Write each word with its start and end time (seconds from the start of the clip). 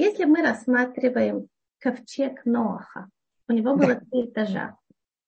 Если 0.00 0.24
мы 0.24 0.40
рассматриваем 0.40 1.48
ковчег 1.78 2.46
Ноаха, 2.46 3.10
у 3.48 3.52
него 3.52 3.76
было 3.76 3.96
три 3.96 4.24
этажа. 4.24 4.76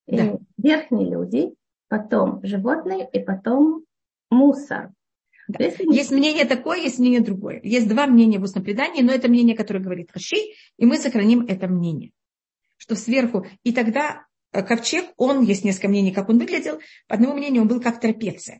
Да. 0.07 0.39
Верхние 0.57 1.11
люди, 1.11 1.53
потом 1.89 2.43
животные 2.43 3.07
и 3.13 3.19
потом 3.19 3.85
мусор. 4.31 4.91
Да. 5.47 5.63
Если... 5.63 5.85
Есть 5.93 6.09
мнение 6.09 6.45
такое, 6.45 6.79
есть 6.79 6.97
мнение 6.97 7.21
другое. 7.21 7.59
Есть 7.63 7.87
два 7.87 8.07
мнения 8.07 8.39
в 8.39 8.43
устном 8.43 8.63
предании, 8.63 9.03
но 9.03 9.11
это 9.11 9.27
мнение, 9.27 9.55
которое 9.55 9.79
говорит 9.79 10.09
Хаши, 10.11 10.37
и 10.77 10.85
мы 10.87 10.97
сохраним 10.97 11.45
это 11.47 11.67
мнение. 11.67 12.11
Что 12.77 12.95
сверху. 12.95 13.45
И 13.61 13.73
тогда 13.73 14.25
э, 14.51 14.63
ковчег, 14.63 15.05
он, 15.17 15.43
есть 15.43 15.63
несколько 15.63 15.87
мнений, 15.87 16.11
как 16.11 16.29
он 16.29 16.39
выглядел. 16.39 16.79
По 17.07 17.13
одному 17.13 17.35
мнению, 17.35 17.61
он 17.61 17.67
был 17.67 17.79
как 17.79 17.99
трапеция. 17.99 18.59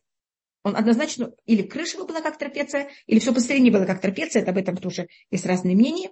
Он 0.63 0.77
однозначно, 0.77 1.33
или 1.45 1.61
крыша 1.61 1.97
была 1.97 2.21
как 2.21 2.37
трапеция, 2.37 2.89
или 3.05 3.19
все 3.19 3.33
посередине 3.33 3.71
было 3.71 3.85
как 3.85 3.99
трапеция, 3.99 4.41
это 4.41 4.51
об 4.51 4.57
этом 4.57 4.77
тоже 4.77 5.07
есть 5.29 5.45
разные 5.45 5.75
мнения. 5.75 6.09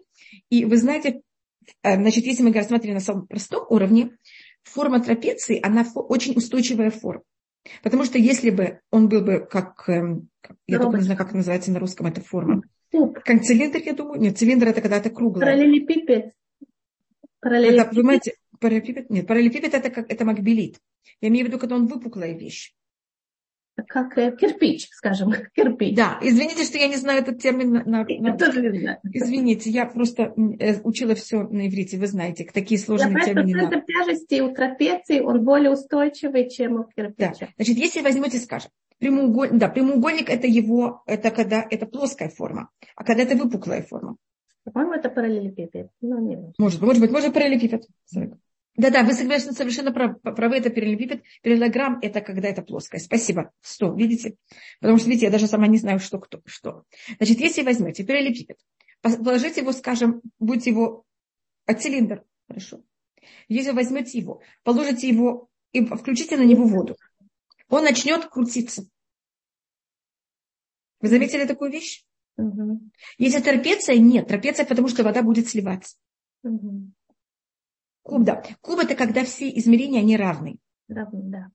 И 0.50 0.66
вы 0.66 0.78
знаете, 0.78 1.22
э, 1.84 1.96
значит, 1.96 2.26
если 2.26 2.44
мы 2.44 2.52
рассматриваем 2.52 2.96
на 2.96 3.04
самом 3.04 3.28
простом 3.28 3.66
уровне, 3.70 4.18
форма 4.64 5.02
трапеции, 5.02 5.60
она 5.64 5.86
очень 5.96 6.36
устойчивая 6.36 6.92
форма. 6.92 7.24
Потому 7.82 8.04
что 8.04 8.18
если 8.18 8.50
бы 8.50 8.80
он 8.90 9.08
был 9.08 9.22
бы 9.22 9.40
как, 9.40 9.88
эм, 9.88 10.30
я 10.68 10.80
только 10.80 10.98
не 10.98 11.04
знаю, 11.04 11.18
как 11.18 11.34
называется 11.34 11.72
на 11.72 11.80
русском 11.80 12.08
эта 12.08 12.20
форма. 12.20 12.64
Как 12.92 13.44
цилиндр, 13.44 13.80
я 13.86 13.94
думаю. 13.94 14.20
Нет, 14.20 14.38
цилиндр 14.38 14.68
это 14.68 14.82
когда 14.82 15.00
то 15.00 15.10
круглое. 15.10 15.46
Параллелепипед. 15.46 16.34
Параллелепипед. 17.40 17.86
Это, 17.86 17.96
понимаете, 17.96 18.34
параллелепипед, 18.60 19.10
нет, 19.10 19.28
параллелепипед 19.28 19.74
это, 19.74 19.90
как, 19.90 20.12
это 20.12 20.26
макбелит. 20.26 20.80
Я 21.22 21.30
имею 21.30 21.46
в 21.46 21.48
виду, 21.50 21.60
когда 21.60 21.76
он 21.76 21.88
выпуклая 21.88 22.38
вещь 22.38 22.74
как 23.88 24.18
э, 24.18 24.36
кирпич, 24.36 24.90
скажем, 24.92 25.34
кирпич. 25.56 25.96
Да, 25.96 26.20
извините, 26.22 26.64
что 26.64 26.78
я 26.78 26.88
не 26.88 26.98
знаю 26.98 27.22
этот 27.22 27.40
термин. 27.40 27.72
На, 27.72 27.84
на... 27.84 29.00
Извините, 29.14 29.70
я 29.70 29.86
просто 29.86 30.34
э, 30.60 30.82
учила 30.84 31.16
все 31.16 31.44
на 31.44 31.68
иврите, 31.68 31.98
вы 31.98 32.08
знаете, 32.08 32.48
такие 32.52 32.80
сложные 32.80 33.16
я 33.20 33.26
термины. 33.26 33.60
Центр 33.60 33.84
тяжести 33.86 34.42
у 34.42 34.54
трапеции, 34.54 35.20
он 35.20 35.44
более 35.44 35.72
устойчивый, 35.72 36.50
чем 36.50 36.80
у 36.80 36.84
кирпича. 36.84 37.34
Да. 37.40 37.48
Значит, 37.58 37.78
если 37.78 38.02
возьмете, 38.02 38.40
скажем, 38.40 38.72
прямоугольник, 39.00 39.58
да, 39.58 39.68
прямоугольник 39.68 40.30
это 40.30 40.48
его, 40.48 41.02
это 41.06 41.32
когда 41.32 41.66
это 41.70 41.86
плоская 41.86 42.30
форма, 42.30 42.70
а 42.96 43.04
когда 43.04 43.24
это 43.24 43.36
выпуклая 43.36 43.82
форма. 43.82 44.18
По-моему, 44.64 44.94
это 44.94 45.10
параллелепипед. 45.10 45.90
Ну, 46.02 46.20
не 46.20 46.54
может, 46.60 46.82
может 46.82 47.02
быть, 47.02 47.12
может 47.12 47.34
параллелепипед. 47.34 47.88
Да-да, 48.76 49.04
вы 49.04 49.14
совершенно, 49.14 49.54
совершенно 49.54 49.92
правы, 49.92 50.56
это 50.56 50.70
параллелепипед. 50.70 51.24
Параллелограмм– 51.44 52.00
это 52.02 52.22
когда 52.22 52.48
это 52.48 52.62
плоское. 52.62 53.02
Спасибо. 53.02 53.52
Сто, 53.62 53.94
видите? 53.94 54.36
Потому 54.80 54.98
что, 54.98 55.10
видите, 55.10 55.26
я 55.26 55.32
даже 55.32 55.48
сама 55.48 55.68
не 55.68 55.78
знаю, 55.78 56.00
что 56.00 56.20
кто, 56.20 56.42
что. 56.46 56.86
Значит, 57.18 57.40
если 57.40 57.64
возьмете 57.64 58.06
параллелепипед, 58.06 58.58
положите 59.02 59.62
его, 59.62 59.74
скажем, 59.74 60.22
будь 60.40 60.66
его 60.68 61.06
от 61.66 61.82
цилиндр, 61.82 62.24
хорошо. 62.48 62.82
Если 63.50 63.72
возьмете 63.72 64.18
его, 64.18 64.42
положите 64.64 65.08
его 65.08 65.50
и 65.74 65.86
включите 65.86 66.38
на 66.38 66.44
него 66.44 66.66
воду, 66.66 66.96
он 67.68 67.84
начнет 67.84 68.26
крутиться. 68.26 68.88
Вы 71.02 71.10
заметили 71.10 71.46
такую 71.46 71.72
вещь? 71.72 72.06
Угу. 72.38 72.82
Если 73.18 73.42
трапеция, 73.42 73.98
нет. 73.98 74.28
Трапеция, 74.28 74.66
потому 74.66 74.88
что 74.88 75.04
вода 75.04 75.22
будет 75.24 75.50
сливаться. 75.50 75.98
Угу. 76.44 76.92
Куб, 78.12 78.24
да. 78.24 78.44
Куб 78.60 78.80
это 78.80 78.96
когда 78.96 79.24
все 79.24 79.50
измерения, 79.58 80.02
они 80.02 80.18
равны. 80.18 80.58
Равны, 80.90 81.22
да. 81.24 81.48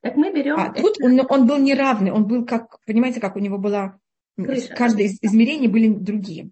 Так 0.00 0.16
мы 0.16 0.32
берем... 0.32 0.56
А 0.56 0.72
тут 0.72 1.00
он, 1.02 1.20
он 1.28 1.46
был 1.46 1.58
неравный, 1.58 2.12
он 2.12 2.26
был 2.26 2.46
как, 2.46 2.78
понимаете, 2.86 3.20
как 3.20 3.34
у 3.36 3.40
него 3.40 3.58
была... 3.58 3.98
Крыша. 4.36 4.74
Каждое 4.74 5.06
из 5.06 5.18
измерений 5.22 5.66
были 5.66 5.88
другие. 5.88 6.50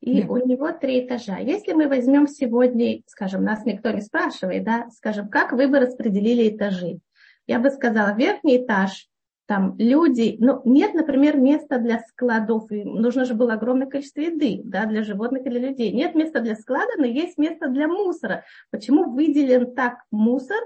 И 0.00 0.22
да. 0.22 0.28
у 0.28 0.36
него 0.46 0.72
три 0.72 1.04
этажа. 1.04 1.38
Если 1.38 1.72
мы 1.72 1.88
возьмем 1.88 2.26
сегодня, 2.28 3.02
скажем, 3.06 3.44
нас 3.44 3.66
никто 3.66 3.90
не 3.90 4.00
спрашивает, 4.00 4.64
да, 4.64 4.88
скажем, 4.90 5.28
как 5.28 5.52
вы 5.52 5.68
бы 5.68 5.78
распределили 5.78 6.48
этажи? 6.48 7.00
Я 7.46 7.58
бы 7.58 7.70
сказала, 7.70 8.16
верхний 8.16 8.56
этаж 8.56 9.08
там 9.50 9.74
люди, 9.78 10.36
ну, 10.38 10.62
нет, 10.64 10.94
например, 10.94 11.36
места 11.36 11.78
для 11.78 11.98
складов, 12.06 12.70
и 12.70 12.84
нужно 12.84 13.24
же 13.24 13.34
было 13.34 13.54
огромное 13.54 13.88
количество 13.88 14.20
еды, 14.20 14.60
да, 14.62 14.86
для 14.86 15.02
животных 15.02 15.44
и 15.44 15.50
для 15.50 15.58
людей. 15.58 15.90
Нет 15.90 16.14
места 16.14 16.38
для 16.38 16.54
склада, 16.54 16.92
но 16.98 17.04
есть 17.04 17.36
место 17.36 17.66
для 17.66 17.88
мусора. 17.88 18.44
Почему 18.70 19.10
выделен 19.10 19.74
так 19.74 20.04
мусор 20.12 20.60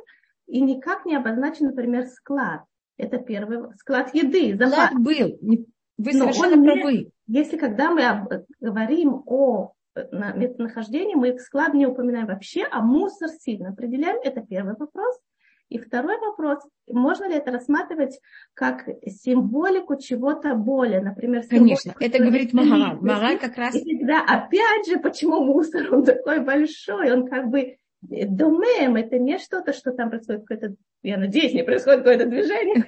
и 0.47 0.61
никак 0.61 1.07
не 1.07 1.17
обозначен, 1.17 1.69
например, 1.69 2.05
склад? 2.09 2.65
Это 2.99 3.17
первый 3.17 3.73
склад 3.79 4.15
еды. 4.15 4.55
Склад 4.55 4.93
был. 4.99 5.39
Вы 5.41 6.13
совершенно 6.13 6.63
правы. 6.63 7.09
Если 7.27 7.57
когда 7.57 7.91
мы 7.91 8.45
говорим 8.61 9.23
о 9.25 9.73
местонахождении, 10.11 11.15
мы 11.15 11.39
склад 11.39 11.73
не 11.73 11.87
упоминаем 11.87 12.27
вообще, 12.27 12.67
а 12.71 12.83
мусор 12.83 13.31
сильно 13.31 13.71
определяем. 13.71 14.19
Это 14.23 14.43
первый 14.43 14.75
вопрос. 14.77 15.19
И 15.75 15.79
второй 15.79 16.17
вопрос, 16.21 16.61
можно 16.89 17.25
ли 17.25 17.35
это 17.35 17.51
рассматривать 17.51 18.21
как 18.55 18.85
символику 19.07 19.97
чего-то 19.97 20.55
более, 20.55 21.01
например, 21.01 21.43
Конечно, 21.51 21.93
это 21.99 22.19
говорит 22.21 22.53
Магараль. 22.53 22.97
Магараль 23.01 23.39
как 23.41 23.57
раз... 23.57 23.75
И 23.75 23.99
тогда, 23.99 24.21
опять 24.25 24.87
же, 24.87 25.01
почему 25.01 25.43
мусор, 25.43 25.93
он 25.93 26.05
такой 26.05 26.39
большой, 26.45 27.11
он 27.11 27.27
как 27.27 27.49
бы 27.49 27.77
домем, 28.09 28.97
это 28.97 29.19
не 29.19 29.39
что-то, 29.39 29.73
что 29.73 29.93
там 29.93 30.11
происходит 30.11 30.43
какое-то, 30.47 30.77
я 31.03 31.17
надеюсь, 31.17 31.53
не 31.53 31.63
происходит 31.63 32.01
какое-то 32.01 32.27
движение, 32.27 32.83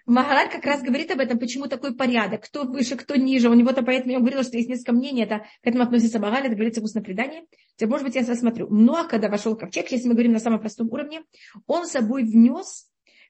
Махараль 0.06 0.50
как 0.50 0.64
раз 0.64 0.82
говорит 0.82 1.10
об 1.10 1.20
этом, 1.20 1.38
почему 1.38 1.66
такой 1.66 1.94
порядок, 1.94 2.44
кто 2.44 2.64
выше, 2.64 2.96
кто 2.96 3.16
ниже. 3.16 3.48
У 3.48 3.54
него-то 3.54 3.82
поэтому 3.82 4.12
я 4.12 4.18
говорила, 4.20 4.42
что 4.42 4.56
есть 4.56 4.68
несколько 4.68 4.92
мнений, 4.92 5.22
это 5.22 5.44
к 5.62 5.66
этому 5.66 5.84
относится 5.84 6.18
Махараль, 6.18 6.46
это 6.46 6.54
говорится 6.54 6.80
в 6.80 6.84
устном 6.84 7.04
предании. 7.04 7.44
Теперь, 7.76 7.90
может 7.90 8.06
быть, 8.06 8.14
я 8.14 8.22
рассмотрю. 8.26 8.68
Но 8.70 9.06
когда 9.08 9.28
вошел 9.28 9.56
ковчег, 9.56 9.90
если 9.90 10.08
мы 10.08 10.14
говорим 10.14 10.32
на 10.32 10.40
самом 10.40 10.60
простом 10.60 10.88
уровне, 10.90 11.22
он 11.66 11.86
с 11.86 11.92
собой 11.92 12.24
внес 12.24 12.88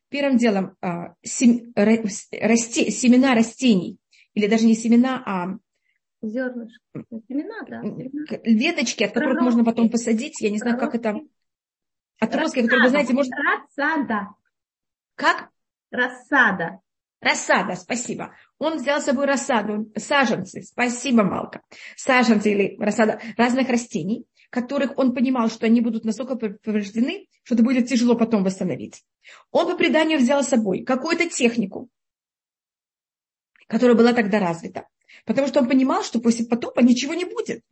первым 0.08 0.36
делом 0.36 0.76
а, 0.80 1.14
семена 1.22 1.84
растений, 3.34 3.98
или 4.34 4.46
даже 4.46 4.66
не 4.66 4.74
семена, 4.74 5.22
а 5.26 5.58
Зернышки. 6.22 6.80
Семена, 7.28 7.62
да. 7.68 7.82
Веточки, 8.44 9.04
от 9.04 9.12
которых 9.12 9.42
можно 9.42 9.64
потом 9.64 9.90
посадить. 9.90 10.40
Я 10.40 10.50
не 10.50 10.58
знаю, 10.58 10.78
как 10.78 10.94
это. 10.94 11.20
Отростки, 12.20 12.62
которые, 12.62 12.84
вы 12.84 12.90
знаете, 12.90 13.12
можно... 13.12 13.36
Рассада. 13.36 14.28
Как? 15.16 15.50
Рассада. 15.90 16.80
Рассада, 17.20 17.74
спасибо. 17.74 18.34
Он 18.58 18.78
взял 18.78 19.00
с 19.00 19.04
собой 19.04 19.26
рассаду, 19.26 19.92
саженцы, 19.96 20.62
спасибо, 20.62 21.22
Малка. 21.22 21.62
Саженцы 21.96 22.50
или 22.50 22.76
рассада 22.80 23.20
разных 23.36 23.68
растений, 23.68 24.26
которых 24.50 24.98
он 24.98 25.14
понимал, 25.14 25.48
что 25.48 25.66
они 25.66 25.80
будут 25.80 26.04
настолько 26.04 26.34
повреждены, 26.36 27.28
что 27.44 27.54
это 27.54 27.62
будет 27.62 27.88
тяжело 27.88 28.16
потом 28.16 28.42
восстановить. 28.42 29.04
Он 29.52 29.66
по 29.66 29.76
преданию 29.76 30.18
взял 30.18 30.42
с 30.42 30.48
собой 30.48 30.82
какую-то 30.84 31.28
технику, 31.28 31.88
которая 33.68 33.96
была 33.96 34.12
тогда 34.12 34.40
развита. 34.40 34.88
Потому 35.24 35.46
что 35.48 35.60
он 35.60 35.68
понимал, 35.68 36.02
что 36.02 36.20
после 36.20 36.46
потопа 36.46 36.80
ничего 36.80 37.14
не 37.14 37.24
будет. 37.24 37.64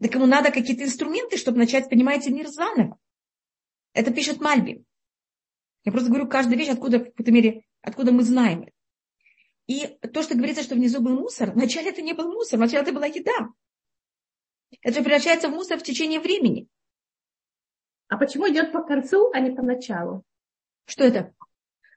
Так 0.00 0.14
ему 0.14 0.26
надо 0.26 0.50
какие-то 0.50 0.84
инструменты, 0.84 1.36
чтобы 1.36 1.58
начать, 1.58 1.88
понимаете, 1.88 2.30
мир 2.30 2.48
заново. 2.48 2.98
Это 3.92 4.12
пишет 4.12 4.40
Мальби. 4.40 4.84
Я 5.84 5.92
просто 5.92 6.08
говорю 6.10 6.28
каждую 6.28 6.58
вещь, 6.58 6.68
откуда, 6.68 6.98
в 6.98 7.04
какой-то 7.04 7.32
мере, 7.32 7.64
откуда 7.80 8.12
мы 8.12 8.22
знаем. 8.22 8.68
И 9.66 9.86
то, 10.12 10.22
что 10.22 10.34
говорится, 10.34 10.62
что 10.62 10.74
внизу 10.74 11.00
был 11.00 11.18
мусор, 11.18 11.52
вначале 11.52 11.90
это 11.90 12.02
не 12.02 12.12
был 12.12 12.30
мусор, 12.32 12.58
вначале 12.58 12.82
это 12.82 12.92
была 12.92 13.06
еда. 13.06 13.48
Это 14.82 15.02
превращается 15.02 15.48
в 15.48 15.52
мусор 15.52 15.78
в 15.78 15.82
течение 15.82 16.20
времени. 16.20 16.68
А 18.08 18.18
почему 18.18 18.48
идет 18.50 18.72
по 18.72 18.82
концу, 18.82 19.30
а 19.32 19.40
не 19.40 19.50
по 19.50 19.62
началу? 19.62 20.22
Что 20.86 21.04
это? 21.04 21.34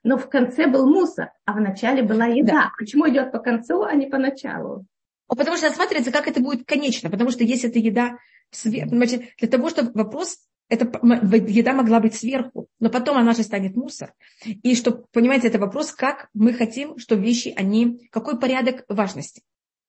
Но 0.02 0.18
в 0.18 0.28
конце 0.28 0.66
был 0.66 0.86
мусор, 0.88 1.30
а 1.44 1.52
в 1.52 1.60
начале 1.60 2.02
была 2.02 2.26
еда. 2.26 2.52
Да. 2.52 2.70
Почему 2.78 3.08
идет 3.08 3.32
по 3.32 3.38
концу, 3.38 3.82
а 3.82 3.94
не 3.94 4.06
по 4.06 4.18
началу? 4.18 4.86
Потому 5.28 5.56
что 5.56 5.68
рассматривается, 5.68 6.12
как 6.12 6.26
это 6.26 6.40
будет 6.40 6.66
конечно. 6.66 7.10
Потому 7.10 7.30
что 7.30 7.44
если 7.44 7.68
это 7.68 7.78
еда 7.78 8.18
сверху, 8.50 8.94
для 8.94 9.48
того, 9.48 9.68
чтобы 9.68 9.92
вопрос, 9.94 10.38
эта 10.68 10.84
еда 10.84 11.72
могла 11.72 12.00
быть 12.00 12.14
сверху, 12.14 12.68
но 12.78 12.90
потом 12.90 13.16
она 13.16 13.32
же 13.32 13.42
станет 13.42 13.76
мусор. 13.76 14.12
И 14.44 14.74
что, 14.74 15.04
понимаете, 15.12 15.48
это 15.48 15.58
вопрос, 15.58 15.92
как 15.92 16.28
мы 16.34 16.52
хотим, 16.52 16.98
что 16.98 17.14
вещи, 17.14 17.52
они, 17.56 18.08
какой 18.10 18.38
порядок 18.38 18.84
важности. 18.88 19.42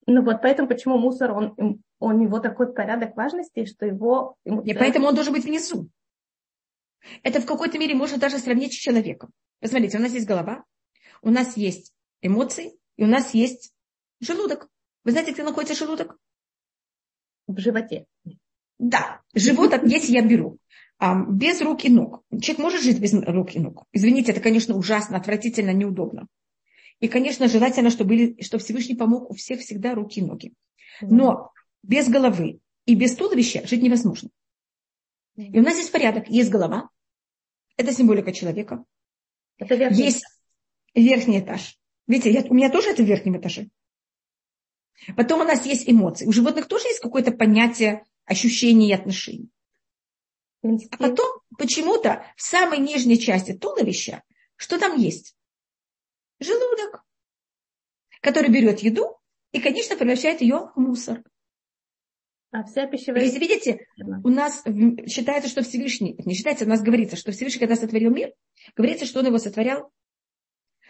Ну 0.08 0.24
вот 0.24 0.42
поэтому 0.42 0.68
почему 0.68 0.98
мусор, 0.98 1.32
он, 1.32 1.82
у 2.00 2.12
него 2.12 2.40
такой 2.40 2.74
порядок 2.74 3.16
важности, 3.16 3.66
что 3.66 3.86
его... 3.86 4.36
И 4.44 4.74
поэтому 4.74 5.08
он 5.08 5.16
должен 5.16 5.34
быть 5.34 5.46
внизу. 5.46 5.90
Это 7.24 7.42
в 7.42 7.46
какой-то 7.46 7.78
мере 7.78 7.96
можно 7.96 8.18
даже 8.18 8.40
сравнить 8.40 8.74
с 8.74 8.78
человеком. 8.78 9.32
Посмотрите, 9.60 9.98
у 9.98 10.02
нас 10.02 10.14
есть 10.14 10.28
голова, 10.28 10.64
у 11.22 11.30
нас 11.30 11.58
есть 11.58 11.94
эмоции, 12.22 12.74
и 12.98 13.04
у 13.04 13.08
нас 13.08 13.34
есть 13.34 13.74
желудок. 14.20 14.70
Вы 15.04 15.12
знаете, 15.12 15.32
где 15.32 15.44
находится 15.44 15.76
желудок? 15.76 16.18
В 17.48 17.58
животе. 17.60 18.06
Да, 18.78 19.22
живот, 19.34 19.74
если 19.84 20.14
я 20.14 20.22
беру 20.22 20.60
а, 21.00 21.24
без 21.26 21.62
рук 21.62 21.86
и 21.86 21.90
ног. 21.90 22.24
Человек 22.42 22.60
может 22.60 22.82
жить 22.82 23.00
без 23.00 23.14
рук 23.14 23.56
и 23.56 23.60
ног. 23.60 23.86
Извините, 23.94 24.34
это, 24.34 24.42
конечно, 24.42 24.76
ужасно, 24.76 25.18
отвратительно, 25.18 25.72
неудобно. 25.72 26.28
И, 27.00 27.08
конечно, 27.08 27.48
желательно, 27.48 27.90
чтобы, 27.90 28.10
были, 28.10 28.42
чтобы 28.42 28.62
Всевышний 28.62 28.96
помог 28.96 29.32
у 29.32 29.34
всех 29.34 29.62
всегда 29.62 29.96
руки 29.96 30.20
и 30.20 30.24
ноги. 30.24 30.54
Но 31.02 31.52
без 31.82 32.10
головы 32.10 32.60
и 32.86 32.96
без 32.96 33.16
туловища 33.16 33.66
жить 33.66 33.82
невозможно. 33.82 34.30
И 35.48 35.60
у 35.60 35.64
нас 35.64 35.78
есть 35.78 35.92
порядок. 35.92 36.28
Есть 36.28 36.50
голова, 36.50 36.90
это 37.78 37.94
символика 37.94 38.34
человека. 38.34 38.84
Это 39.58 39.76
верхний. 39.76 40.04
Есть 40.04 40.26
верхний 40.94 41.40
этаж. 41.40 41.78
Видите, 42.08 42.32
я, 42.32 42.42
у 42.42 42.54
меня 42.54 42.70
тоже 42.70 42.90
это 42.90 43.04
в 43.04 43.06
верхнем 43.06 43.40
этаже. 43.40 43.70
Потом 45.16 45.40
у 45.40 45.44
нас 45.46 45.66
есть 45.66 45.90
эмоции. 45.90 46.26
У 46.26 46.34
животных 46.34 46.68
тоже 46.68 46.88
есть 46.88 47.00
какое-то 47.00 47.32
понятие 47.32 48.04
ощущений 48.26 48.90
и 48.90 48.94
отношений. 48.94 49.50
А 50.62 50.98
потом 50.98 51.42
почему-то 51.58 52.26
в 52.36 52.42
самой 52.42 52.80
нижней 52.80 53.18
части 53.18 53.54
туловища, 53.54 54.24
что 54.58 54.78
там 54.78 54.98
есть? 54.98 55.38
Желудок, 56.42 57.06
который 58.22 58.50
берет 58.50 58.80
еду 58.80 59.18
и, 59.54 59.62
конечно, 59.62 59.96
превращает 59.96 60.42
ее 60.42 60.72
в 60.76 60.80
мусор. 60.80 61.24
А 62.52 62.64
вся 62.64 62.88
пищевая... 62.88 63.24
Если 63.24 63.40
видите, 63.40 63.86
у 64.24 64.30
нас 64.30 64.64
считается, 65.08 65.50
что 65.50 65.62
Всевышний, 65.62 66.16
не 66.26 66.34
считается, 66.34 66.66
у 66.66 66.70
нас 66.70 66.82
говорится, 66.82 67.16
что 67.16 67.32
Всевышний, 67.32 67.60
когда 67.60 67.76
сотворил 67.76 68.12
мир, 68.12 68.34
говорится, 68.76 69.06
что 69.06 69.20
он 69.20 69.28
его 69.28 69.38
сотворял, 69.38 69.92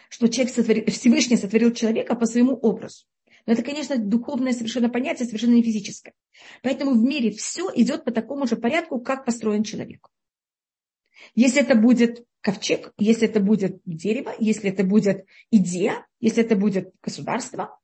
что 0.08 0.28
человек 0.28 0.54
сотворил, 0.54 0.86
Всевышний 0.86 1.36
сотворил 1.36 1.72
человека 1.72 2.14
по 2.14 2.24
своему 2.24 2.54
образу. 2.54 3.04
Но 3.46 3.52
это, 3.52 3.62
конечно, 3.62 3.96
духовное 3.98 4.52
совершенно 4.52 4.88
понятие, 4.88 5.26
совершенно 5.26 5.54
не 5.54 5.62
физическое. 5.62 6.14
Поэтому 6.62 6.92
в 6.92 7.02
мире 7.02 7.30
все 7.30 7.70
идет 7.74 8.04
по 8.04 8.10
такому 8.10 8.46
же 8.46 8.56
порядку, 8.56 9.00
как 9.00 9.24
построен 9.24 9.62
человек. 9.62 10.08
Если 11.34 11.60
это 11.60 11.74
будет 11.74 12.24
ковчег, 12.40 12.92
если 12.96 13.28
это 13.28 13.40
будет 13.40 13.80
дерево, 13.84 14.34
если 14.38 14.70
это 14.70 14.82
будет 14.82 15.26
идея, 15.50 16.06
если 16.20 16.42
это 16.42 16.56
будет 16.56 16.92
государство, 17.02 17.78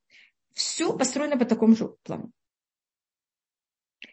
все 0.53 0.97
построено 0.97 1.37
по 1.37 1.45
такому 1.45 1.75
же 1.75 1.89
плану. 2.03 2.31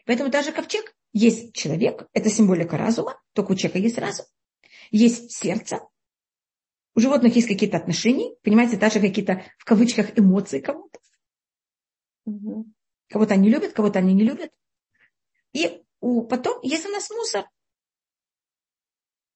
Поэтому 0.05 0.29
даже 0.29 0.51
ковчег 0.51 0.95
есть 1.13 1.53
человек, 1.53 2.07
это 2.13 2.29
символика 2.29 2.77
разума, 2.77 3.21
только 3.33 3.53
у 3.53 3.55
человека 3.55 3.79
есть 3.79 3.97
разум. 3.97 4.25
Есть 4.91 5.31
сердце, 5.31 5.79
у 6.95 6.99
животных 7.01 7.35
есть 7.35 7.47
какие-то 7.47 7.77
отношения, 7.77 8.35
понимаете, 8.41 8.77
даже 8.77 9.01
какие-то 9.01 9.43
в 9.57 9.65
кавычках 9.65 10.17
эмоции 10.17 10.61
кому-то. 10.61 10.99
Угу. 12.25 12.65
Кого-то 13.09 13.33
они 13.33 13.49
любят, 13.49 13.73
кого-то 13.73 13.99
они 13.99 14.13
не 14.13 14.23
любят. 14.23 14.51
И 15.51 15.83
у, 15.99 16.23
потом 16.23 16.61
есть 16.61 16.85
у 16.85 16.89
нас 16.89 17.09
мусор. 17.09 17.49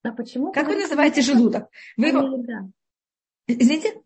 А 0.04 0.12
почему? 0.14 0.54
Как 0.54 0.68
вы 0.68 0.78
называете 0.78 1.22
желудок? 1.22 1.70
Вы 1.98 2.08
его... 2.08 2.44
Извините? 3.46 4.02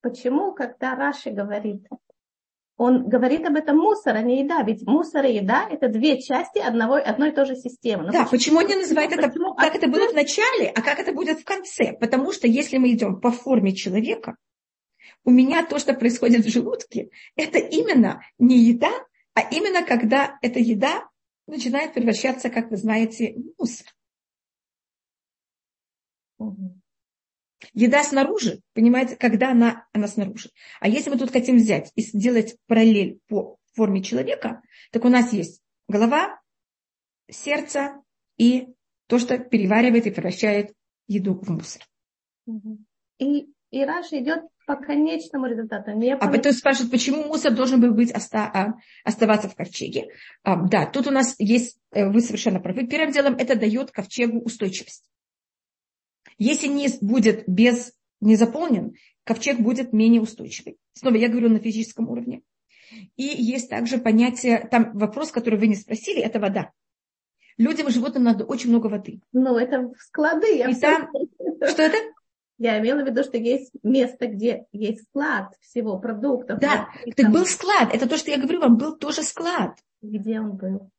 Почему, 0.00 0.52
когда 0.52 0.96
Раши 0.96 1.30
говорит, 1.30 1.86
он 2.78 3.08
говорит 3.08 3.44
об 3.44 3.56
этом 3.56 3.76
мусор, 3.76 4.14
а 4.14 4.22
не 4.22 4.40
еда. 4.42 4.62
Ведь 4.62 4.86
мусор 4.86 5.26
и 5.26 5.34
еда– 5.34 5.68
это 5.70 5.88
две 5.88 6.22
части 6.22 6.58
одного, 6.60 6.94
одной 6.94 7.30
и 7.30 7.34
той 7.34 7.44
же 7.44 7.56
системы. 7.56 8.04
Но 8.04 8.12
да, 8.12 8.24
почему, 8.24 8.30
почему 8.30 8.58
он 8.60 8.66
не 8.68 8.76
называет 8.76 9.12
это, 9.12 9.28
почему? 9.28 9.54
как 9.54 9.74
это 9.74 9.88
было 9.88 10.08
в 10.08 10.14
начале, 10.14 10.68
а 10.68 10.80
как 10.80 11.00
это 11.00 11.12
будет 11.12 11.40
в 11.40 11.44
конце? 11.44 11.92
Потому 11.94 12.32
что 12.32 12.46
если 12.46 12.78
мы 12.78 12.92
идем 12.92 13.20
по 13.20 13.32
форме 13.32 13.74
человека, 13.74 14.36
у 15.24 15.30
меня 15.30 15.66
то, 15.66 15.80
что 15.80 15.92
происходит 15.92 16.46
в 16.46 16.48
желудке, 16.48 17.10
это 17.34 17.58
именно 17.58 18.22
не 18.38 18.58
еда, 18.58 18.92
а 19.34 19.40
именно 19.50 19.84
когда 19.84 20.38
эта 20.40 20.60
еда 20.60 21.02
начинает 21.48 21.94
превращаться, 21.94 22.48
как 22.48 22.70
вы 22.70 22.76
знаете, 22.76 23.34
в 23.34 23.60
мусор. 23.60 23.88
Еда 27.74 28.02
снаружи, 28.02 28.60
понимаете, 28.74 29.16
когда 29.16 29.50
она, 29.50 29.86
она 29.92 30.08
снаружи. 30.08 30.50
А 30.80 30.88
если 30.88 31.10
мы 31.10 31.18
тут 31.18 31.30
хотим 31.30 31.56
взять 31.56 31.92
и 31.94 32.02
сделать 32.02 32.56
параллель 32.66 33.20
по 33.28 33.58
форме 33.74 34.02
человека, 34.02 34.62
так 34.90 35.04
у 35.04 35.08
нас 35.08 35.32
есть 35.32 35.60
голова, 35.88 36.40
сердце 37.30 38.02
и 38.36 38.68
то, 39.06 39.18
что 39.18 39.38
переваривает 39.38 40.06
и 40.06 40.10
превращает 40.10 40.72
еду 41.06 41.34
в 41.34 41.48
мусор. 41.50 41.82
И, 43.18 43.48
и 43.70 43.84
Раша 43.84 44.18
идет 44.20 44.44
по 44.66 44.76
конечному 44.76 45.46
результату. 45.46 45.92
Не 45.92 46.14
а 46.14 46.28
потом 46.28 46.52
спрашивают, 46.52 46.90
почему 46.90 47.24
мусор 47.24 47.54
должен 47.54 47.80
был 47.80 47.94
быть 47.94 48.14
оста, 48.14 48.44
а, 48.52 48.74
оставаться 49.02 49.48
в 49.48 49.54
ковчеге. 49.54 50.08
А, 50.42 50.56
да, 50.56 50.86
тут 50.86 51.06
у 51.06 51.10
нас 51.10 51.34
есть, 51.38 51.78
э, 51.90 52.06
вы 52.06 52.20
совершенно 52.20 52.60
правы. 52.60 52.86
Первым 52.86 53.10
делом 53.10 53.34
это 53.34 53.58
дает 53.58 53.90
ковчегу 53.90 54.40
устойчивость. 54.40 55.08
Если 56.38 56.68
низ 56.68 56.98
будет 57.00 57.44
без, 57.48 57.92
не 58.20 58.36
заполнен, 58.36 58.94
ковчег 59.24 59.60
будет 59.60 59.92
менее 59.92 60.20
устойчивый. 60.20 60.78
Снова 60.92 61.16
я 61.16 61.28
говорю 61.28 61.48
на 61.50 61.58
физическом 61.58 62.08
уровне. 62.08 62.42
И 63.16 63.24
есть 63.24 63.68
также 63.68 63.98
понятие, 63.98 64.66
там 64.70 64.96
вопрос, 64.96 65.30
который 65.30 65.58
вы 65.58 65.66
не 65.66 65.76
спросили, 65.76 66.20
это 66.20 66.40
вода. 66.40 66.72
Людям 67.58 67.88
и 67.88 67.90
животным 67.90 68.22
надо 68.22 68.44
очень 68.44 68.70
много 68.70 68.86
воды. 68.86 69.20
Ну, 69.32 69.56
это 69.56 69.92
склады. 69.98 70.56
Я 70.56 70.70
и 70.70 70.74
там, 70.74 71.10
что 71.68 71.82
это? 71.82 71.96
Я 72.56 72.78
имела 72.80 73.02
в 73.02 73.06
виду, 73.06 73.22
что 73.22 73.36
есть 73.36 73.72
место, 73.82 74.26
где 74.26 74.66
есть 74.72 75.04
склад 75.04 75.54
всего 75.60 75.98
продуктов. 75.98 76.60
Да, 76.60 76.88
так 77.04 77.14
там... 77.14 77.32
был 77.32 77.46
склад. 77.46 77.92
Это 77.92 78.08
то, 78.08 78.16
что 78.16 78.30
я 78.30 78.38
говорю 78.38 78.60
вам, 78.60 78.76
был 78.76 78.96
тоже 78.96 79.22
склад. 79.22 79.78
Где 80.02 80.40
он 80.40 80.56
был? 80.56 80.90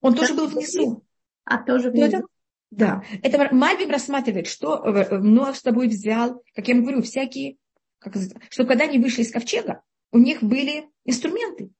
Он 0.00 0.14
тоже 0.14 0.34
был 0.34 0.46
внизу. 0.48 1.02
А 1.44 1.58
тоже 1.62 1.90
внизу? 1.90 2.26
Да, 2.76 3.02
это 3.22 3.54
Мальбим 3.54 3.88
рассматривает, 3.88 4.46
что 4.46 4.84
э, 4.84 5.18
Ноах 5.18 5.56
с 5.56 5.62
тобой 5.62 5.88
взял, 5.88 6.42
как 6.54 6.68
я 6.68 6.74
ему 6.74 6.82
говорю, 6.82 7.00
всякие, 7.00 7.56
как, 7.98 8.12
что 8.50 8.66
когда 8.66 8.84
они 8.84 8.98
вышли 8.98 9.22
из 9.22 9.30
ковчега, 9.30 9.80
у 10.12 10.18
них 10.18 10.42
были 10.42 10.84
инструменты. 11.06 11.70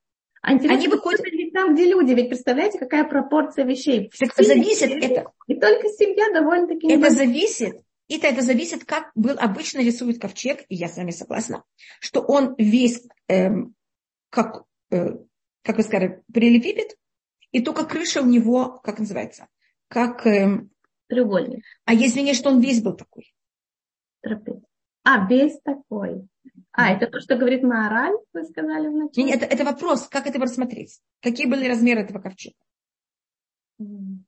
А 0.40 0.52
они 0.52 0.88
выходят 0.88 1.20
там, 1.52 1.74
где 1.74 1.84
люди, 1.84 2.12
ведь 2.12 2.28
представляете, 2.28 2.78
какая 2.78 3.04
пропорция 3.04 3.66
вещей. 3.66 4.10
Так 4.18 4.32
зависит 4.36 4.90
это. 4.90 5.32
И 5.46 5.60
только 5.60 5.88
семья 5.88 6.32
довольно-таки. 6.32 6.90
Это 6.90 7.10
зависит. 7.10 7.76
Это, 8.08 8.28
это 8.28 8.40
зависит, 8.40 8.84
как 8.84 9.10
был 9.14 9.36
обычно 9.38 9.80
рисует 9.80 10.18
ковчег, 10.18 10.64
и 10.68 10.76
я 10.76 10.88
с 10.88 10.96
вами 10.96 11.10
согласна, 11.10 11.64
что 12.00 12.20
он 12.20 12.54
весь, 12.56 13.02
эм, 13.28 13.74
как, 14.30 14.62
э, 14.90 15.16
как 15.62 15.76
вы 15.76 15.82
сказали, 15.82 16.22
прилепит, 16.32 16.96
и 17.50 17.60
только 17.60 17.84
крыша 17.84 18.22
у 18.22 18.26
него, 18.26 18.80
как 18.84 19.00
называется, 19.00 19.48
как 19.88 20.24
эм, 20.24 20.70
треугольник. 21.08 21.64
А 21.84 21.94
если 21.94 22.20
не, 22.20 22.34
что 22.34 22.50
он 22.50 22.60
весь 22.60 22.82
был 22.82 22.94
такой? 22.94 23.32
Трапез. 24.20 24.62
А, 25.04 25.26
весь 25.26 25.60
такой. 25.62 26.26
А, 26.72 26.92
это 26.92 27.06
то, 27.06 27.20
что 27.20 27.36
говорит 27.36 27.62
Маораль, 27.62 28.16
вы 28.32 28.44
сказали 28.44 28.88
вначале? 28.88 29.26
Нет, 29.26 29.42
это, 29.42 29.46
это 29.46 29.64
вопрос, 29.64 30.08
как 30.08 30.26
это 30.26 30.38
рассмотреть? 30.38 31.00
Какие 31.20 31.46
были 31.46 31.68
размеры 31.68 32.00
этого 32.00 32.18
ковчега? 32.18 32.56
Mm. 33.80 34.18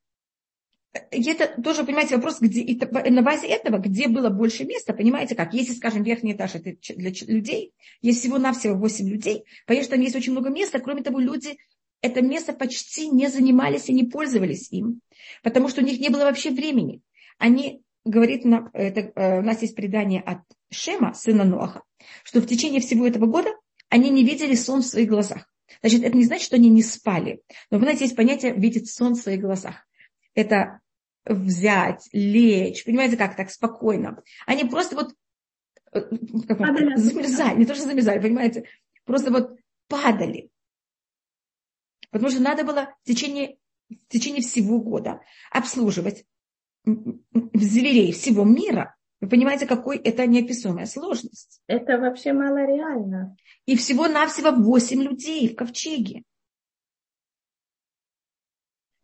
Это 1.11 1.61
тоже, 1.63 1.85
понимаете, 1.85 2.17
вопрос, 2.17 2.41
где, 2.41 2.65
на 3.11 3.23
базе 3.23 3.49
этого, 3.49 3.79
где 3.79 4.09
было 4.09 4.31
больше 4.31 4.65
места, 4.65 4.95
понимаете 4.95 5.35
как? 5.35 5.53
Если, 5.53 5.75
скажем, 5.75 6.03
верхний 6.03 6.33
этаж 6.33 6.55
это 6.55 6.77
для 6.97 7.13
людей, 7.27 7.75
есть 8.01 8.21
всего-навсего 8.21 8.75
8 8.75 9.09
людей, 9.09 9.45
понятно, 9.67 9.85
что 9.85 9.95
там 9.97 10.03
есть 10.03 10.17
очень 10.17 10.33
много 10.33 10.51
места, 10.51 10.81
кроме 10.81 11.03
того, 11.03 11.19
люди 11.19 11.59
это 12.01 12.23
место 12.23 12.53
почти 12.53 13.09
не 13.09 13.29
занимались 13.29 13.89
и 13.89 13.93
не 13.93 14.05
пользовались 14.05 14.71
им, 14.71 15.01
потому 15.43 15.69
что 15.69 15.81
у 15.81 15.85
них 15.85 15.99
не 16.01 16.09
было 16.09 16.25
вообще 16.25 16.51
времени. 16.51 17.01
Они, 17.39 17.83
говорит, 18.05 18.45
это, 18.73 19.01
э, 19.01 19.39
у 19.41 19.43
нас 19.43 19.63
есть 19.63 19.75
предание 19.75 20.21
от 20.21 20.39
Шема, 20.71 21.15
сына 21.15 21.45
Ноаха, 21.45 21.83
что 22.25 22.41
в 22.41 22.47
течение 22.47 22.81
всего 22.81 23.07
этого 23.07 23.27
года 23.27 23.51
они 23.89 24.11
не 24.11 24.25
видели 24.25 24.55
сон 24.55 24.83
в 24.83 24.87
своих 24.87 25.09
глазах. 25.09 25.49
Значит, 25.81 26.03
это 26.03 26.17
не 26.17 26.25
значит, 26.25 26.47
что 26.47 26.57
они 26.57 26.71
не 26.71 26.83
спали. 26.83 27.41
Но, 27.71 27.79
вы 27.79 27.85
знаете, 27.85 28.05
есть 28.05 28.17
понятие 28.17 28.55
видеть 28.55 28.91
сон 28.91 29.15
в 29.15 29.21
своих 29.21 29.41
глазах. 29.41 29.87
Это 30.35 30.81
взять, 31.25 32.09
лечь, 32.13 32.85
понимаете, 32.85 33.17
как 33.17 33.37
так 33.37 33.51
спокойно. 33.51 34.23
Они 34.47 34.65
просто 34.65 34.97
вот 34.97 35.15
э, 35.93 36.01
как, 36.47 36.59
замерзали, 36.99 37.59
не 37.59 37.67
то, 37.67 37.75
что 37.75 37.85
замерзали, 37.85 38.21
понимаете, 38.21 38.65
просто 39.05 39.31
вот 39.31 39.59
падали. 39.89 40.51
Потому 42.11 42.31
что 42.31 42.41
надо 42.41 42.65
было 42.65 42.95
в 43.03 43.07
течение, 43.07 43.59
в 43.89 44.09
течение 44.09 44.43
всего 44.43 44.81
года 44.81 45.21
обслуживать 45.51 46.25
зверей 46.85 48.13
всего 48.13 48.45
мира. 48.45 48.97
Вы 49.21 49.29
понимаете, 49.29 49.67
какой 49.67 49.99
это 49.99 50.27
неописуемая 50.27 50.87
сложность. 50.87 51.61
Это 51.67 51.99
вообще 51.99 52.33
мало 52.33 52.65
реально. 52.65 53.37
И 53.67 53.77
всего-навсего 53.77 54.53
8 54.53 55.03
людей 55.03 55.49
в 55.49 55.57
ковчеге. 55.57 56.23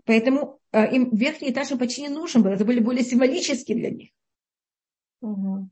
Поэтому 0.05 0.61
э, 0.73 0.95
им 0.95 1.11
верхний 1.17 1.51
этаж 1.51 1.71
им 1.71 1.79
почти 1.79 2.03
не 2.03 2.09
нужен 2.09 2.43
был. 2.43 2.51
Это 2.51 2.65
были 2.65 2.79
более 2.79 3.03
символические 3.03 3.79
для 3.79 3.91
них. 3.91 4.11
Угу. 5.21 5.71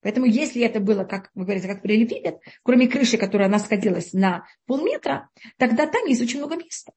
Поэтому 0.00 0.26
если 0.26 0.62
это 0.62 0.80
было, 0.80 1.04
как 1.04 1.30
вы 1.34 1.44
говорите, 1.44 1.66
как 1.66 1.82
прилепит, 1.82 2.36
кроме 2.62 2.88
крыши, 2.88 3.18
которая 3.18 3.48
она 3.48 3.58
сходилась 3.58 4.12
на 4.12 4.46
полметра, 4.66 5.28
тогда 5.56 5.86
там 5.86 6.06
есть 6.06 6.22
очень 6.22 6.38
много 6.38 6.56
места. 6.56 6.92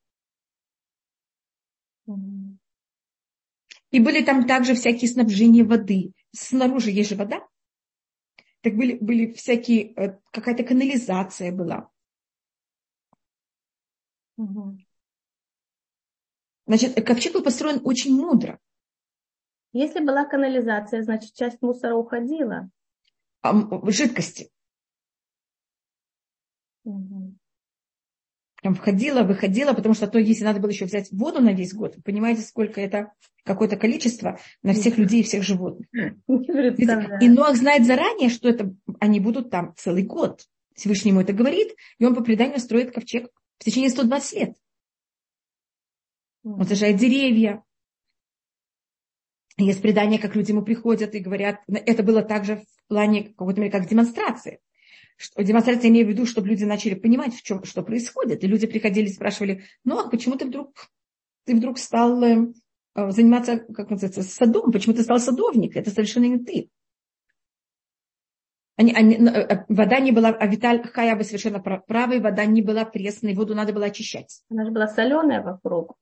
И 3.89 3.99
были 3.99 4.23
там 4.23 4.45
также 4.47 4.75
всякие 4.75 5.09
снабжения 5.09 5.63
воды. 5.63 6.13
Снаружи 6.31 6.91
есть 6.91 7.09
же 7.09 7.15
вода. 7.15 7.45
так 8.61 8.75
были, 8.75 8.97
были 8.97 9.33
всякие, 9.33 9.93
э, 9.95 10.19
какая-то 10.31 10.63
канализация 10.63 11.51
была. 11.51 11.89
Значит, 16.67 17.05
ковчег 17.05 17.33
был 17.33 17.43
построен 17.43 17.81
очень 17.83 18.15
мудро. 18.15 18.59
Если 19.73 19.99
была 19.99 20.25
канализация, 20.25 21.01
значит, 21.01 21.33
часть 21.33 21.61
мусора 21.61 21.95
уходила. 21.95 22.69
А, 23.41 23.91
жидкости. 23.91 24.49
Там 26.83 28.75
входила, 28.75 29.23
выходила, 29.23 29.73
потому 29.73 29.95
что 29.95 30.07
то, 30.07 30.19
если 30.19 30.43
надо 30.43 30.59
было 30.59 30.69
еще 30.69 30.85
взять 30.85 31.11
воду 31.11 31.41
на 31.41 31.51
весь 31.51 31.73
год, 31.73 31.95
вы 31.95 32.03
понимаете, 32.03 32.41
сколько 32.41 32.79
это 32.79 33.11
какое-то 33.43 33.75
количество 33.75 34.39
на 34.61 34.73
всех 34.73 34.99
людей 34.99 35.21
и 35.21 35.23
всех 35.23 35.41
животных. 35.41 35.87
И 36.27 37.29
Ноах 37.29 37.55
знает 37.55 37.87
заранее, 37.87 38.29
что 38.29 38.49
это, 38.49 38.75
они 38.99 39.19
будут 39.19 39.49
там 39.49 39.73
целый 39.77 40.03
год. 40.03 40.45
Всевышний 40.75 41.09
ему 41.09 41.21
это 41.21 41.33
говорит, 41.33 41.75
и 41.97 42.05
он 42.05 42.13
по 42.13 42.23
преданию 42.23 42.59
строит 42.59 42.93
ковчег 42.93 43.31
в 43.57 43.63
течение 43.63 43.89
120 43.89 44.33
лет. 44.33 44.55
Он 46.43 46.65
сажает 46.65 46.97
деревья. 46.97 47.63
Есть 49.57 49.81
предания, 49.81 50.17
как 50.17 50.35
люди 50.35 50.51
ему 50.51 50.63
приходят 50.63 51.13
и 51.13 51.19
говорят, 51.19 51.59
это 51.67 52.03
было 52.03 52.21
также 52.21 52.57
в 52.57 52.87
плане 52.87 53.33
какой-то 53.35 53.59
мере 53.59 53.71
как 53.71 53.87
демонстрации. 53.87 54.59
Что, 55.17 55.43
демонстрация 55.43 55.89
имею 55.89 56.07
в 56.07 56.09
виду, 56.09 56.25
чтобы 56.25 56.47
люди 56.47 56.63
начали 56.63 56.95
понимать, 56.95 57.35
в 57.35 57.43
чем, 57.43 57.63
что 57.63 57.83
происходит. 57.83 58.43
И 58.43 58.47
люди 58.47 58.65
приходили 58.65 59.07
и 59.07 59.13
спрашивали, 59.13 59.63
ну 59.83 59.99
а 59.99 60.09
почему 60.09 60.35
ты 60.35 60.45
вдруг, 60.45 60.73
ты 61.45 61.55
вдруг 61.55 61.77
стал 61.77 62.23
э, 62.23 62.53
заниматься, 62.95 63.59
как 63.59 63.89
называется, 63.89 64.23
садом? 64.23 64.71
Почему 64.71 64.95
ты 64.95 65.03
стал 65.03 65.19
садовник? 65.19 65.75
Это 65.75 65.91
совершенно 65.91 66.25
не 66.25 66.39
ты. 66.39 66.69
Они, 68.77 68.93
они, 68.93 69.15
э, 69.15 69.19
э, 69.19 69.65
вода 69.67 69.99
не 69.99 70.11
была, 70.11 70.29
а 70.29 70.47
Виталь 70.47 70.81
Хая, 70.87 71.15
вы 71.15 71.23
совершенно 71.23 71.59
правы, 71.59 72.19
вода 72.19 72.45
не 72.45 72.63
была 72.63 72.83
пресной, 72.83 73.35
воду 73.35 73.53
надо 73.53 73.73
было 73.73 73.85
очищать. 73.85 74.41
Она 74.49 74.65
же 74.65 74.71
была 74.71 74.87
соленая 74.87 75.43
вокруг. 75.43 75.95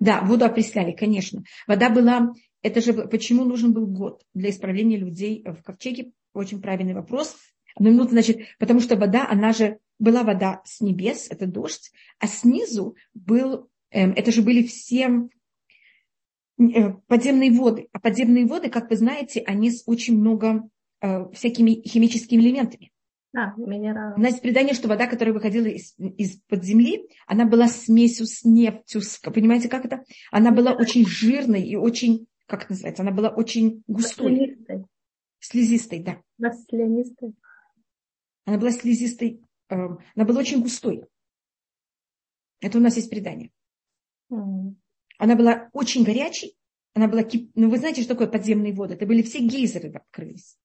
Да, 0.00 0.20
воду 0.20 0.44
опресняли, 0.44 0.92
конечно. 0.92 1.44
Вода 1.66 1.88
была, 1.88 2.34
это 2.64 2.80
же 2.80 2.94
почему 2.94 3.44
нужен 3.44 3.72
был 3.72 3.86
год 3.86 4.24
для 4.32 4.50
исправления 4.50 4.96
людей 4.96 5.44
в 5.44 5.62
ковчеге? 5.62 6.12
Очень 6.32 6.62
правильный 6.62 6.94
вопрос. 6.94 7.36
Одну 7.76 7.90
минуту, 7.90 8.10
значит, 8.10 8.38
потому 8.58 8.80
что 8.80 8.96
вода, 8.96 9.28
она 9.28 9.52
же 9.52 9.78
была 9.98 10.22
вода 10.22 10.62
с 10.64 10.80
небес, 10.80 11.26
это 11.30 11.46
дождь, 11.46 11.92
а 12.18 12.26
снизу 12.26 12.96
был, 13.12 13.68
э, 13.90 14.10
это 14.12 14.32
же 14.32 14.42
были 14.42 14.64
все 14.64 15.28
э, 16.58 16.92
подземные 17.06 17.52
воды. 17.52 17.88
А 17.92 18.00
подземные 18.00 18.46
воды, 18.46 18.70
как 18.70 18.88
вы 18.88 18.96
знаете, 18.96 19.42
они 19.46 19.70
с 19.70 19.82
очень 19.86 20.18
много 20.18 20.68
э, 21.02 21.30
всякими 21.32 21.86
химическими 21.86 22.40
элементами. 22.40 22.92
А, 23.36 23.52
минералы. 23.56 24.14
У 24.16 24.20
нас 24.20 24.30
есть 24.30 24.42
предание, 24.42 24.74
что 24.74 24.88
вода, 24.88 25.06
которая 25.06 25.34
выходила 25.34 25.66
из, 25.66 25.94
из-под 25.98 26.64
земли, 26.64 27.08
она 27.26 27.44
была 27.44 27.66
смесью 27.66 28.26
с 28.26 28.44
нефтью. 28.44 29.02
С, 29.02 29.18
понимаете, 29.18 29.68
как 29.68 29.84
это? 29.84 30.04
Она 30.30 30.52
была 30.52 30.72
очень 30.72 31.04
жирной 31.04 31.62
и 31.62 31.74
очень, 31.74 32.26
как 32.46 32.64
это 32.64 32.72
называется, 32.72 33.02
она 33.02 33.12
была 33.12 33.30
очень 33.30 33.82
густой. 33.86 34.36
Слизистой. 34.36 34.84
Слизистой, 35.38 35.98
да. 36.00 36.22
Маслянистой. 36.38 37.34
Она 38.44 38.58
была 38.58 38.70
слизистой, 38.70 39.42
э, 39.70 39.74
она 39.74 40.24
была 40.24 40.40
очень 40.40 40.60
густой. 40.60 41.04
Это 42.60 42.78
у 42.78 42.80
нас 42.80 42.96
есть 42.96 43.10
предание. 43.10 43.50
Mm. 44.30 44.74
Она 45.18 45.36
была 45.36 45.70
очень 45.72 46.04
горячей, 46.04 46.56
она 46.92 47.08
была, 47.08 47.22
кип... 47.22 47.50
ну 47.54 47.70
вы 47.70 47.78
знаете, 47.78 48.02
что 48.02 48.14
такое 48.14 48.28
подземные 48.28 48.72
воды? 48.72 48.94
Это 48.94 49.06
были 49.06 49.22
все 49.22 49.40
гейзеры 49.40 49.90
открылись. 49.90 50.58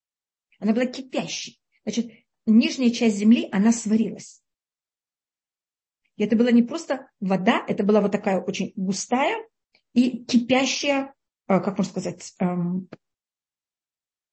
Она 0.59 0.73
была 0.73 0.85
кипящей. 0.85 1.61
Значит, 1.83 2.11
нижняя 2.45 2.91
часть 2.91 3.17
земли, 3.17 3.47
она 3.51 3.71
сварилась. 3.71 4.43
И 6.17 6.23
это 6.23 6.35
была 6.35 6.51
не 6.51 6.63
просто 6.63 7.09
вода, 7.19 7.63
это 7.67 7.83
была 7.83 8.01
вот 8.01 8.11
такая 8.11 8.41
очень 8.41 8.73
густая 8.75 9.47
и 9.93 10.23
кипящая, 10.25 11.13
как 11.49 11.77
можно 11.77 11.91
сказать, 11.91 12.33
эм, 12.39 12.87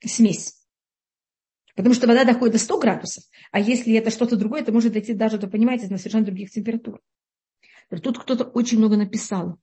смесь. 0.04 0.62
Потому 1.74 1.94
что 1.94 2.06
вода 2.06 2.24
доходит 2.24 2.54
до 2.54 2.58
100 2.58 2.78
градусов, 2.78 3.24
а 3.52 3.60
если 3.60 3.94
это 3.94 4.10
что-то 4.10 4.36
другое, 4.36 4.62
это 4.62 4.72
может 4.72 4.92
дойти 4.92 5.14
даже, 5.14 5.38
то 5.38 5.48
понимаете, 5.48 5.88
на 5.88 5.98
совершенно 5.98 6.26
других 6.26 6.50
температур. 6.50 7.00
Тут 8.02 8.18
кто-то 8.18 8.44
очень 8.44 8.78
много 8.78 8.96
написал. 8.96 9.58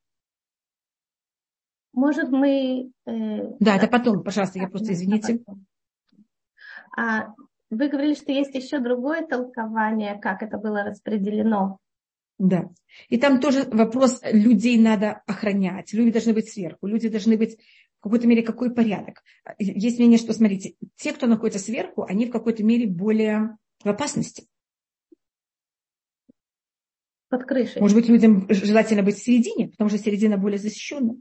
Может, 1.91 2.29
мы... 2.29 2.91
Э, 3.05 3.55
да, 3.59 3.75
это 3.75 3.87
потом, 3.87 4.23
пожалуйста, 4.23 4.59
я 4.59 4.67
просто, 4.67 4.93
извините. 4.93 5.43
А 6.97 7.33
вы 7.69 7.87
говорили, 7.87 8.15
что 8.15 8.31
есть 8.31 8.55
еще 8.55 8.79
другое 8.79 9.25
толкование, 9.25 10.19
как 10.19 10.41
это 10.41 10.57
было 10.57 10.83
распределено. 10.83 11.79
Да. 12.39 12.69
И 13.09 13.17
там 13.17 13.39
тоже 13.39 13.63
вопрос, 13.71 14.21
людей 14.23 14.77
надо 14.77 15.21
охранять, 15.27 15.93
люди 15.93 16.11
должны 16.11 16.33
быть 16.33 16.49
сверху, 16.49 16.87
люди 16.87 17.09
должны 17.09 17.37
быть 17.37 17.57
в 17.99 18.03
какой-то 18.03 18.27
мере 18.27 18.43
какой 18.43 18.73
порядок. 18.73 19.23
Есть 19.59 19.97
мнение, 19.97 20.17
что, 20.17 20.33
смотрите, 20.33 20.75
те, 20.95 21.13
кто 21.13 21.27
находится 21.27 21.59
сверху, 21.59 22.03
они 22.03 22.25
в 22.25 22.31
какой-то 22.31 22.63
мере 22.63 22.87
более 22.87 23.57
в 23.83 23.89
опасности. 23.89 24.47
Под 27.29 27.45
крышей. 27.45 27.81
Может 27.81 27.97
быть, 27.97 28.09
людям 28.09 28.45
желательно 28.49 29.03
быть 29.03 29.15
в 29.15 29.23
середине, 29.23 29.69
потому 29.69 29.89
что 29.89 29.97
середина 29.97 30.37
более 30.37 30.59
защищена. 30.59 31.15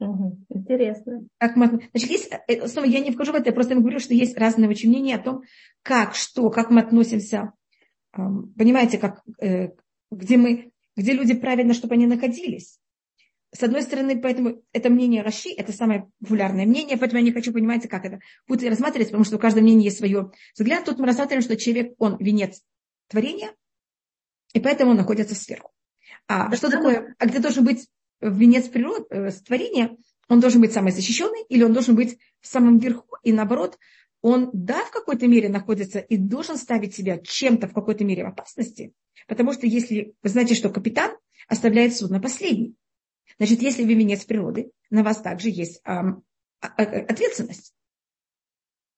Угу. 0.00 0.38
Интересно. 0.50 1.26
Как 1.38 1.56
мы, 1.56 1.66
значит, 1.66 2.10
есть, 2.10 2.30
э, 2.46 2.68
снова 2.68 2.86
я 2.86 3.00
не 3.00 3.10
вхожу 3.10 3.32
в 3.32 3.34
это, 3.34 3.48
я 3.48 3.52
просто 3.52 3.74
говорю, 3.74 3.98
что 3.98 4.14
есть 4.14 4.38
разные 4.38 4.70
очень 4.70 4.88
мнения 4.88 5.16
о 5.16 5.22
том, 5.22 5.42
как, 5.82 6.14
что, 6.14 6.48
как 6.50 6.70
мы 6.70 6.80
относимся. 6.80 7.52
Понимаете, 8.12 8.98
как, 8.98 9.22
э, 9.40 9.70
где 10.10 10.36
мы, 10.36 10.72
где 10.96 11.12
люди 11.12 11.34
правильно, 11.34 11.74
чтобы 11.74 11.94
они 11.94 12.06
находились. 12.06 12.78
С 13.54 13.62
одной 13.62 13.82
стороны, 13.82 14.20
поэтому 14.20 14.62
это 14.72 14.90
мнение 14.90 15.22
Раши, 15.22 15.50
это 15.50 15.72
самое 15.72 16.10
популярное 16.20 16.66
мнение, 16.66 16.98
поэтому 16.98 17.20
я 17.20 17.24
не 17.24 17.32
хочу, 17.32 17.52
понимаете, 17.52 17.88
как 17.88 18.04
это 18.04 18.20
будет 18.46 18.68
рассматривать, 18.68 19.08
потому 19.08 19.24
что 19.24 19.36
у 19.36 19.38
каждого 19.38 19.62
мнения 19.62 19.86
есть 19.86 19.98
свое 19.98 20.30
взгляд. 20.54 20.84
Тут 20.84 20.98
мы 20.98 21.06
рассматриваем, 21.06 21.42
что 21.42 21.56
человек, 21.56 21.94
он 21.98 22.18
венец 22.18 22.62
творения, 23.08 23.54
и 24.52 24.60
поэтому 24.60 24.90
он 24.90 24.98
находится 24.98 25.34
сверху. 25.34 25.70
А 26.26 26.48
да, 26.48 26.56
что 26.56 26.70
такое, 26.70 27.14
а 27.18 27.26
где 27.26 27.38
должен 27.38 27.64
быть 27.64 27.88
венец 28.20 28.68
природы, 28.68 29.06
э, 29.10 29.30
творения, 29.46 29.96
он 30.28 30.40
должен 30.40 30.60
быть 30.60 30.72
самый 30.72 30.92
защищенный 30.92 31.42
или 31.48 31.62
он 31.62 31.72
должен 31.72 31.94
быть 31.94 32.18
в 32.40 32.46
самом 32.46 32.78
верху, 32.78 33.16
и 33.22 33.32
наоборот, 33.32 33.78
он, 34.20 34.50
да, 34.52 34.84
в 34.84 34.90
какой-то 34.90 35.26
мере 35.26 35.48
находится 35.48 36.00
и 36.00 36.16
должен 36.16 36.56
ставить 36.56 36.94
себя 36.94 37.18
чем-то 37.18 37.68
в 37.68 37.72
какой-то 37.72 38.04
мере 38.04 38.24
в 38.24 38.28
опасности, 38.28 38.92
потому 39.26 39.52
что 39.52 39.66
если, 39.66 40.14
вы 40.22 40.28
знаете, 40.28 40.54
что 40.54 40.70
капитан 40.70 41.12
оставляет 41.48 41.94
судно 41.94 42.20
последний, 42.20 42.74
значит, 43.38 43.62
если 43.62 43.84
вы 43.84 43.94
венец 43.94 44.24
природы, 44.24 44.70
на 44.90 45.02
вас 45.02 45.20
также 45.20 45.50
есть 45.50 45.80
эм, 45.84 46.24
ответственность. 46.60 47.74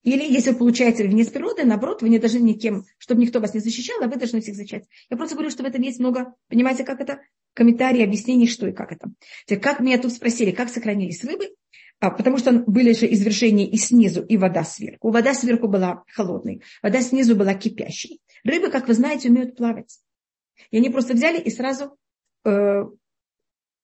Или 0.03 0.25
если 0.25 0.53
вы 0.53 0.59
получаете 0.59 1.07
венец 1.07 1.29
природы, 1.29 1.65
наоборот, 1.65 2.01
вы 2.01 2.09
не 2.09 2.19
должны 2.19 2.39
никем, 2.39 2.87
чтобы 2.97 3.21
никто 3.21 3.39
вас 3.39 3.53
не 3.53 3.61
защищал, 3.61 4.03
а 4.03 4.09
вы 4.09 4.17
должны 4.17 4.41
всех 4.41 4.57
защищать. 4.57 4.87
Я 5.11 5.19
просто 5.19 5.35
говорю, 5.35 5.51
что 5.51 5.63
в 5.63 5.67
этом 5.67 5.83
есть 5.83 5.99
много, 5.99 6.35
понимаете, 6.49 6.85
как 6.85 7.01
это? 7.01 7.21
Комментарии, 7.53 8.03
объяснений, 8.03 8.47
что 8.47 8.67
и 8.67 8.73
как 8.73 8.93
это. 8.93 9.13
Как 9.61 9.81
меня 9.81 9.99
тут 9.99 10.13
спросили, 10.13 10.53
как 10.53 10.71
сохранились 10.71 11.23
рыбы? 11.25 11.51
А, 12.01 12.11
потому 12.11 12.39
что 12.39 12.53
были 12.53 12.93
же 12.95 13.11
извержения 13.13 13.67
и 13.67 13.77
снизу, 13.77 14.23
и 14.23 14.39
вода 14.39 14.65
сверху. 14.65 15.11
Вода 15.11 15.35
сверху 15.35 15.69
была 15.69 16.03
холодной, 16.13 16.63
вода 16.83 17.03
снизу 17.03 17.37
была 17.37 17.55
кипящей. 17.55 18.21
Рыбы, 18.43 18.71
как 18.71 18.89
вы 18.89 18.95
знаете, 18.95 19.29
умеют 19.29 19.57
плавать. 19.57 19.99
И 20.71 20.79
они 20.79 20.89
просто 20.89 21.13
взяли 21.13 21.39
и 21.39 21.51
сразу 21.51 21.99
э, 22.45 22.85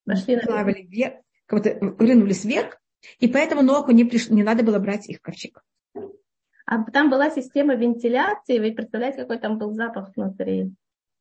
плавали 0.05 0.83
вверх, 0.83 1.17
как 1.45 1.63
будто 1.63 1.79
рынулись 2.03 2.45
вверх, 2.45 2.81
и 3.19 3.29
поэтому 3.29 3.63
Ноаху 3.63 3.93
не, 3.93 4.05
приш... 4.05 4.31
не 4.31 4.43
надо 4.43 4.63
было 4.63 4.79
брать 4.79 5.09
их 5.09 5.19
в 5.19 5.21
ковчег. 5.21 5.63
А 6.65 6.83
там 6.91 7.11
была 7.11 7.31
система 7.31 7.75
вентиляции, 7.75 8.59
вы 8.59 8.73
представляете, 8.73 9.19
какой 9.19 9.39
там 9.39 9.59
был 9.59 9.73
запах 9.75 10.17
внутри? 10.17 10.73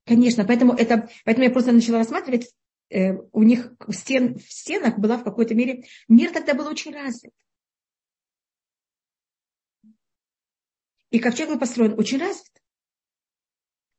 Конечно, 0.06 0.46
поэтому, 0.46 0.74
это, 0.74 1.10
поэтому 1.26 1.46
я 1.46 1.52
просто 1.52 1.72
начала 1.72 2.00
рассматривать, 2.00 2.52
у 2.90 3.44
них 3.44 3.74
в, 3.80 3.94
стен, 3.94 4.38
в 4.38 4.52
стенах 4.52 5.00
была 5.00 5.18
в 5.18 5.24
какой-то 5.24 5.56
мере, 5.56 5.86
мир 6.08 6.32
тогда 6.32 6.54
был 6.54 6.68
очень 6.68 6.94
развит. 6.94 7.34
И 11.10 11.20
ковчег 11.20 11.50
был 11.50 11.60
построен 11.60 11.98
очень 11.98 12.20
развит. 12.20 12.52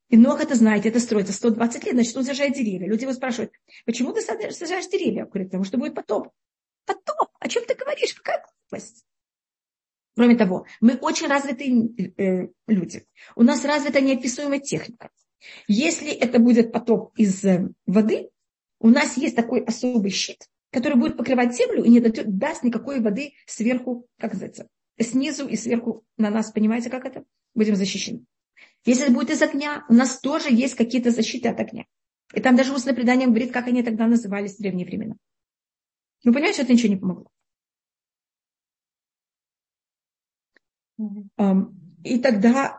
И 0.09 0.17
Нох 0.17 0.41
это 0.41 0.55
знаете, 0.55 0.89
это 0.89 1.01
строится 1.01 1.33
120 1.33 1.85
лет, 1.85 1.95
значит, 1.95 2.17
он 2.17 2.25
сажает 2.25 2.55
деревья. 2.55 2.87
Люди 2.87 3.03
его 3.03 3.13
спрашивают, 3.13 3.53
почему 3.85 4.13
ты 4.13 4.21
сажаешь 4.21 4.87
деревья? 4.89 5.25
Он 5.25 5.31
говорит, 5.31 5.49
потому 5.49 5.65
что 5.65 5.79
будет 5.79 5.95
потоп. 5.95 6.29
Потоп? 6.85 7.31
О 7.41 7.49
чем 7.49 7.65
ты 7.65 7.75
говоришь? 7.75 8.15
Какая 8.15 8.45
глупость? 8.45 9.05
Кроме 10.15 10.37
того, 10.37 10.67
мы 10.81 10.95
очень 10.97 11.27
развитые 11.27 12.13
э, 12.17 12.49
люди. 12.69 13.05
У 13.35 13.43
нас 13.43 13.65
развита 13.65 14.01
неописуемая 14.01 14.61
техника. 14.61 15.11
Если 15.67 16.11
это 16.11 16.39
будет 16.39 16.73
потоп 16.73 17.13
из 17.17 17.45
э, 17.45 17.69
воды, 17.87 18.31
у 18.87 18.91
нас 18.91 19.17
есть 19.17 19.35
такой 19.35 19.65
особый 19.65 20.13
щит, 20.13 20.49
который 20.71 20.97
будет 20.97 21.17
покрывать 21.17 21.57
землю 21.57 21.83
и 21.83 21.89
не 21.89 21.99
даст 21.99 22.63
никакой 22.63 23.01
воды 23.01 23.33
сверху, 23.45 24.07
как 24.17 24.33
называется, 24.33 24.69
снизу 25.01 25.49
и 25.49 25.57
сверху 25.57 26.05
на 26.17 26.31
нас, 26.31 26.53
понимаете, 26.53 26.89
как 26.89 27.05
это? 27.05 27.25
Будем 27.55 27.75
защищены. 27.75 28.25
Если 28.85 29.05
это 29.05 29.13
будет 29.13 29.31
из 29.31 29.43
огня, 29.43 29.85
у 29.89 29.95
нас 29.95 30.21
тоже 30.21 30.55
есть 30.55 30.77
какие-то 30.77 31.11
защиты 31.11 31.49
от 31.49 31.59
огня. 31.59 31.85
И 32.33 32.41
там 32.41 32.55
даже 32.55 32.73
устное 32.73 32.95
предание 32.95 33.27
говорит, 33.27 33.53
как 33.53 33.67
они 33.67 33.83
тогда 33.83 34.07
назывались 34.07 34.55
в 34.55 34.61
древние 34.61 34.87
времена. 34.87 35.17
Вы 36.23 36.33
понимаете, 36.33 36.63
это 36.63 36.73
ничего 36.73 36.93
не 36.93 37.01
помогло. 37.01 37.27
Mm-hmm. 41.01 41.75
И 42.05 42.19
тогда 42.21 42.79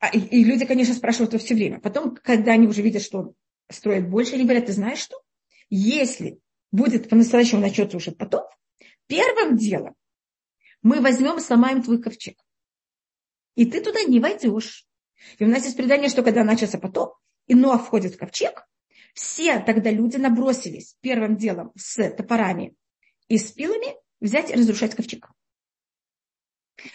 а, 0.00 0.08
и 0.08 0.42
люди, 0.42 0.64
конечно, 0.64 0.94
спрашивают 0.94 1.34
это 1.34 1.44
все 1.44 1.54
время. 1.54 1.80
Потом, 1.80 2.16
когда 2.16 2.52
они 2.52 2.66
уже 2.66 2.80
видят, 2.80 3.02
что 3.02 3.34
строят 3.70 4.08
больше, 4.08 4.34
они 4.34 4.44
говорят, 4.44 4.66
ты 4.66 4.72
знаешь 4.72 4.98
что? 4.98 5.20
Если 5.68 6.40
будет 6.72 7.08
по-настоящему 7.08 7.60
начнется 7.60 7.96
уже 7.96 8.12
потоп, 8.12 8.48
первым 9.06 9.56
делом 9.56 9.94
мы 10.82 11.00
возьмем, 11.00 11.40
сломаем 11.40 11.82
твой 11.82 12.00
ковчег. 12.00 12.38
И 13.56 13.66
ты 13.66 13.82
туда 13.82 14.02
не 14.02 14.20
войдешь. 14.20 14.86
И 15.38 15.44
у 15.44 15.48
нас 15.48 15.64
есть 15.64 15.76
предание, 15.76 16.08
что 16.08 16.22
когда 16.22 16.44
начался 16.44 16.78
потоп, 16.78 17.14
и 17.46 17.54
Ноа 17.54 17.78
входит 17.78 18.14
в 18.14 18.18
ковчег, 18.18 18.66
все 19.14 19.60
тогда 19.60 19.90
люди 19.90 20.16
набросились 20.16 20.96
первым 21.00 21.36
делом 21.36 21.72
с 21.74 22.10
топорами 22.10 22.74
и 23.28 23.38
с 23.38 23.50
пилами 23.50 23.96
взять 24.20 24.50
и 24.50 24.54
разрушать 24.54 24.94
ковчег. 24.94 25.28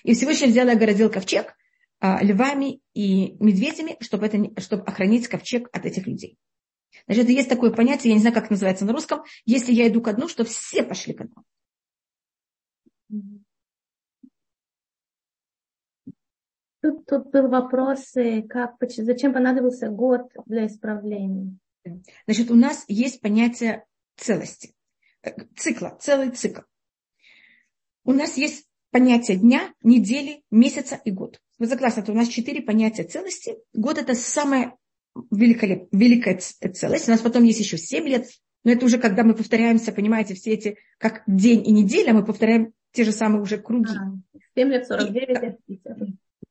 И 0.04 0.13
Всевышний 0.13 0.48
взял 0.48 0.68
и 0.68 0.72
огородил 0.72 1.10
ковчег 1.10 1.56
а, 2.00 2.24
львами 2.24 2.82
и 2.94 3.34
медведями, 3.40 3.98
чтобы, 4.01 4.28
это, 4.28 4.62
чтобы 4.62 4.84
охранить 4.84 5.28
ковчег 5.28 5.68
от 5.74 5.86
этих 5.86 6.06
людей. 6.06 6.38
Значит, 7.05 7.29
есть 7.29 7.50
такое 7.50 7.71
понятие, 7.71 8.12
я 8.12 8.15
не 8.15 8.21
знаю, 8.21 8.36
как 8.36 8.50
называется 8.50 8.86
на 8.86 8.93
русском, 8.93 9.24
если 9.45 9.71
я 9.74 9.88
иду 9.88 10.01
ко 10.01 10.13
дну, 10.13 10.27
что 10.27 10.43
все 10.43 10.83
пошли 10.83 11.13
ко 11.13 11.25
дну. 11.25 11.43
Тут, 16.81 17.05
тут 17.05 17.29
был 17.29 17.48
вопрос, 17.48 18.15
э, 18.15 18.41
как, 18.41 18.75
зачем 18.88 19.33
понадобился 19.33 19.89
год 19.89 20.31
для 20.48 20.65
исправления? 20.65 21.55
Значит, 22.25 22.50
у 22.50 22.55
нас 22.55 22.86
есть 22.88 23.21
понятие 23.21 23.86
целости, 24.15 24.74
э, 25.21 25.29
цикла, 25.55 25.98
целый 26.01 26.31
цикл. 26.31 26.62
У 28.03 28.13
нас 28.13 28.36
есть 28.36 28.67
понятие 28.89 29.38
дня, 29.38 29.74
недели, 29.83 30.43
месяца 30.50 31.00
и 31.05 31.12
год. 31.12 31.39
Вы 31.60 31.67
согласны, 31.67 32.01
это 32.01 32.12
у 32.13 32.15
нас 32.15 32.27
четыре 32.27 32.63
понятия 32.63 33.03
целости. 33.03 33.57
Год 33.74 34.00
это 34.00 34.15
самая 34.15 34.75
великолеп... 35.32 35.88
великая 35.91 36.38
целость. 36.38 37.08
У 37.08 37.12
нас 37.12 37.22
потом 37.22 37.44
есть 37.44 37.60
еще 37.60 37.77
семь 37.77 38.08
лет, 38.08 38.27
но 38.63 38.72
это 38.72 38.86
уже 38.86 38.98
когда 38.98 39.24
мы 39.24 39.34
повторяемся, 39.34 39.91
понимаете, 39.91 40.36
все 40.36 40.51
эти, 40.51 40.77
как 40.98 41.24
день 41.27 41.65
и 41.68 41.72
неделя, 41.72 42.13
мы 42.13 42.24
повторяем 42.24 42.74
те 42.91 43.03
же 43.03 43.12
самые 43.12 43.41
уже 43.41 43.58
круги. 43.58 43.94
А, 43.94 44.39
7 44.56 44.70
лет, 44.70 44.88
49 44.88 45.60
и, 45.68 45.82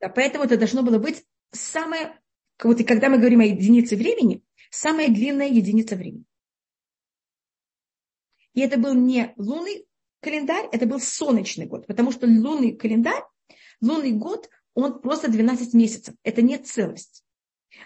да, 0.00 0.08
поэтому 0.08 0.44
это 0.44 0.56
должно 0.56 0.82
было 0.82 0.98
быть 0.98 1.24
самое, 1.52 2.18
вот 2.62 2.80
и 2.80 2.84
когда 2.84 3.08
мы 3.08 3.18
говорим 3.18 3.40
о 3.40 3.44
единице 3.44 3.96
времени, 3.96 4.42
самая 4.70 5.08
длинная 5.08 5.48
единица 5.48 5.96
времени. 5.96 6.24
И 8.54 8.60
это 8.60 8.78
был 8.78 8.94
не 8.94 9.34
лунный 9.36 9.86
календарь, 10.20 10.66
это 10.72 10.86
был 10.86 11.00
солнечный 11.00 11.66
год, 11.66 11.86
потому 11.86 12.12
что 12.12 12.26
лунный 12.26 12.74
календарь, 12.74 13.22
лунный 13.80 14.12
год, 14.12 14.48
он 14.74 15.00
просто 15.00 15.30
12 15.30 15.74
месяцев, 15.74 16.14
это 16.22 16.42
не 16.42 16.58
целость. 16.58 17.24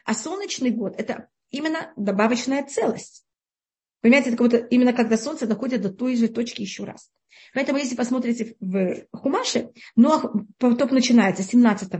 А 0.05 0.14
солнечный 0.14 0.71
год– 0.71 0.95
это 0.99 1.29
именно 1.50 1.93
добавочная 1.97 2.64
целость. 2.64 3.25
Понимаете, 4.00 4.31
это 4.31 4.38
как 4.38 4.50
будто 4.50 4.67
именно 4.67 4.93
когда 4.93 5.17
солнце 5.17 5.47
доходит 5.47 5.81
до 5.81 5.91
той 5.91 6.17
же 6.17 6.29
точки 6.29 6.62
еще 6.62 6.85
раз. 6.85 7.11
Поэтому, 7.55 7.79
если 7.79 7.95
посмотрите 7.95 8.57
в 8.61 9.07
Хумаше, 9.12 9.71
Ноах 9.97 10.26
потоп 10.59 10.91
начинается 10.91 11.43
17 11.43 11.91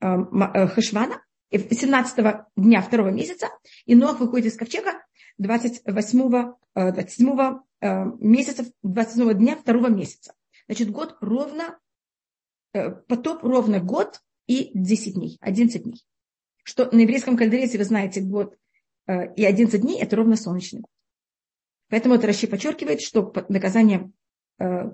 Хешвана, 0.00 1.22
17 1.50 2.24
дня 2.56 2.82
второго 2.82 3.10
месяца, 3.10 3.48
и 3.84 3.94
Ноах 3.94 4.20
выходит 4.20 4.46
из 4.46 4.56
ковчега 4.56 4.92
28, 5.38 6.52
27 6.74 7.58
месяца, 8.20 8.64
27 8.82 9.34
дня 9.34 9.56
второго 9.56 9.88
месяца. 9.88 10.34
Значит, 10.66 10.90
год 10.90 11.16
ровно, 11.20 11.78
э, 12.72 12.90
потоп 12.90 13.42
ровно 13.44 13.80
год 13.80 14.20
и 14.46 14.70
10 14.74 15.14
дней, 15.14 15.38
11 15.40 15.82
дней. 15.82 16.04
Что 16.66 16.90
на 16.90 16.98
еврейском 16.98 17.36
календаре, 17.36 17.62
если 17.62 17.78
вы 17.78 17.84
знаете, 17.84 18.20
год 18.20 18.58
э, 19.06 19.32
и 19.36 19.44
11 19.44 19.80
дней, 19.80 20.02
это 20.02 20.16
ровно 20.16 20.34
солнечный 20.34 20.80
год. 20.80 20.90
Поэтому 21.88 22.16
это 22.16 22.26
Раши 22.26 22.48
подчеркивает, 22.48 23.00
что 23.00 23.32
наказание 23.48 24.10
э, 24.58 24.90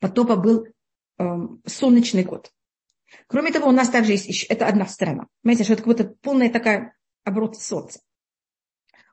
потопа 0.00 0.36
был 0.36 0.66
солнечный 1.66 2.24
год. 2.24 2.50
Кроме 3.26 3.52
того, 3.52 3.68
у 3.68 3.72
нас 3.72 3.90
также 3.90 4.12
есть 4.12 4.26
еще, 4.26 4.46
это 4.46 4.66
одна 4.66 4.86
сторона. 4.86 5.28
Понимаете, 5.42 5.64
что 5.64 5.74
это 5.74 5.82
как 5.82 5.94
будто 5.94 6.16
полная 6.22 6.50
такая 6.50 6.96
оборот 7.24 7.60
солнца. 7.60 8.00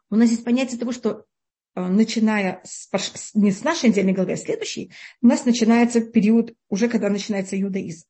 У 0.10 0.16
нас 0.16 0.30
есть 0.30 0.46
понятие 0.46 0.80
того, 0.80 0.94
что 0.94 1.26
э, 1.76 1.82
начиная 1.86 2.62
с, 2.64 2.90
не 3.36 3.52
с 3.52 3.62
нашей 3.66 3.90
недельной 3.90 4.14
главы, 4.14 4.32
а 4.32 4.38
следующей, 4.38 4.94
у 5.22 5.28
нас 5.28 5.44
начинается 5.44 6.00
период, 6.00 6.56
уже 6.70 6.88
когда 6.88 7.10
начинается 7.10 7.62
иудаизм. 7.62 8.08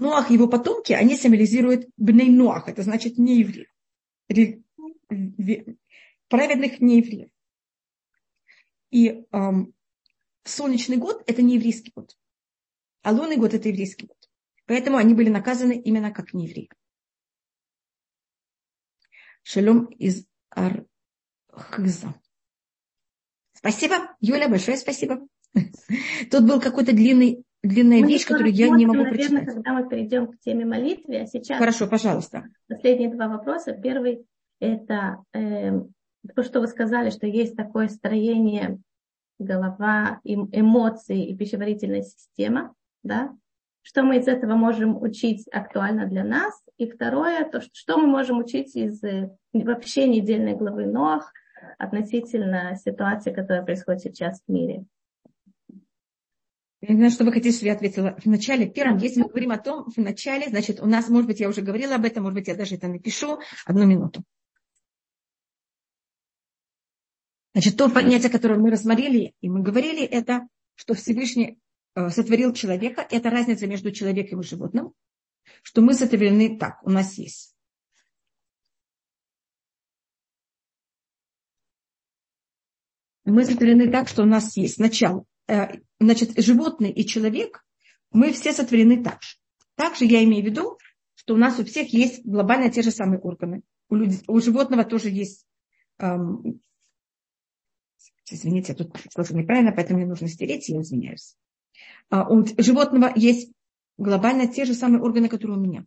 Ноах 0.00 0.30
и 0.30 0.34
его 0.34 0.48
потомки, 0.48 0.92
они 0.92 1.16
символизируют 1.16 1.88
бней 1.96 2.30
Ноах, 2.30 2.68
это 2.68 2.82
значит 2.82 3.18
не 3.18 3.40
евреев. 3.40 3.68
Праведных 6.28 6.80
не 6.80 6.98
евреев. 6.98 7.30
И 8.90 9.26
эм, 9.32 9.74
солнечный 10.44 10.96
год– 10.96 11.22
это 11.26 11.42
не 11.42 11.54
еврейский 11.54 11.92
год. 11.94 12.16
А 13.02 13.12
лунный 13.12 13.36
год– 13.36 13.54
это 13.54 13.68
еврейский 13.68 14.06
год. 14.06 14.30
Поэтому 14.66 14.96
они 14.96 15.14
были 15.14 15.28
наказаны 15.28 15.78
именно 15.78 16.10
как 16.12 16.32
неевреи. 16.34 16.70
Шалом 19.42 19.86
из 19.86 20.26
Архиза. 20.50 22.14
Спасибо, 23.52 24.16
Юля, 24.20 24.48
большое 24.48 24.76
спасибо. 24.76 25.26
Тут 26.30 26.46
был 26.46 26.60
какой-то 26.60 26.92
длинный, 26.92 27.44
длинная 27.62 28.00
мы 28.00 28.08
вещь, 28.08 28.26
которую 28.26 28.52
я 28.52 28.68
не 28.68 28.86
могу 28.86 29.04
наверное, 29.04 29.28
прочитать. 29.28 29.54
когда 29.54 29.72
мы 29.72 29.88
перейдем 29.88 30.26
к 30.26 30.38
теме 30.40 30.64
молитвы, 30.64 31.20
а 31.20 31.26
сейчас... 31.26 31.58
Хорошо, 31.58 31.86
пожалуйста. 31.86 32.44
Последние 32.68 33.10
два 33.10 33.28
вопроса. 33.28 33.72
Первый– 33.72 34.24
это 34.60 35.22
э, 35.32 35.80
то, 36.34 36.42
что 36.42 36.60
вы 36.60 36.66
сказали, 36.66 37.10
что 37.10 37.26
есть 37.26 37.56
такое 37.56 37.88
строение 37.88 38.78
голова, 39.38 40.20
эмоции 40.24 41.26
и 41.26 41.36
пищеварительная 41.36 42.02
система, 42.02 42.74
да, 43.02 43.34
что 43.82 44.02
мы 44.02 44.18
из 44.18 44.28
этого 44.28 44.54
можем 44.54 45.00
учить 45.00 45.48
актуально 45.52 46.06
для 46.06 46.24
нас. 46.24 46.54
И 46.78 46.88
второе, 46.88 47.48
то, 47.48 47.60
что 47.60 47.98
мы 47.98 48.06
можем 48.06 48.38
учить 48.38 48.76
из 48.76 49.02
э, 49.02 49.30
вообще 49.52 50.08
недельной 50.08 50.54
главы 50.54 50.86
Ноах 50.86 51.32
относительно 51.78 52.76
ситуации, 52.76 53.32
которая 53.32 53.64
происходит 53.64 54.02
сейчас 54.02 54.40
в 54.46 54.52
мире. 54.52 54.84
Я 56.82 56.88
не 56.90 56.96
знаю, 56.96 57.10
что 57.10 57.24
вы 57.24 57.32
хотите, 57.32 57.56
чтобы 57.56 57.68
я 57.68 57.74
ответила 57.74 58.16
в 58.22 58.26
начале. 58.26 58.68
Первым, 58.68 58.98
если 58.98 59.22
мы 59.22 59.28
говорим 59.28 59.52
о 59.52 59.58
том, 59.58 59.90
в 59.90 59.96
начале, 59.96 60.48
значит, 60.48 60.80
у 60.80 60.86
нас, 60.86 61.08
может 61.08 61.28
быть, 61.28 61.40
я 61.40 61.48
уже 61.48 61.62
говорила 61.62 61.94
об 61.94 62.04
этом, 62.04 62.24
может 62.24 62.34
быть, 62.34 62.48
я 62.48 62.54
даже 62.54 62.74
это 62.74 62.88
напишу. 62.88 63.38
Одну 63.64 63.86
минуту. 63.86 64.22
Значит, 67.54 67.76
то 67.76 67.88
понятие, 67.88 68.30
которое 68.30 68.58
мы 68.58 68.70
рассмотрели, 68.70 69.34
и 69.40 69.48
мы 69.48 69.62
говорили, 69.62 70.04
это, 70.04 70.48
что 70.74 70.94
Всевышний 70.94 71.58
Э, 71.94 72.08
сотворил 72.08 72.54
человека, 72.54 73.06
это 73.10 73.28
разница 73.30 73.66
между 73.66 73.90
человеком 73.92 74.40
и 74.40 74.44
животным, 74.44 74.94
что 75.62 75.82
мы 75.82 75.92
сотворены 75.92 76.58
так, 76.58 76.82
у 76.82 76.90
нас 76.90 77.18
есть. 77.18 77.54
Мы 83.24 83.44
сотворены 83.44 83.90
так, 83.90 84.08
что 84.08 84.22
у 84.22 84.26
нас 84.26 84.56
есть 84.56 84.78
начало. 84.78 85.24
Значит, 86.02 86.32
животное 86.36 86.90
и 86.90 87.06
человек, 87.06 87.64
мы 88.10 88.32
все 88.32 88.52
сотворены 88.52 89.02
так 89.02 89.22
же. 89.22 89.36
Также 89.76 90.04
я 90.04 90.22
имею 90.24 90.42
в 90.42 90.46
виду, 90.46 90.78
что 91.14 91.34
у 91.34 91.36
нас 91.36 91.58
у 91.58 91.64
всех 91.64 91.92
есть 91.92 92.24
глобально 92.24 92.70
те 92.70 92.82
же 92.82 92.90
самые 92.90 93.20
органы. 93.20 93.62
У, 93.88 93.94
людей, 93.94 94.20
у 94.26 94.40
животного 94.40 94.84
тоже 94.84 95.10
есть 95.10 95.46
эм, 95.98 96.60
Извините, 98.30 98.72
я 98.72 98.74
тут 98.74 98.96
что-то 99.10 99.36
неправильно, 99.36 99.72
поэтому 99.72 99.98
мне 99.98 100.08
нужно 100.08 100.26
стереть, 100.26 100.68
я 100.68 100.80
извиняюсь. 100.80 101.36
А, 102.10 102.28
у 102.28 102.44
животного 102.58 103.12
есть 103.14 103.52
глобально 103.98 104.48
те 104.48 104.64
же 104.64 104.74
самые 104.74 105.02
органы, 105.02 105.28
которые 105.28 105.58
у 105.58 105.60
меня. 105.60 105.84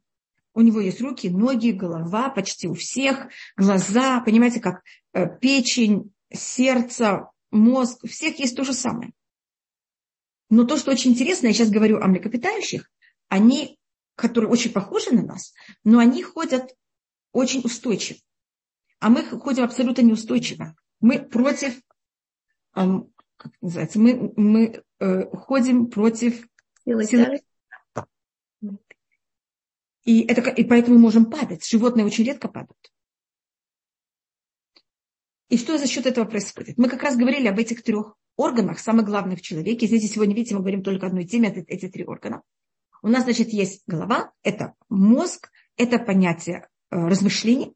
У 0.54 0.62
него 0.62 0.80
есть 0.80 1.02
руки, 1.02 1.30
ноги, 1.30 1.72
голова, 1.72 2.30
почти 2.30 2.68
у 2.68 2.74
всех, 2.74 3.28
глаза, 3.58 4.22
понимаете, 4.22 4.62
как 4.62 4.84
э, 5.14 5.28
печень, 5.40 6.14
сердце, 6.32 7.30
мозг, 7.52 8.04
у 8.04 8.08
всех 8.08 8.40
есть 8.40 8.56
то 8.56 8.64
же 8.64 8.74
самое. 8.74 9.12
Но 10.56 10.64
то, 10.64 10.78
что 10.78 10.92
очень 10.92 11.12
интересно, 11.12 11.48
я 11.48 11.54
сейчас 11.54 11.70
говорю 11.70 12.00
о 12.00 12.08
млекопитающих, 12.08 12.90
они, 13.28 13.78
которые 14.16 14.50
очень 14.50 14.72
похожи 14.72 15.12
на 15.12 15.22
нас, 15.22 15.54
но 15.84 16.00
они 16.00 16.24
ходят 16.24 16.74
очень 17.34 17.60
устойчиво. 17.62 18.20
А 19.02 19.10
мы 19.10 19.24
ходим 19.26 19.66
абсолютно 19.66 20.04
неустойчиво. 20.04 20.74
Мы 21.02 21.20
против, 21.20 21.82
как 22.72 23.52
называется, 23.60 24.00
мы, 24.00 24.32
мы 24.38 24.82
э, 25.00 25.26
ходим 25.36 25.88
против 25.88 26.48
Сила... 26.86 27.38
И, 30.06 30.22
это, 30.22 30.50
и 30.52 30.64
поэтому 30.64 31.00
можем 31.00 31.30
падать. 31.30 31.68
Животные 31.68 32.06
очень 32.06 32.24
редко 32.24 32.48
падают. 32.48 32.94
И 35.50 35.58
что 35.58 35.78
за 35.78 35.88
счет 35.88 36.06
этого 36.06 36.26
происходит? 36.26 36.78
Мы 36.78 36.90
как 36.90 37.04
раз 37.04 37.16
говорили 37.16 37.48
об 37.48 37.60
этих 37.60 37.84
трех 37.84 38.16
органах, 38.36 38.80
самых 38.80 39.06
главных 39.06 39.40
в 39.40 39.42
человеке. 39.42 39.88
Здесь 39.88 40.12
сегодня, 40.12 40.36
видите, 40.36 40.56
мы 40.56 40.62
говорим 40.62 40.84
только 40.84 41.08
одной 41.08 41.26
теме, 41.26 41.50
это 41.50 41.62
эти 41.68 41.88
три 41.88 42.04
органа. 42.04 42.42
У 43.02 43.08
нас, 43.08 43.24
значит, 43.24 43.50
есть 43.50 43.84
голова, 43.86 44.32
это 44.42 44.74
мозг, 44.90 45.52
это 45.78 46.00
понятие 46.00 46.68
э, 46.90 46.96
размышлений, 46.96 47.76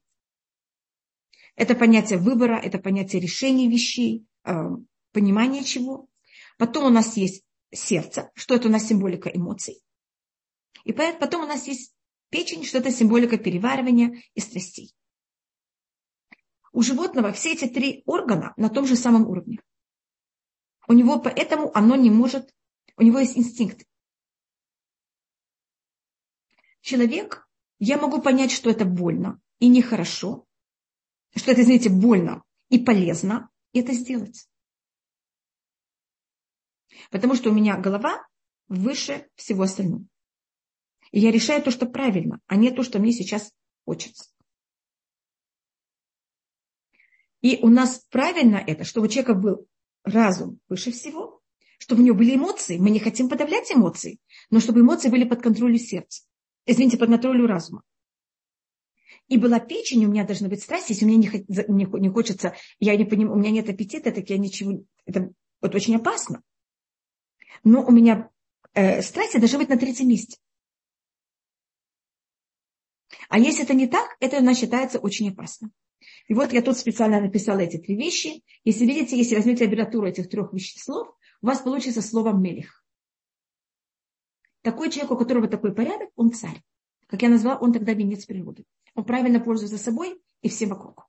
это 1.56 1.76
понятие 1.76 2.18
выбора, 2.18 2.60
это 2.60 2.80
понятие 2.80 3.22
решения 3.22 3.70
вещей, 3.70 4.26
э, 4.46 4.52
понимания 5.12 5.64
чего. 5.64 6.08
Потом 6.58 6.86
у 6.86 6.90
нас 6.90 7.16
есть 7.18 7.44
сердце, 7.72 8.32
что 8.34 8.56
это 8.56 8.68
у 8.68 8.72
нас 8.72 8.88
символика 8.88 9.30
эмоций. 9.30 9.82
И 10.86 10.94
потом 10.94 11.44
у 11.44 11.48
нас 11.48 11.68
есть 11.68 11.94
печень, 12.30 12.64
что 12.64 12.80
это 12.80 12.92
символика 12.92 13.38
переваривания 13.38 14.24
и 14.34 14.40
страстей. 14.40 14.94
У 16.72 16.82
животного 16.82 17.32
все 17.32 17.54
эти 17.54 17.68
три 17.68 18.04
органа 18.06 18.54
на 18.58 18.70
том 18.70 18.86
же 18.86 18.96
самом 18.96 19.28
уровне. 19.28 19.60
У 20.88 20.94
него 20.94 21.20
поэтому 21.20 21.72
оно 21.76 21.96
не 21.96 22.10
может, 22.10 22.54
у 22.98 23.04
него 23.04 23.20
есть 23.20 23.38
инстинкт. 23.38 23.86
Человек, 26.82 27.48
я 27.80 27.98
могу 27.98 28.22
понять, 28.22 28.52
что 28.52 28.70
это 28.70 28.86
больно 28.86 29.40
и 29.60 29.68
нехорошо, 29.68 30.46
что 31.36 31.52
это, 31.52 31.62
извините, 31.62 31.90
больно 31.90 32.44
и 32.70 32.80
полезно, 32.80 33.50
это 33.74 33.94
сделать. 33.94 34.48
Потому 37.12 37.36
что 37.36 37.50
у 37.50 37.54
меня 37.54 37.78
голова 37.78 38.28
выше 38.68 39.30
всего 39.36 39.64
остального. 39.64 40.06
И 41.12 41.20
я 41.20 41.32
решаю 41.32 41.62
то, 41.64 41.72
что 41.72 41.86
правильно, 41.86 42.40
а 42.48 42.56
не 42.56 42.72
то, 42.72 42.84
что 42.84 43.00
мне 43.00 43.12
сейчас 43.12 43.52
хочется. 43.86 44.32
И 47.42 47.60
у 47.62 47.70
нас 47.70 48.06
правильно 48.10 48.58
это, 48.58 48.84
чтобы 48.84 49.08
у 49.08 49.10
человека 49.10 49.34
был 49.34 49.68
разум 50.04 50.60
выше 50.68 50.92
всего, 50.92 51.42
чтобы 51.78 52.02
у 52.02 52.06
него 52.06 52.18
были 52.18 52.36
эмоции. 52.36 52.78
Мы 52.78 52.90
не 52.90 53.00
хотим 53.00 53.30
подавлять 53.30 53.72
эмоции, 53.72 54.20
но 54.50 54.60
чтобы 54.60 54.82
эмоции 54.82 55.10
были 55.10 55.24
под 55.24 55.42
контролем 55.42 55.78
сердца. 55.78 56.24
Извините, 56.66 56.98
под 56.98 57.10
контролем 57.10 57.46
разума. 57.46 57.84
И 59.28 59.38
была 59.38 59.60
печень, 59.60 60.06
у 60.06 60.10
меня 60.10 60.26
должна 60.26 60.50
быть 60.50 60.64
страсть, 60.64 60.90
если 60.90 61.06
мне 61.06 61.16
не, 61.16 61.28
не, 61.48 61.86
не 61.86 62.10
хочется, 62.10 62.56
я 62.80 62.96
не 62.96 63.06
понимаю, 63.06 63.36
у 63.36 63.40
меня 63.40 63.52
нет 63.52 63.70
аппетита, 63.70 64.12
так 64.12 64.28
я 64.30 64.38
ничего, 64.38 64.84
это 65.06 65.32
вот 65.62 65.76
очень 65.76 65.96
опасно. 65.96 66.42
Но 67.64 67.86
у 67.86 67.92
меня 67.92 68.30
э, 68.74 69.02
страсти 69.04 69.38
должны 69.38 69.60
быть 69.60 69.70
на 69.70 69.78
третьем 69.78 70.10
месте. 70.10 70.38
А 73.28 73.38
если 73.38 73.64
это 73.64 73.76
не 73.76 73.88
так, 73.88 74.18
это 74.20 74.40
она 74.40 74.56
считается 74.56 74.98
очень 74.98 75.30
опасно. 75.30 75.70
И 76.28 76.34
вот 76.34 76.54
я 76.54 76.62
тут 76.62 76.78
специально 76.78 77.20
написала 77.20 77.60
эти 77.60 77.78
три 77.78 77.96
вещи. 77.96 78.44
Если 78.64 78.86
видите, 78.86 79.18
если 79.18 79.36
возьмете 79.36 79.66
аббревиатуру 79.66 80.08
этих 80.08 80.30
трех 80.30 80.52
слов, 80.78 81.16
у 81.42 81.48
вас 81.48 81.60
получится 81.60 82.02
слово 82.02 82.34
«мелих». 82.34 82.84
Такой 84.62 84.90
человек, 84.90 85.12
у 85.12 85.18
которого 85.18 85.48
такой 85.48 85.74
порядок, 85.74 86.10
он 86.16 86.32
царь. 86.34 86.62
Как 87.08 87.22
я 87.22 87.30
назвала, 87.30 87.58
он 87.58 87.74
тогда 87.74 87.94
венец 87.94 88.26
природы. 88.26 88.66
Он 88.94 89.04
правильно 89.04 89.40
пользуется 89.40 89.78
собой 89.78 90.22
и 90.42 90.50
всем 90.50 90.70
вокруг. 90.70 91.08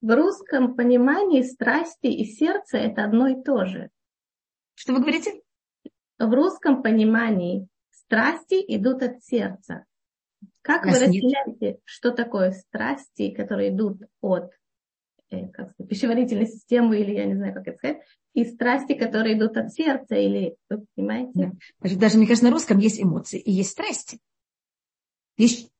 В 0.00 0.16
русском 0.16 0.74
понимании 0.74 1.42
страсти 1.42 2.06
и 2.06 2.24
сердце– 2.24 2.78
это 2.78 3.04
одно 3.04 3.28
и 3.28 3.42
то 3.42 3.66
же. 3.66 3.90
Что 4.74 4.94
вы 4.94 5.00
говорите? 5.00 5.42
В 6.18 6.32
русском 6.32 6.82
понимании 6.82 7.68
страсти 7.90 8.64
идут 8.66 9.02
от 9.02 9.22
сердца. 9.22 9.84
Как 10.62 10.84
вы 10.84 10.98
разделяете, 10.98 11.56
нет. 11.60 11.80
что 11.84 12.10
такое 12.12 12.52
страсти, 12.52 13.30
которые 13.30 13.70
идут 13.70 14.02
от 14.20 14.52
э, 15.30 15.48
как 15.48 15.72
сказать, 15.72 15.88
пищеварительной 15.88 16.46
системы, 16.46 16.98
или 16.98 17.12
я 17.14 17.26
не 17.26 17.34
знаю, 17.34 17.54
как 17.54 17.66
это 17.66 17.78
сказать, 17.78 18.02
и 18.34 18.44
страсти, 18.44 18.94
которые 18.94 19.36
идут 19.36 19.56
от 19.56 19.72
сердца, 19.72 20.14
или 20.14 20.56
вы 20.68 20.84
понимаете? 20.94 21.52
Да. 21.80 21.96
Даже, 21.96 22.18
мне 22.18 22.26
кажется, 22.26 22.46
на 22.46 22.52
русском 22.52 22.78
есть 22.78 23.02
эмоции 23.02 23.40
и 23.40 23.50
есть 23.50 23.70
страсти. 23.70 24.20
Есть, 25.36 25.70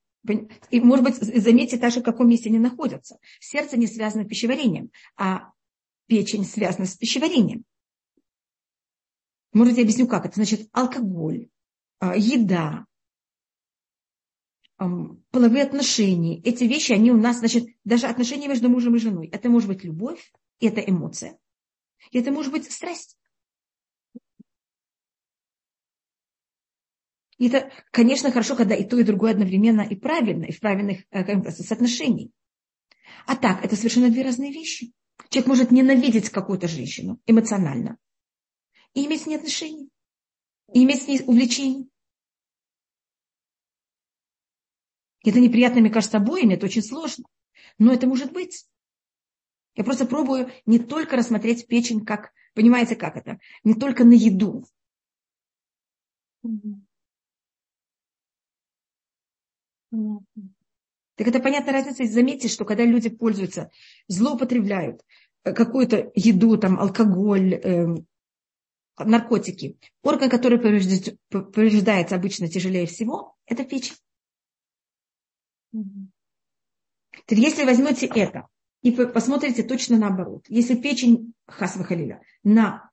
и, 0.69 0.81
может 0.81 1.05
быть, 1.05 1.15
заметьте 1.15 1.77
даже, 1.77 2.01
в 2.01 2.03
каком 2.03 2.27
месте 2.27 2.49
они 2.49 2.59
находятся. 2.59 3.19
Сердце 3.39 3.77
не 3.77 3.87
связано 3.87 4.23
с 4.23 4.27
пищеварением, 4.27 4.91
а 5.15 5.51
печень 6.07 6.43
связана 6.43 6.85
с 6.85 6.95
пищеварением. 6.95 7.63
Может, 9.53 9.77
я 9.77 9.83
объясню, 9.83 10.07
как 10.07 10.25
это. 10.25 10.35
Значит, 10.35 10.67
алкоголь, 10.71 11.49
а, 11.99 12.15
еда, 12.15 12.85
половые 15.31 15.63
отношения, 15.63 16.41
эти 16.41 16.63
вещи, 16.63 16.91
они 16.91 17.11
у 17.11 17.17
нас, 17.17 17.37
значит, 17.37 17.65
даже 17.83 18.07
отношения 18.07 18.47
между 18.47 18.69
мужем 18.69 18.95
и 18.95 18.99
женой. 18.99 19.27
Это 19.27 19.49
может 19.49 19.67
быть 19.67 19.83
любовь, 19.83 20.31
это 20.59 20.81
эмоция, 20.81 21.37
это 22.11 22.31
может 22.31 22.51
быть 22.51 22.71
страсть. 22.71 23.17
И 27.37 27.47
это, 27.47 27.71
конечно, 27.91 28.31
хорошо, 28.31 28.55
когда 28.55 28.75
и 28.75 28.83
то, 28.83 28.99
и 28.99 29.03
другое 29.03 29.31
одновременно 29.31 29.81
и 29.81 29.95
правильно, 29.95 30.45
и 30.45 30.51
в 30.51 30.59
правильных 30.59 31.05
э, 31.09 31.23
как 31.23 31.43
бы, 31.43 31.51
соотношениях. 31.51 32.29
А 33.25 33.35
так, 33.35 33.65
это 33.65 33.75
совершенно 33.75 34.09
две 34.09 34.23
разные 34.23 34.51
вещи. 34.51 34.93
Человек 35.29 35.47
может 35.47 35.71
ненавидеть 35.71 36.29
какую-то 36.29 36.67
женщину 36.67 37.19
эмоционально 37.25 37.97
и 38.93 39.05
иметь 39.05 39.23
с 39.23 39.25
ней 39.25 39.37
отношения, 39.37 39.87
и 40.73 40.83
иметь 40.83 41.03
с 41.03 41.07
ней 41.07 41.21
увлечение. 41.25 41.87
Это 45.23 45.39
неприятно, 45.39 45.81
мне 45.81 45.89
кажется, 45.89 46.17
обоим, 46.17 46.49
это 46.49 46.65
очень 46.65 46.81
сложно. 46.81 47.25
Но 47.77 47.93
это 47.93 48.07
может 48.07 48.31
быть. 48.31 48.65
Я 49.75 49.83
просто 49.83 50.05
пробую 50.05 50.51
не 50.65 50.79
только 50.79 51.15
рассмотреть 51.15 51.67
печень, 51.67 52.03
как, 52.03 52.31
понимаете, 52.53 52.95
как 52.95 53.15
это, 53.15 53.39
не 53.63 53.75
только 53.75 54.03
на 54.03 54.13
еду. 54.13 54.65
Так 61.21 61.27
это 61.27 61.39
понятная 61.39 61.73
разница. 61.73 62.05
Заметьте, 62.05 62.47
что 62.47 62.65
когда 62.65 62.83
люди 62.83 63.09
пользуются, 63.09 63.69
злоупотребляют 64.07 65.01
э, 65.43 65.53
какую-то 65.53 66.11
еду, 66.15 66.57
там, 66.57 66.79
алкоголь, 66.79 67.53
э, 67.53 67.95
наркотики, 68.97 69.77
орган, 70.01 70.29
который 70.29 70.59
повреждается 70.59 72.15
обычно 72.15 72.47
тяжелее 72.47 72.87
всего, 72.87 73.35
это 73.45 73.63
печень. 73.63 73.95
Так 75.71 77.37
если 77.37 77.63
возьмете 77.63 78.07
это 78.07 78.47
и 78.81 78.91
посмотрите 78.91 79.63
точно 79.63 79.97
наоборот, 79.97 80.45
если 80.47 80.75
печень 80.75 81.33
хасвахалиля 81.47 82.21
на 82.43 82.89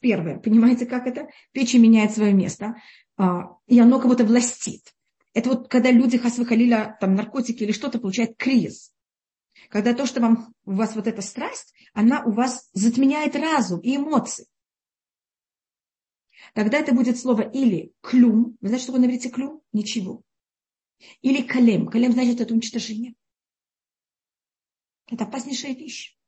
первое, 0.00 0.38
понимаете, 0.38 0.86
как 0.86 1.06
это? 1.06 1.28
Печень 1.52 1.80
меняет 1.80 2.12
свое 2.12 2.32
место, 2.32 2.76
а, 3.16 3.56
и 3.66 3.78
оно 3.78 4.00
кого-то 4.00 4.24
властит. 4.24 4.94
Это 5.34 5.50
вот 5.50 5.68
когда 5.68 5.90
люди 5.90 6.18
хасвахалиля, 6.18 6.96
там 7.00 7.14
наркотики 7.14 7.62
или 7.62 7.72
что-то 7.72 8.00
получают 8.00 8.36
кризис. 8.36 8.92
Когда 9.68 9.94
то, 9.94 10.06
что 10.06 10.20
вам, 10.20 10.54
у 10.64 10.72
вас 10.72 10.96
вот 10.96 11.06
эта 11.06 11.22
страсть, 11.22 11.74
она 11.92 12.24
у 12.24 12.32
вас 12.32 12.70
затменяет 12.72 13.36
разум 13.36 13.80
и 13.80 13.96
эмоции. 13.96 14.46
Тогда 16.54 16.78
это 16.78 16.94
будет 16.94 17.18
слово 17.18 17.42
или 17.42 17.92
клюм. 18.00 18.56
Вы 18.60 18.68
знаете, 18.68 18.84
что 18.84 18.92
такое 18.92 19.08
на 19.08 19.30
клюм? 19.30 19.62
Ничего. 19.72 20.22
Или 21.22 21.42
калем. 21.42 21.88
Калем 21.88 22.12
значит 22.12 22.40
это 22.40 22.54
уничтожение. 22.54 23.14
Это 25.06 25.24
опаснейшая 25.24 25.74
вещь. 25.74 26.18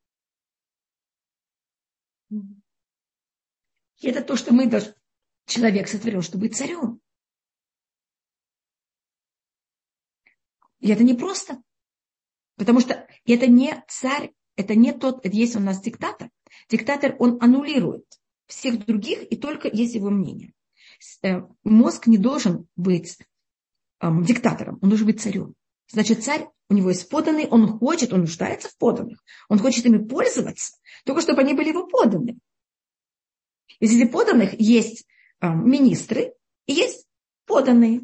И 2.30 4.06
это 4.06 4.22
то, 4.22 4.37
что 4.37 4.54
мы 4.54 4.66
даже 4.66 4.94
человек 5.46 5.88
сотворил, 5.88 6.22
чтобы 6.22 6.46
быть 6.46 6.56
царем. 6.56 7.00
И 10.78 10.88
это 10.88 11.02
не 11.02 11.14
просто. 11.14 11.62
Потому 12.56 12.80
что 12.80 13.06
это 13.24 13.46
не 13.46 13.85
царь, 13.88 14.33
это 14.56 14.74
не 14.74 14.92
тот, 14.92 15.24
это 15.24 15.37
есть 15.37 15.56
у 15.56 15.61
нас 15.61 15.80
диктатор. 15.80 16.30
Диктатор, 16.68 17.16
он 17.18 17.42
аннулирует 17.42 18.04
всех 18.46 18.85
других, 18.85 19.30
и 19.30 19.37
только 19.37 19.68
есть 19.68 19.94
его 19.94 20.11
мнение. 20.11 20.52
Э, 21.22 21.42
мозг 21.62 22.06
не 22.06 22.18
должен 22.18 22.68
быть 22.76 23.18
эм, 24.00 24.24
диктатором, 24.24 24.78
он 24.82 24.88
должен 24.88 25.06
быть 25.06 25.20
царем. 25.20 25.54
Значит, 25.88 26.22
царь, 26.22 26.48
у 26.68 26.74
него 26.74 26.90
есть 26.90 27.08
поданные, 27.08 27.48
он 27.48 27.78
хочет, 27.78 28.12
он 28.12 28.20
нуждается 28.20 28.68
в 28.68 28.76
поданных, 28.76 29.22
он 29.48 29.58
хочет 29.58 29.84
ими 29.86 29.98
пользоваться, 29.98 30.76
только 31.04 31.20
чтобы 31.20 31.40
они 31.40 31.54
были 31.54 31.68
его 31.70 31.86
поданные. 31.86 32.38
И 33.80 33.86
среди 33.86 34.06
поданных 34.06 34.58
есть 34.60 35.06
эм, 35.40 35.68
министры 35.68 36.34
и 36.66 36.72
есть 36.72 37.06
поданные. 37.46 38.02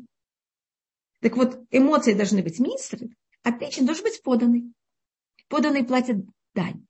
Так 1.20 1.36
вот, 1.36 1.60
эмоции 1.70 2.14
должны 2.14 2.42
быть 2.42 2.58
министры, 2.58 3.10
а 3.42 3.52
печень 3.52 3.86
должен 3.86 4.04
быть 4.04 4.22
поданный. 4.22 4.72
Поданные 5.48 5.84
платят 5.84 6.16
дань 6.54 6.86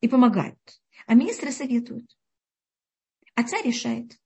и 0.00 0.08
помогают. 0.08 0.58
А 1.06 1.14
министры 1.14 1.50
советуют. 1.52 2.16
А 3.34 3.44
царь 3.44 3.66
решает. 3.66 4.18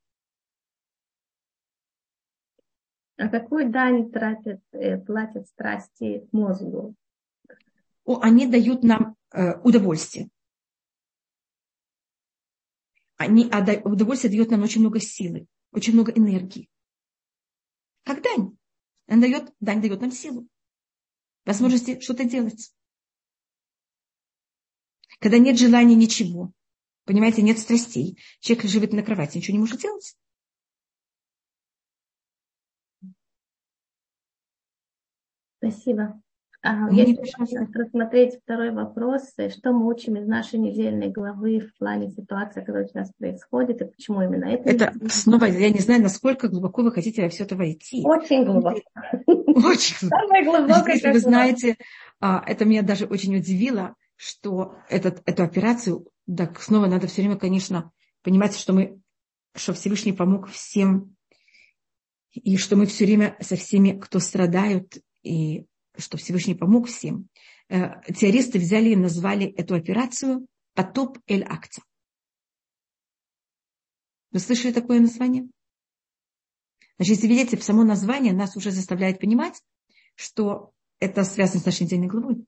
А 3.20 3.28
какую 3.28 3.70
дань 3.70 4.10
тратят, 4.10 4.62
э, 4.72 4.96
платят 4.96 5.46
страсти 5.46 6.26
мозгу? 6.32 6.94
О, 8.06 8.18
они 8.22 8.46
дают 8.46 8.82
нам 8.82 9.14
э, 9.30 9.60
удовольствие. 9.60 10.30
Они, 13.18 13.46
а 13.52 13.60
удовольствие 13.86 14.30
дает 14.30 14.50
нам 14.50 14.62
очень 14.62 14.80
много 14.80 15.00
силы, 15.00 15.46
очень 15.70 15.92
много 15.92 16.12
энергии. 16.12 16.70
Как 18.04 18.22
дань. 18.22 18.56
Он 19.06 19.20
дает, 19.20 19.52
дань 19.60 19.82
дает 19.82 20.00
нам 20.00 20.12
силу. 20.12 20.48
Возможности 21.44 22.00
что-то 22.00 22.24
делать. 22.24 22.72
Когда 25.18 25.36
нет 25.36 25.58
желания 25.58 25.94
ничего, 25.94 26.52
понимаете, 27.04 27.42
нет 27.42 27.58
страстей, 27.58 28.18
человек 28.38 28.64
живет 28.64 28.94
на 28.94 29.02
кровати, 29.02 29.36
ничего 29.36 29.56
не 29.58 29.60
может 29.60 29.78
делать. 29.78 30.16
Спасибо. 35.60 36.20
А, 36.62 36.90
если 36.90 37.16
рассмотреть 37.78 38.38
второй 38.42 38.70
вопрос, 38.70 39.22
что 39.32 39.72
мы 39.72 39.88
учим 39.88 40.16
из 40.16 40.26
нашей 40.26 40.58
недельной 40.58 41.10
главы 41.10 41.60
в 41.60 41.78
плане 41.78 42.10
ситуации, 42.10 42.60
которая 42.60 42.86
у 42.92 42.98
нас 42.98 43.10
происходит, 43.18 43.80
и 43.80 43.86
почему 43.86 44.20
именно 44.20 44.44
это? 44.44 44.68
Это 44.68 44.92
снова, 45.08 45.46
я 45.46 45.70
не 45.70 45.78
знаю, 45.78 46.02
насколько 46.02 46.48
глубоко 46.48 46.82
вы 46.82 46.92
хотите 46.92 47.22
во 47.22 47.30
все 47.30 47.44
это 47.44 47.56
войти. 47.56 48.02
Очень 48.04 48.44
глубоко. 48.44 48.78
Очень 49.26 50.08
Самое 50.08 50.44
глубокое. 50.44 50.94
Если 50.94 51.12
вы 51.12 51.20
знаете, 51.20 51.76
а, 52.20 52.44
это 52.46 52.66
меня 52.66 52.82
даже 52.82 53.06
очень 53.06 53.34
удивило, 53.36 53.94
что 54.16 54.74
этот, 54.90 55.22
эту 55.24 55.42
операцию, 55.42 56.08
так 56.36 56.60
снова 56.60 56.86
надо 56.86 57.06
все 57.06 57.22
время, 57.22 57.38
конечно, 57.38 57.90
понимать, 58.22 58.54
что 58.54 58.74
мы, 58.74 59.00
что 59.54 59.72
Всевышний 59.72 60.12
помог 60.12 60.48
всем, 60.48 61.16
и 62.34 62.58
что 62.58 62.76
мы 62.76 62.84
все 62.84 63.06
время 63.06 63.36
со 63.40 63.56
всеми, 63.56 63.98
кто 63.98 64.18
страдают, 64.18 64.98
и 65.22 65.66
что 65.96 66.16
Всевышний 66.16 66.54
помог 66.54 66.88
всем, 66.88 67.28
э, 67.68 68.00
террористы 68.12 68.58
взяли 68.58 68.90
и 68.90 68.96
назвали 68.96 69.46
эту 69.46 69.74
операцию 69.74 70.46
«Потоп 70.74 71.18
Эль-Акция». 71.26 71.84
Вы 74.32 74.38
слышали 74.38 74.72
такое 74.72 75.00
название? 75.00 75.48
Значит, 76.96 77.16
если 77.16 77.28
видите, 77.28 77.60
само 77.60 77.82
название 77.82 78.32
нас 78.32 78.56
уже 78.56 78.70
заставляет 78.70 79.18
понимать, 79.18 79.60
что 80.14 80.72
это 81.00 81.24
связано 81.24 81.60
с 81.60 81.64
нашей 81.64 81.84
недельной 81.84 82.06
главой. 82.06 82.44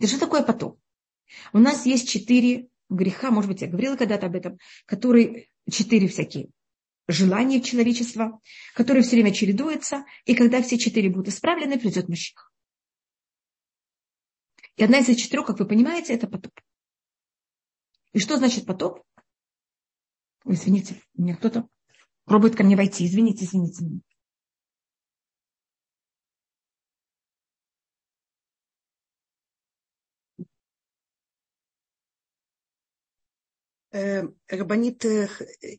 И 0.00 0.06
что 0.06 0.18
такое 0.18 0.42
потоп? 0.42 0.78
У 1.52 1.58
нас 1.58 1.86
есть 1.86 2.08
четыре 2.08 2.68
греха, 2.88 3.30
может 3.30 3.50
быть, 3.50 3.60
я 3.60 3.68
говорила 3.68 3.96
когда-то 3.96 4.26
об 4.26 4.34
этом, 4.34 4.58
которые 4.86 5.48
четыре 5.70 6.08
всякие 6.08 6.48
желаний 7.08 7.62
человечества, 7.62 8.40
которые 8.74 9.02
все 9.02 9.16
время 9.16 9.32
чередуются, 9.32 10.04
и 10.24 10.34
когда 10.34 10.62
все 10.62 10.78
четыре 10.78 11.10
будут 11.10 11.28
исправлены, 11.28 11.78
придет 11.78 12.08
Маших. 12.08 12.52
И 14.76 14.84
одна 14.84 14.98
из 14.98 15.08
этих 15.08 15.22
четырех, 15.22 15.46
как 15.46 15.58
вы 15.58 15.66
понимаете, 15.66 16.14
это 16.14 16.26
потоп. 16.26 16.52
И 18.12 18.18
что 18.18 18.36
значит 18.36 18.66
потоп? 18.66 19.02
извините, 20.44 21.02
мне 21.14 21.34
кто-то 21.34 21.68
пробует 22.24 22.56
ко 22.56 22.62
мне 22.62 22.76
войти. 22.76 23.04
Извините, 23.04 23.44
извините. 23.44 23.84
Э, 33.96 34.24
Рабанит 34.48 35.06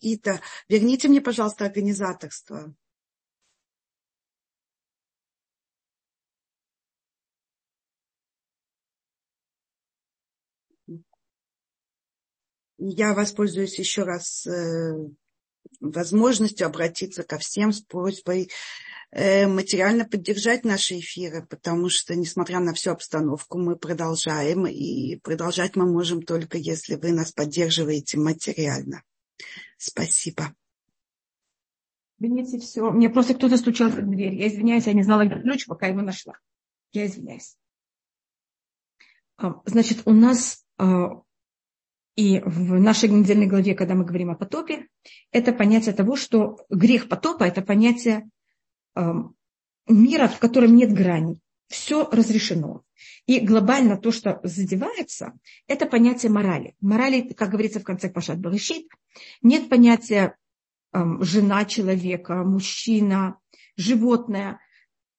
Ита, 0.01 0.41
верните 0.67 1.08
мне, 1.08 1.21
пожалуйста, 1.21 1.65
организаторство. 1.65 2.73
Я 12.80 13.13
воспользуюсь 13.13 13.77
еще 13.77 14.03
раз 14.03 14.47
э, 14.47 15.10
возможностью 15.80 16.67
обратиться 16.67 17.23
ко 17.23 17.38
всем 17.38 17.71
с 17.71 17.82
просьбой 17.82 18.49
Э, 19.12 19.47
материально 19.47 20.03
поддержать 20.03 20.65
наши 20.65 20.99
эфиры, 20.99 21.45
потому 21.45 21.89
что, 21.89 22.13
несмотря 22.15 22.60
на 22.60 22.73
всю 22.73 22.91
обстановку, 22.91 23.58
мы 23.58 23.77
продолжаем, 23.77 24.67
и 24.67 25.15
продолжать 25.17 25.77
мы 25.77 25.89
можем 25.89 26.21
только, 26.21 26.58
если 26.58 26.95
вы 26.95 27.13
нас 27.13 27.32
поддерживаете 27.32 28.17
материально. 28.17 29.03
Спасибо. 29.77 30.53
Извините, 32.19 32.60
все. 32.60 32.91
Мне 32.91 33.10
просто 33.10 33.34
кто-то 33.36 33.58
стучал 33.58 33.89
в 33.89 33.95
дверь. 33.95 34.36
Я 34.36 34.47
извиняюсь, 34.49 34.88
я 34.88 34.93
не 34.93 35.03
знала 35.03 35.27
ключ, 35.27 35.67
пока 35.67 35.88
его 35.88 36.01
нашла. 36.01 36.34
Я 36.91 37.06
извиняюсь. 37.06 37.56
А, 39.38 39.62
значит, 39.65 40.01
у 40.06 40.12
нас 40.12 40.65
а, 40.77 41.21
и 42.17 42.41
в 42.41 42.73
нашей 42.80 43.08
недельной 43.08 43.47
главе, 43.47 43.75
когда 43.75 43.95
мы 43.95 44.03
говорим 44.03 44.32
о 44.32 44.36
потопе, 44.36 44.88
это 45.32 45.53
понятие 45.53 45.95
того, 45.95 46.17
что 46.17 46.58
грех 46.69 47.08
потопа– 47.08 47.43
это 47.45 47.62
понятие 47.62 48.30
Эм, 48.97 49.36
мира, 49.88 50.27
в 50.27 50.39
котором 50.39 50.75
нет 50.75 50.91
граней. 50.91 51.39
Все 51.67 52.10
разрешено. 52.10 52.82
И 53.27 53.39
глобально 53.39 53.95
то, 53.97 54.12
что 54.12 54.39
задевается, 54.43 55.34
это 55.67 55.86
понятие 55.86 56.32
морали. 56.32 56.75
Морали, 56.82 57.21
как 57.34 57.51
говорится 57.51 57.80
в 57.80 57.84
конце 57.84 58.10
Пашат 58.10 58.39
Барышит, 58.39 58.88
нет 59.43 59.69
понятия 59.69 60.36
эм, 60.93 61.23
жена 61.23 61.65
человека, 61.65 62.43
мужчина, 62.43 63.38
животное, 63.75 64.60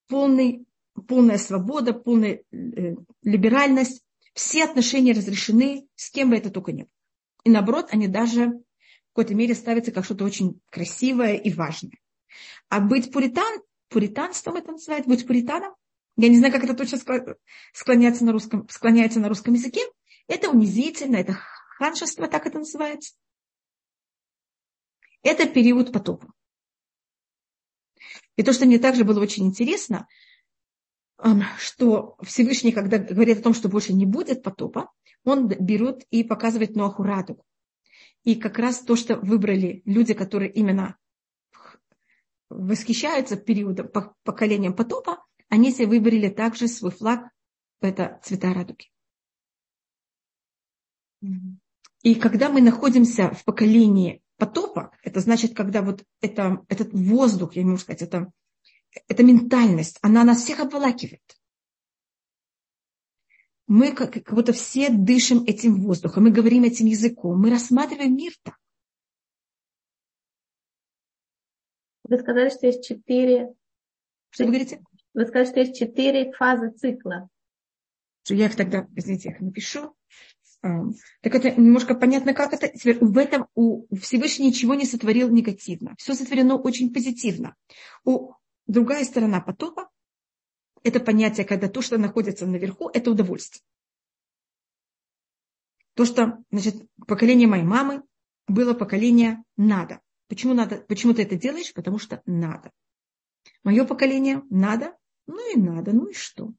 полный, 0.09 0.67
полная 1.07 1.39
свобода, 1.39 1.93
полная 1.93 2.43
э, 2.51 2.97
либеральность. 3.23 4.03
Все 4.39 4.63
отношения 4.63 5.15
разрешены, 5.15 5.89
с 5.97 6.13
кем 6.13 6.31
бы 6.31 6.37
это 6.37 6.49
только 6.49 6.71
нет. 6.71 6.89
И 7.43 7.51
наоборот, 7.51 7.89
они 7.91 8.07
даже 8.07 8.47
в 8.47 9.09
какой-то 9.09 9.35
мере 9.35 9.53
ставятся 9.57 9.91
как 9.91 10.05
что-то 10.05 10.25
очень 10.25 10.61
красивое 10.71 11.35
и 11.35 11.53
важное. 11.53 11.99
А 12.69 12.79
быть 12.79 13.11
пуритан, 13.11 13.61
пуританством 13.89 14.55
это 14.55 14.71
называют, 14.71 15.09
быть 15.09 15.27
пуританом, 15.27 15.75
я 16.17 16.29
не 16.29 16.39
знаю, 16.39 16.53
как 16.53 16.63
это 16.63 16.75
точно 16.75 16.99
склоняется 17.73 18.25
на 18.25 18.31
русском, 18.31 18.69
склоняется 18.69 19.19
на 19.19 19.29
русском 19.29 19.55
языке, 19.55 19.81
это 20.29 20.51
унизительно, 20.51 21.17
это 21.17 21.33
ханшество, 21.33 22.29
так 22.29 22.47
это 22.47 22.61
называется. 22.61 23.15
Это 25.25 25.49
период 25.49 25.93
потопа. 25.93 26.33
И 28.37 28.45
то, 28.45 28.53
что 28.53 28.67
мне 28.67 28.79
также 28.79 29.03
было 29.03 29.21
очень 29.21 29.47
интересно, 29.47 30.07
что 31.59 32.17
Всевышний, 32.23 32.73
когда 32.73 32.99
говорит 32.99 33.39
о 33.39 33.43
том, 33.43 33.55
что 33.55 33.69
больше 33.69 33.93
не 33.93 34.07
будет 34.07 34.43
потопа, 34.43 34.91
он 35.25 35.49
берет 35.49 36.05
и 36.11 36.23
показывает 36.23 36.77
Ноаху 36.77 37.03
радугу. 37.03 37.45
И 38.25 38.37
как 38.37 38.59
раз 38.59 38.81
то, 38.81 38.97
что 38.97 39.17
выбрали 39.17 39.83
люди, 39.85 40.15
которые 40.15 40.53
именно 40.53 40.97
восхищаются 42.51 43.37
периодом, 43.37 43.91
поколением 44.23 44.75
потопа, 44.75 45.25
они 45.49 45.71
себе 45.71 45.87
выбрали 45.87 46.29
также 46.29 46.69
свой 46.69 46.91
флаг, 46.91 47.31
это 47.81 48.21
цвета 48.23 48.53
радуги. 48.53 48.91
И 52.03 52.15
когда 52.15 52.49
мы 52.49 52.61
находимся 52.61 53.31
в 53.31 53.45
поколении 53.45 54.23
потопа, 54.37 54.93
это 55.03 55.21
значит, 55.21 55.55
когда 55.55 55.83
вот 55.83 56.05
это, 56.21 56.65
этот 56.69 56.93
воздух, 56.93 57.57
я 57.57 57.63
не 57.63 57.71
могу 57.71 57.79
сказать, 57.79 58.03
это, 58.03 58.31
это 59.07 59.23
ментальность, 59.23 59.99
она 60.03 60.25
нас 60.25 60.43
всех 60.43 60.61
обволакивает. 60.61 61.23
Мы 63.67 63.93
как, 63.93 64.13
как 64.13 64.35
будто 64.35 64.53
все 64.53 64.89
дышим 64.91 65.45
этим 65.45 65.83
воздухом, 65.83 66.25
мы 66.25 66.31
говорим 66.31 66.65
этим 66.65 66.87
языком, 66.87 67.39
мы 67.41 67.51
рассматриваем 67.51 68.17
мир 68.17 68.33
так. 68.43 68.57
Вы 72.05 72.19
сказали, 72.19 72.49
что 72.49 72.67
есть 72.67 72.87
четыре... 72.87 73.55
Что 74.31 74.45
вы 74.45 74.51
говорите? 74.51 74.83
Вы 75.13 75.27
сказали, 75.27 75.47
что 75.47 75.61
есть 75.61 75.79
четыре 75.79 76.33
фазы 76.33 76.71
цикла. 76.71 77.29
Я 78.29 78.47
их 78.47 78.57
тогда, 78.57 78.87
извините, 78.97 79.31
их 79.31 79.41
напишу. 79.41 79.95
Так 80.61 81.35
это 81.35 81.51
немножко 81.53 81.95
понятно, 81.95 82.35
как 82.35 82.53
это. 82.53 82.71
В 83.01 83.19
этом 83.19 83.47
у 83.55 83.87
Всевышний 83.95 84.49
ничего 84.49 84.75
не 84.75 84.87
сотворил 84.87 85.31
негативно. 85.31 85.95
Все 85.99 86.15
сотворено 86.15 86.57
очень 86.57 86.93
позитивно. 86.93 87.55
У 88.05 88.33
другая 88.69 89.05
сторона 89.05 89.41
потопа– 89.41 89.91
это 90.85 91.01
понятие, 91.01 91.45
когда 91.45 91.69
то, 91.69 91.83
что 91.83 91.99
находится 91.99 92.47
наверху, 92.47 92.89
это 92.89 93.11
удовольствие. 93.11 93.65
То, 95.95 96.05
что, 96.05 96.39
значит, 96.53 96.77
поколение 97.09 97.49
моей 97.49 97.65
мамы 97.65 98.05
было 98.47 98.75
поколение 98.75 99.43
надо. 99.57 100.01
Почему, 100.29 100.55
надо, 100.55 100.77
почему 100.77 101.15
ты 101.15 101.23
это 101.23 101.35
делаешь? 101.35 101.73
Потому 101.75 101.99
что 101.99 102.23
надо. 102.25 102.71
Мое 103.65 103.85
поколение 103.85 104.43
надо, 104.51 104.97
ну 105.27 105.53
и 105.53 105.59
надо, 105.59 105.93
ну 105.93 106.07
и 106.07 106.15
что? 106.15 106.53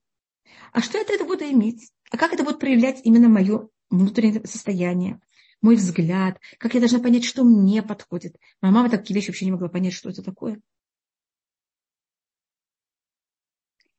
А 0.74 0.82
что 0.82 0.98
это, 0.98 1.13
это 1.13 1.24
буду 1.24 1.45
иметь? 1.45 1.91
А 2.12 2.17
как 2.17 2.34
это 2.34 2.43
будет 2.43 2.60
проявлять 2.60 3.02
именно 3.06 3.30
мое 3.30 3.69
внутреннее 3.89 4.45
состояние, 4.45 5.22
мой 5.62 5.76
взгляд, 5.76 6.39
как 6.58 6.74
я 6.74 6.80
должна 6.80 7.00
понять, 7.00 7.26
что 7.26 7.43
мне 7.43 7.84
подходит. 7.84 8.36
Моя 8.62 8.74
мама 8.74 8.89
такие 8.89 9.15
вещи 9.15 9.28
вообще 9.28 9.45
не 9.45 9.52
могла 9.52 9.69
понять, 9.69 9.93
что 9.93 10.10
это 10.10 10.24
такое. 10.24 10.62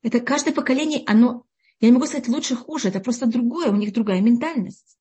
Это 0.03 0.21
каждое 0.21 0.55
поколение, 0.55 1.03
оно, 1.07 1.45
я 1.81 1.89
не 1.89 1.93
могу 1.93 2.07
сказать 2.07 2.29
лучше, 2.29 2.57
хуже, 2.57 2.89
это 2.89 3.01
просто 3.01 3.27
другое, 3.27 3.71
у 3.71 3.77
них 3.77 3.93
другая 3.93 4.21
ментальность. 4.21 4.99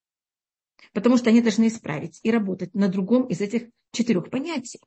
Потому 0.92 1.16
что 1.16 1.30
они 1.30 1.40
должны 1.40 1.68
исправить 1.68 2.20
и 2.22 2.30
работать 2.30 2.74
на 2.74 2.88
другом 2.88 3.26
из 3.26 3.40
этих 3.40 3.70
четырех 3.92 4.30
понятий. 4.30 4.80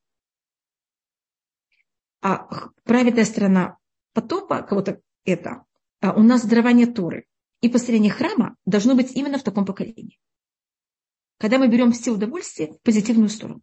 А 2.21 2.69
праведная 2.84 3.26
сторона 3.26 3.78
потопа, 4.13 4.62
кого-то 4.62 5.02
это, 5.26 5.65
а 5.99 6.13
у 6.13 6.21
нас 6.21 6.45
дарование 6.45 6.88
Торы 6.88 7.26
и 7.62 7.69
построение 7.69 8.12
храма 8.12 8.56
должно 8.65 8.95
быть 8.95 9.15
именно 9.15 9.38
в 9.38 9.43
таком 9.43 9.65
поколении. 9.65 10.19
Когда 11.38 11.58
мы 11.58 11.67
берем 11.67 11.91
все 11.91 12.12
удовольствия 12.12 12.73
в 12.73 12.82
позитивную 12.82 13.30
сторону. 13.30 13.62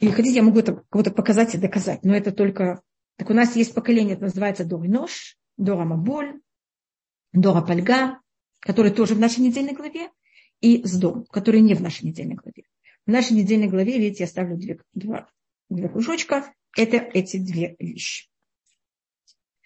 Или 0.00 0.10
хотите, 0.10 0.36
я 0.36 0.42
могу 0.42 0.58
это 0.58 0.82
кого-то 0.90 1.10
показать 1.10 1.54
и 1.54 1.58
доказать, 1.58 2.04
но 2.04 2.16
это 2.16 2.32
только... 2.32 2.82
Так 3.16 3.28
у 3.28 3.34
нас 3.34 3.54
есть 3.54 3.74
поколение, 3.74 4.14
это 4.14 4.24
называется 4.24 4.64
Дори 4.64 4.88
Нож, 4.88 5.36
Дора 5.58 5.84
Маболь, 5.84 6.40
Дора 7.32 7.60
Пальга, 7.60 8.18
который 8.60 8.92
тоже 8.92 9.14
в 9.14 9.20
нашей 9.20 9.40
недельной 9.40 9.74
главе, 9.74 10.10
и 10.60 10.82
Сдом, 10.84 11.24
который 11.26 11.60
не 11.60 11.74
в 11.74 11.82
нашей 11.82 12.06
недельной 12.06 12.36
главе. 12.36 12.64
В 13.06 13.10
нашей 13.10 13.32
недельной 13.32 13.68
главе, 13.68 13.98
видите, 13.98 14.24
я 14.24 14.26
ставлю 14.26 14.56
две, 14.56 14.80
два, 14.94 15.28
две 15.68 15.88
кружочка. 15.88 16.52
Это 16.76 16.96
эти 16.96 17.38
две 17.38 17.76
вещи. 17.78 18.28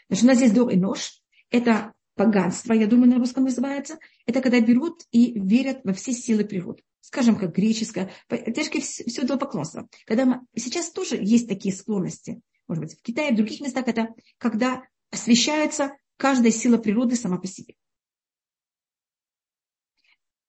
Значит, 0.09 0.25
у 0.25 0.27
нас 0.27 0.37
здесь 0.39 0.53
Дор 0.53 0.71
и 0.71 0.77
Нож. 0.77 1.23
Это 1.51 1.93
поганство, 2.15 2.73
я 2.73 2.87
думаю, 2.87 3.11
на 3.11 3.19
русском 3.19 3.45
называется. 3.45 3.99
Это 4.27 4.41
когда 4.41 4.61
берут 4.61 5.03
и 5.11 5.39
верят 5.39 5.81
во 5.85 5.93
все 5.93 6.13
силы 6.13 6.45
природы. 6.45 6.83
Скажем, 7.05 7.37
как 7.37 7.55
греческое. 7.55 8.11
Тяжкое 8.31 8.81
все 8.81 9.03
идолопоклонство. 9.23 9.87
Когда 10.07 10.25
мы, 10.25 10.41
сейчас 10.57 10.91
тоже 10.91 11.17
есть 11.17 11.47
такие 11.47 11.75
склонности. 11.75 12.41
Может 12.67 12.83
быть, 12.83 12.99
в 12.99 13.03
Китае, 13.03 13.33
в 13.33 13.37
других 13.37 13.61
местах 13.61 13.89
это 13.89 14.15
когда 14.39 14.83
освещается 15.11 15.99
каждая 16.17 16.51
сила 16.51 16.79
природы 16.79 17.17
сама 17.17 17.37
по 17.37 17.47
себе. 17.47 17.75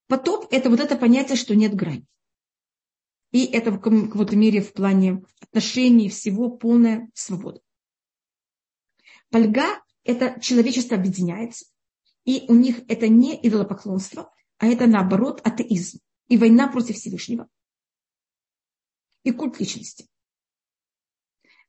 Потоп– 0.06 0.46
это 0.50 0.70
вот 0.70 0.80
это 0.80 0.96
понятие, 0.96 1.36
что 1.36 1.54
нет 1.54 1.74
грани. 1.74 2.06
И 3.32 3.44
это 3.44 3.70
в 3.70 3.78
каком-то 3.78 4.34
мере 4.34 4.62
в 4.62 4.72
плане 4.72 5.24
отношений 5.42 6.08
всего 6.08 6.48
полная 6.48 7.10
свобода. 7.12 7.60
Польга– 9.28 9.82
это 10.04 10.40
человечество 10.40 10.96
объединяется, 10.96 11.66
и 12.24 12.46
у 12.48 12.54
них 12.54 12.80
это 12.88 13.08
не 13.08 13.38
идолопоклонство, 13.46 14.32
а 14.56 14.68
это 14.68 14.86
наоборот 14.86 15.42
атеизм 15.44 16.00
и 16.28 16.36
война 16.36 16.68
против 16.68 16.96
Всевышнего. 16.96 17.48
И 19.22 19.32
культ 19.32 19.58
личности. 19.58 20.08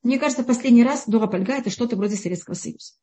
Мне 0.04 0.20
кажется, 0.20 0.44
последний 0.44 0.84
раз 0.84 1.08
Дора 1.08 1.28
Польга– 1.28 1.54
это 1.58 1.70
что-то 1.70 1.96
вроде 1.96 2.16
Советского 2.16 2.54
Союза. 2.54 2.94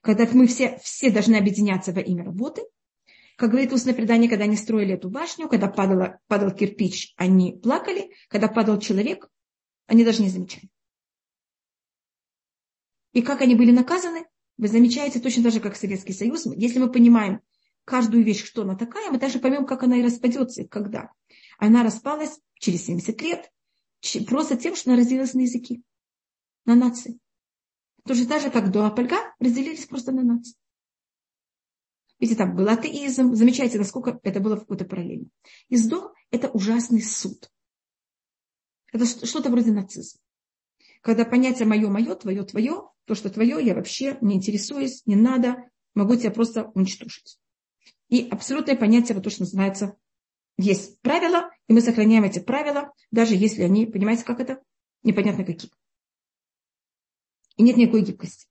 Когда 0.00 0.26
мы 0.32 0.46
все, 0.46 0.78
все 0.78 1.10
должны 1.10 1.36
объединяться 1.36 1.92
во 1.92 2.00
имя 2.00 2.24
работы– 2.24 2.62
как 3.36 3.50
говорит 3.50 3.72
устное 3.72 3.94
предание, 3.94 4.28
когда 4.28 4.44
они 4.44 4.56
строили 4.56 4.94
эту 4.94 5.10
башню, 5.10 5.48
когда 5.48 5.68
падала, 5.68 6.20
падал 6.28 6.52
кирпич, 6.52 7.12
они 7.16 7.52
плакали. 7.52 8.12
Когда 8.28 8.48
падал 8.48 8.78
человек, 8.78 9.28
они 9.86 10.04
даже 10.04 10.22
не 10.22 10.28
замечали. 10.28 10.68
И 13.12 13.22
как 13.22 13.40
они 13.40 13.54
были 13.54 13.72
наказаны, 13.72 14.26
вы 14.58 14.68
замечаете 14.68 15.18
точно 15.18 15.42
так 15.44 15.52
же, 15.52 15.60
как 15.60 15.76
Советский 15.76 16.12
Союз. 16.12 16.46
Если 16.46 16.78
мы 16.78 16.90
понимаем 16.90 17.40
каждую 17.84 18.24
вещь, 18.24 18.44
что 18.44 18.62
она 18.62 18.76
такая, 18.76 19.10
мы 19.10 19.18
также 19.18 19.38
поймем, 19.38 19.66
как 19.66 19.82
она 19.82 19.96
и 19.96 20.02
распадется, 20.02 20.62
и 20.62 20.68
когда. 20.68 21.10
Она 21.58 21.82
распалась 21.82 22.40
через 22.54 22.84
70 22.86 23.20
лет, 23.22 23.50
просто 24.26 24.56
тем, 24.56 24.74
что 24.76 24.90
она 24.90 25.00
разделилась 25.00 25.34
на 25.34 25.40
языки, 25.40 25.82
на 26.64 26.74
нации. 26.74 27.18
Точно 28.04 28.26
так 28.26 28.42
же, 28.42 28.50
как 28.50 28.70
до 28.70 28.86
Апольга 28.86 29.16
разделились 29.38 29.86
просто 29.86 30.12
на 30.12 30.22
нации. 30.22 30.56
Видите, 32.18 32.38
там 32.38 32.54
был 32.54 32.68
атеизм. 32.68 33.34
Замечайте, 33.34 33.78
насколько 33.78 34.20
это 34.22 34.38
было 34.38 34.56
в 34.56 34.60
какой-то 34.60 34.84
параллели. 34.84 35.28
Издох– 35.68 36.14
это 36.30 36.48
ужасный 36.48 37.02
суд. 37.02 37.50
Это 38.92 39.06
что-то 39.06 39.50
вроде 39.50 39.72
нацизма. 39.72 40.20
Когда 41.00 41.24
понятие 41.24 41.66
мое, 41.66 41.88
мое, 41.88 42.14
твое, 42.14 42.44
твое, 42.44 42.90
то, 43.06 43.14
что 43.16 43.28
твое, 43.28 43.64
я 43.64 43.74
вообще 43.74 44.18
не 44.20 44.36
интересуюсь, 44.36 45.04
не 45.04 45.16
надо, 45.16 45.68
могу 45.94 46.14
тебя 46.14 46.30
просто 46.30 46.70
уничтожить. 46.74 47.38
И 48.12 48.28
абсолютное 48.28 48.76
понятие, 48.76 49.14
вот 49.14 49.24
то, 49.24 49.30
что 49.30 49.40
называется, 49.40 49.96
есть 50.58 51.00
правила, 51.00 51.50
и 51.66 51.72
мы 51.72 51.80
сохраняем 51.80 52.24
эти 52.24 52.40
правила, 52.40 52.92
даже 53.10 53.34
если 53.34 53.62
они, 53.62 53.86
понимаете, 53.86 54.22
как 54.22 54.38
это? 54.38 54.62
Непонятно 55.02 55.46
какие. 55.46 55.70
И 57.56 57.62
нет 57.62 57.78
никакой 57.78 58.02
гибкости. 58.02 58.46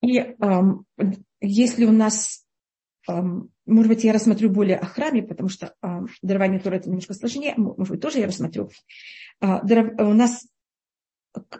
И 0.00 0.16
эм, 0.16 0.86
если 1.42 1.84
у 1.84 1.92
нас, 1.92 2.46
эм, 3.10 3.52
может 3.66 3.92
быть, 3.92 4.04
я 4.04 4.14
рассмотрю 4.14 4.48
более 4.48 4.78
о 4.78 4.86
храме, 4.86 5.22
потому 5.22 5.50
что 5.50 5.74
эм, 5.82 6.08
дарование 6.22 6.60
Тора 6.60 6.76
это 6.76 6.88
немножко 6.88 7.12
сложнее, 7.12 7.52
может 7.58 7.90
быть, 7.90 8.00
тоже 8.00 8.20
я 8.20 8.26
рассмотрю. 8.26 8.70
Э, 9.42 9.62
даров, 9.64 9.92
у 9.98 10.14
нас, 10.14 10.48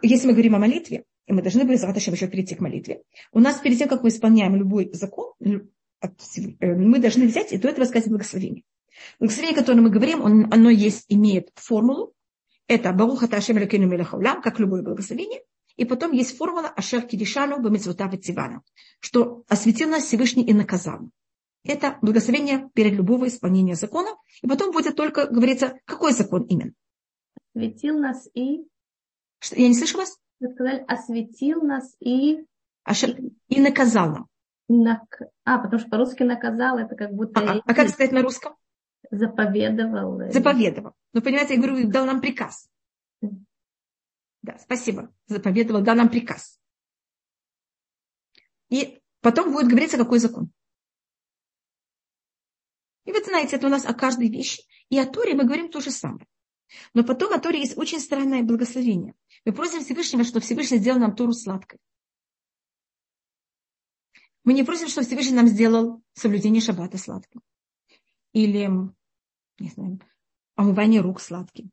если 0.01 0.25
мы 0.25 0.33
говорим 0.33 0.55
о 0.55 0.59
молитве, 0.59 1.05
и 1.25 1.33
мы 1.33 1.41
должны 1.41 1.63
были 1.65 1.77
завтра 1.77 2.01
еще 2.01 2.27
перейти 2.27 2.55
к 2.55 2.59
молитве, 2.59 3.03
у 3.31 3.39
нас 3.39 3.59
перед 3.59 3.77
тем, 3.77 3.87
как 3.87 4.03
мы 4.03 4.09
исполняем 4.09 4.55
любой 4.55 4.89
закон, 4.93 5.33
э, 5.39 5.59
мы 6.61 6.99
должны 6.99 7.27
взять 7.27 7.53
и 7.53 7.57
до 7.57 7.69
этого 7.69 7.85
сказать 7.85 8.09
благословение. 8.09 8.63
Благословение, 9.19 9.57
о 9.57 9.59
котором 9.61 9.83
мы 9.83 9.89
говорим, 9.89 10.21
он, 10.21 10.53
оно 10.53 10.69
есть, 10.69 11.05
имеет 11.09 11.49
формулу. 11.55 12.13
Это 12.67 12.91
Баруха 12.91 13.27
Ташем 13.27 13.57
Лекену 13.57 13.87
Мелахаулям, 13.87 14.41
как 14.41 14.59
любое 14.59 14.81
благословение. 14.81 15.41
И 15.75 15.85
потом 15.85 16.11
есть 16.11 16.37
формула 16.37 16.67
Ашер 16.67 17.01
Киришану 17.01 17.59
Бамитзвута 17.59 18.07
Тивана, 18.17 18.61
что 18.99 19.43
осветил 19.47 19.89
нас 19.89 20.03
Всевышний 20.03 20.45
и 20.45 20.53
наказал. 20.53 21.09
Это 21.63 21.97
благословение 22.01 22.69
перед 22.73 22.93
любого 22.93 23.27
исполнения 23.27 23.75
закона. 23.75 24.09
И 24.41 24.47
потом 24.47 24.71
будет 24.71 24.95
только 24.95 25.27
говориться, 25.27 25.79
какой 25.85 26.11
закон 26.11 26.43
именно. 26.43 26.73
Осветил 27.55 27.97
нас 27.97 28.27
и... 28.33 28.65
Что, 29.39 29.59
я 29.59 29.67
не 29.67 29.73
слышу 29.73 29.97
вас? 29.97 30.17
Вы 30.43 30.49
сказали, 30.49 30.83
осветил 30.89 31.61
нас 31.61 31.95
и... 32.01 32.45
Ашер... 32.83 33.15
И 33.47 33.61
наказал 33.61 34.09
нам. 34.09 34.27
Нак... 34.67 35.21
А, 35.45 35.57
потому 35.57 35.79
что 35.79 35.89
по-русски 35.89 36.23
наказал, 36.23 36.77
это 36.77 36.95
как 36.95 37.13
будто... 37.13 37.39
А, 37.39 37.61
а 37.65 37.73
как 37.73 37.87
сказать 37.87 38.11
на 38.11 38.21
русском? 38.21 38.57
Заповедовал. 39.09 40.29
Заповедовал. 40.31 40.95
Ну, 41.13 41.21
понимаете, 41.21 41.55
я 41.55 41.61
говорю, 41.61 41.89
дал 41.89 42.05
нам 42.05 42.19
приказ. 42.19 42.69
Да, 44.41 44.57
спасибо. 44.59 45.13
Заповедовал, 45.27 45.81
дал 45.81 45.95
нам 45.95 46.09
приказ. 46.09 46.59
И 48.67 49.01
потом 49.21 49.53
будет 49.53 49.69
говориться, 49.69 49.97
какой 49.97 50.19
закон. 50.19 50.51
И 53.05 53.13
вы 53.13 53.23
знаете, 53.23 53.55
это 53.55 53.67
у 53.67 53.69
нас 53.69 53.85
о 53.85 53.93
каждой 53.93 54.27
вещи. 54.27 54.63
И 54.89 54.99
о 54.99 55.05
Торе 55.05 55.35
мы 55.35 55.45
говорим 55.45 55.69
то 55.69 55.79
же 55.79 55.89
самое. 55.89 56.27
Но 56.93 57.03
потом 57.03 57.33
о 57.33 57.39
Торе 57.39 57.59
есть 57.59 57.77
очень 57.77 57.99
странное 57.99 58.43
благословение. 58.43 59.15
Мы 59.45 59.53
просим 59.53 59.83
Всевышнего, 59.83 60.23
что 60.23 60.39
Всевышний 60.39 60.77
сделал 60.77 60.99
нам 60.99 61.15
Тору 61.15 61.33
сладкой. 61.33 61.79
Мы 64.43 64.53
не 64.53 64.63
просим, 64.63 64.87
что 64.87 65.01
Всевышний 65.01 65.35
нам 65.35 65.47
сделал 65.47 66.01
соблюдение 66.13 66.61
шаббата 66.61 66.97
сладким. 66.97 67.41
Или, 68.33 68.69
не 69.59 69.69
знаю, 69.69 69.99
омывание 70.55 71.01
рук 71.01 71.21
сладким. 71.21 71.71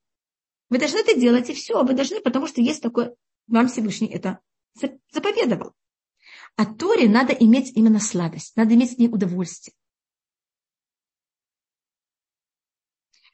Вы 0.69 0.79
должны 0.79 0.99
это 0.99 1.19
делать, 1.19 1.51
и 1.51 1.55
все. 1.55 1.83
Вы 1.83 1.95
должны, 1.95 2.21
потому 2.21 2.47
что 2.47 2.61
есть 2.61 2.83
такое, 2.83 3.15
вам 3.49 3.69
Всевышний 3.69 4.09
это 4.09 4.41
заповедовал. 5.13 5.73
А 6.57 6.67
Торе 6.67 7.09
надо 7.09 7.33
иметь 7.33 7.73
именно 7.77 7.99
сладость, 7.99 8.57
надо 8.57 8.75
иметь 8.75 8.95
в 8.95 8.99
ней 8.99 9.09
удовольствие. 9.09 9.75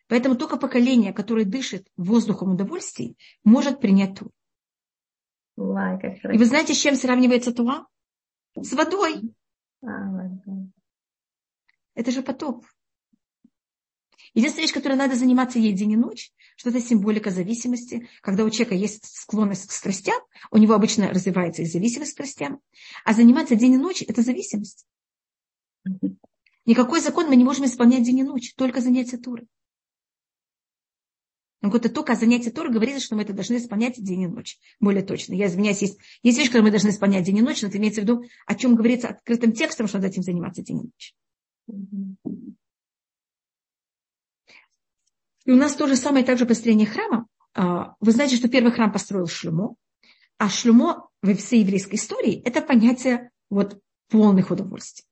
Поэтому 0.09 0.37
только 0.37 0.57
поколение, 0.57 1.13
которое 1.13 1.45
дышит 1.45 1.89
воздухом 1.97 2.53
удовольствий, 2.53 3.17
может 3.45 3.81
принять 3.81 4.19
Туру. 4.19 4.31
И 5.57 6.39
вы 6.39 6.45
знаете, 6.45 6.75
с 6.75 6.79
чем 6.79 6.95
сравнивается 6.95 7.53
Туа? 7.53 7.87
С 8.55 8.73
водой. 8.73 9.23
А, 9.83 9.89
это 11.95 12.11
же 12.11 12.23
потоп. 12.23 12.65
Единственная 14.35 14.67
вещь, 14.67 14.75
которой 14.75 14.97
надо 14.97 15.17
заниматься 15.17 15.59
ей 15.59 15.73
день 15.73 15.93
и 15.93 15.97
ночь, 15.97 16.31
что 16.57 16.69
это 16.69 16.81
символика 16.81 17.31
зависимости. 17.31 18.09
Когда 18.21 18.45
у 18.45 18.51
человека 18.51 18.75
есть 18.75 19.07
склонность 19.07 19.67
к 19.67 19.73
страстям, 19.73 20.21
у 20.51 20.59
него 20.59 20.75
обычно 20.75 21.09
развивается 21.09 21.63
и 21.63 21.67
зависимость 21.67 22.13
к 22.13 22.15
страстям. 22.15 22.61
А 23.05 23.15
заниматься 23.15 23.57
день 23.57 23.73
и 23.73 23.79
ночь– 23.79 24.03
это 24.07 24.21
зависимость. 24.21 24.87
Никакой 26.67 27.01
закон 27.01 27.29
мы 27.29 27.37
не 27.37 27.45
можем 27.45 27.65
исполнять 27.65 28.03
день 28.03 28.19
и 28.19 28.23
ночь, 28.25 28.55
только 28.57 28.83
занятия 28.83 29.17
туры. 29.17 29.47
Но 31.67 31.73
вот 31.73 31.85
это 31.85 31.93
только 31.93 32.15
занятие 32.15 32.53
Тора 32.53 32.71
говорится, 32.71 33.05
что 33.05 33.17
мы 33.17 33.23
это 33.23 33.33
должны 33.33 33.57
исполнять 33.57 34.01
день 34.01 34.23
и 34.23 34.27
ночь. 34.29 34.57
Более 34.79 35.03
точно. 35.03 35.35
Я 35.35 35.47
извиняюсь, 35.47 35.83
есть, 35.83 35.99
есть 36.23 36.39
вещи, 36.39 36.47
которые 36.47 36.67
мы 36.67 36.71
должны 36.71 36.91
исполнять 36.91 37.25
день 37.25 37.39
и 37.39 37.43
ночь, 37.43 37.61
но 37.61 37.67
это 37.67 37.79
имеется 37.79 38.03
в 38.03 38.05
виду, 38.05 38.25
о 38.47 38.55
чем 38.55 38.77
говорится 38.77 39.09
открытым 39.09 39.51
текстом, 39.51 39.89
что 39.89 39.99
надо 39.99 40.07
этим 40.07 40.23
заниматься 40.23 40.63
день 40.63 40.79
и 40.79 40.83
ночь. 40.85 41.15
И 45.45 45.51
у 45.51 45.57
нас 45.57 45.75
то 45.75 45.89
же 45.89 45.97
самое 45.97 46.25
также 46.25 46.47
построение 46.47 46.87
храма. 46.87 47.27
А, 47.53 47.97
вы 47.99 48.13
знаете, 48.13 48.37
что 48.37 48.49
первый 48.49 48.71
храм 48.71 48.93
построил 48.93 49.27
Шлюмо, 49.27 49.75
а 50.39 50.49
Шлюмо 50.49 51.09
во 51.21 51.35
всей 51.35 51.63
еврейской 51.63 51.97
истории– 51.97 52.43
это 52.45 52.63
понятие 52.63 53.33
вот 53.51 53.81
полных 54.09 54.53
удовольствий. 54.53 55.05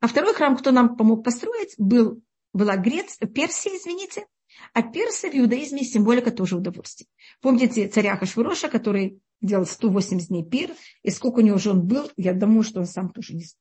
А 0.00 0.08
второй 0.08 0.34
храм, 0.34 0.58
кто 0.58 0.72
нам 0.72 0.94
помог 0.94 1.24
построить, 1.24 1.74
был, 1.78 2.22
была 2.52 2.76
Грец, 2.76 3.18
Персия, 3.34 3.76
извините. 3.76 4.26
А 4.72 4.82
персы 4.82 5.30
в 5.30 5.34
иудаизме 5.34 5.84
символика 5.84 6.30
тоже 6.30 6.56
удовольствие. 6.56 7.08
Помните 7.40 7.88
царя 7.88 8.16
Хашвироша, 8.16 8.68
который 8.68 9.20
делал 9.40 9.64
180 9.64 10.28
дней 10.28 10.44
пир, 10.44 10.74
и 11.02 11.10
сколько 11.10 11.38
у 11.38 11.42
него 11.42 11.58
жен 11.58 11.86
был, 11.86 12.10
я 12.16 12.34
думаю, 12.34 12.62
что 12.62 12.80
он 12.80 12.86
сам 12.86 13.10
тоже 13.10 13.34
не 13.34 13.44
знает. 13.44 13.56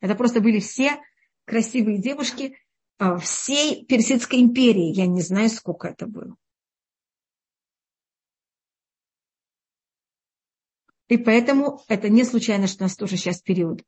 Это 0.00 0.14
просто 0.14 0.40
были 0.40 0.60
все 0.60 1.00
красивые 1.44 1.98
девушки 1.98 2.58
а, 2.98 3.18
всей 3.18 3.84
Персидской 3.84 4.40
империи. 4.40 4.92
Я 4.92 5.06
не 5.06 5.20
знаю, 5.20 5.48
сколько 5.50 5.88
это 5.88 6.06
было. 6.06 6.36
И 11.08 11.16
поэтому 11.18 11.82
это 11.88 12.08
не 12.08 12.24
случайно, 12.24 12.66
что 12.66 12.82
у 12.82 12.86
нас 12.86 12.96
тоже 12.96 13.16
сейчас 13.16 13.40
период 13.40 13.84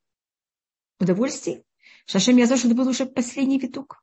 удовольствий. 1.00 1.64
Шашем 2.08 2.38
я 2.38 2.46
что 2.46 2.56
это 2.56 2.74
был 2.74 2.88
уже 2.88 3.04
последний 3.04 3.58
виток. 3.58 4.02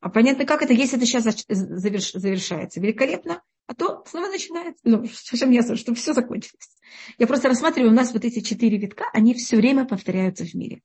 А 0.00 0.08
понятно, 0.08 0.44
как 0.44 0.62
это, 0.62 0.72
если 0.72 0.96
это 0.96 1.06
сейчас 1.06 1.24
заверш, 1.48 2.12
завершается. 2.12 2.80
Великолепно, 2.80 3.40
а 3.68 3.74
то 3.74 4.04
снова 4.06 4.26
начинается. 4.26 4.80
Ну, 4.82 5.06
Шашем 5.06 5.52
я 5.52 5.62
чтобы 5.76 5.96
все 5.96 6.12
закончилось. 6.12 6.76
Я 7.18 7.28
просто 7.28 7.48
рассматриваю, 7.48 7.92
у 7.92 7.94
нас 7.94 8.12
вот 8.12 8.24
эти 8.24 8.40
четыре 8.40 8.78
витка, 8.78 9.04
они 9.12 9.34
все 9.34 9.56
время 9.56 9.84
повторяются 9.84 10.44
в 10.44 10.52
мире. 10.54 10.82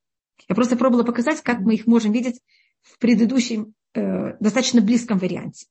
Я 0.48 0.54
просто 0.54 0.76
пробовала 0.76 1.04
показать, 1.04 1.42
как 1.42 1.60
мы 1.62 1.74
их 1.74 1.88
можем 1.88 2.12
видеть 2.12 2.42
в 2.82 3.00
предыдущем, 3.00 3.74
э, 3.96 4.38
достаточно 4.40 4.82
близком 4.82 5.18
варианте. 5.18 5.66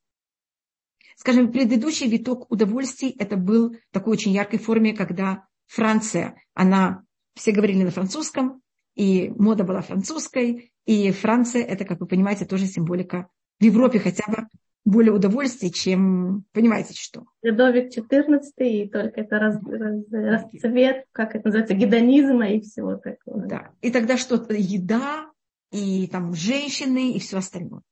Скажем, 1.15 1.53
предыдущий 1.53 2.09
виток 2.09 2.51
удовольствий, 2.51 3.15
это 3.17 3.37
был 3.37 3.75
в 3.75 3.93
такой 3.93 4.13
очень 4.13 4.33
яркой 4.33 4.59
форме, 4.59 4.93
когда 4.93 5.47
Франция, 5.67 6.35
она, 6.53 7.05
все 7.35 7.51
говорили 7.51 7.83
на 7.83 7.91
французском, 7.91 8.61
и 8.95 9.29
мода 9.29 9.63
была 9.63 9.81
французской, 9.81 10.71
и 10.85 11.11
Франция, 11.11 11.63
это, 11.63 11.85
как 11.85 11.99
вы 11.99 12.07
понимаете, 12.07 12.45
тоже 12.45 12.65
символика 12.65 13.29
в 13.59 13.63
Европе 13.63 13.99
хотя 13.99 14.23
бы 14.27 14.47
более 14.83 15.13
удовольствий, 15.13 15.71
чем, 15.71 16.45
понимаете, 16.53 16.93
что. 16.95 17.25
Людовик 17.43 17.95
XIV, 17.95 18.41
и 18.57 18.89
только 18.89 19.21
это 19.21 19.39
раз, 19.39 19.59
раз, 19.63 20.03
расцвет, 20.11 21.05
как 21.11 21.35
это 21.35 21.47
называется, 21.47 21.75
гедонизма 21.75 22.49
и 22.49 22.61
всего 22.61 22.95
такого. 22.95 23.45
Да, 23.45 23.71
и 23.81 23.91
тогда 23.91 24.17
что-то, 24.17 24.55
еда, 24.55 25.31
и 25.71 26.07
там 26.07 26.33
женщины, 26.33 27.13
и 27.13 27.19
все 27.19 27.37
остальное. 27.37 27.83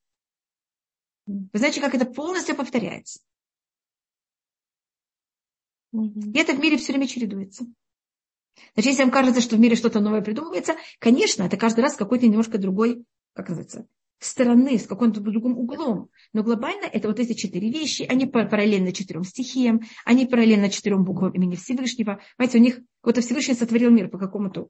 Вы 1.28 1.50
знаете, 1.54 1.80
как 1.80 1.94
это 1.94 2.06
полностью 2.06 2.56
повторяется. 2.56 3.20
И 5.94 6.38
это 6.38 6.54
в 6.54 6.60
мире 6.60 6.78
все 6.78 6.92
время 6.92 7.08
чередуется. 7.08 7.66
Значит, 8.74 8.92
если 8.92 9.04
вам 9.04 9.12
кажется, 9.12 9.42
что 9.42 9.56
в 9.56 9.60
мире 9.60 9.76
что-то 9.76 10.00
новое 10.00 10.22
придумывается, 10.22 10.76
конечно, 11.00 11.44
это 11.44 11.58
каждый 11.58 11.82
раз 11.82 11.96
какой-то 11.96 12.28
немножко 12.28 12.58
другой, 12.58 13.04
как 13.34 13.50
называется, 13.50 13.88
стороны, 14.20 14.78
с 14.78 14.86
каким-то 14.86 15.22
другим 15.22 15.58
углом. 15.58 16.10
Но 16.34 16.44
глобально 16.44 16.86
это 16.86 17.08
вот 17.08 17.20
эти 17.20 17.34
четыре 17.34 17.70
вещи, 17.72 18.04
они 18.04 18.26
параллельно 18.26 18.92
четырем 18.92 19.24
стихиям, 19.24 19.82
они 20.06 20.26
параллельно 20.26 20.70
четырем 20.70 21.04
буквам 21.04 21.32
имени 21.32 21.56
Всевышнего. 21.56 22.22
Понимаете, 22.38 22.58
у 22.58 22.62
них 22.62 22.80
какой-то 23.02 23.22
Всевышний 23.22 23.56
сотворил 23.56 23.92
мир 23.92 24.10
по 24.10 24.18
какому-то 24.18 24.68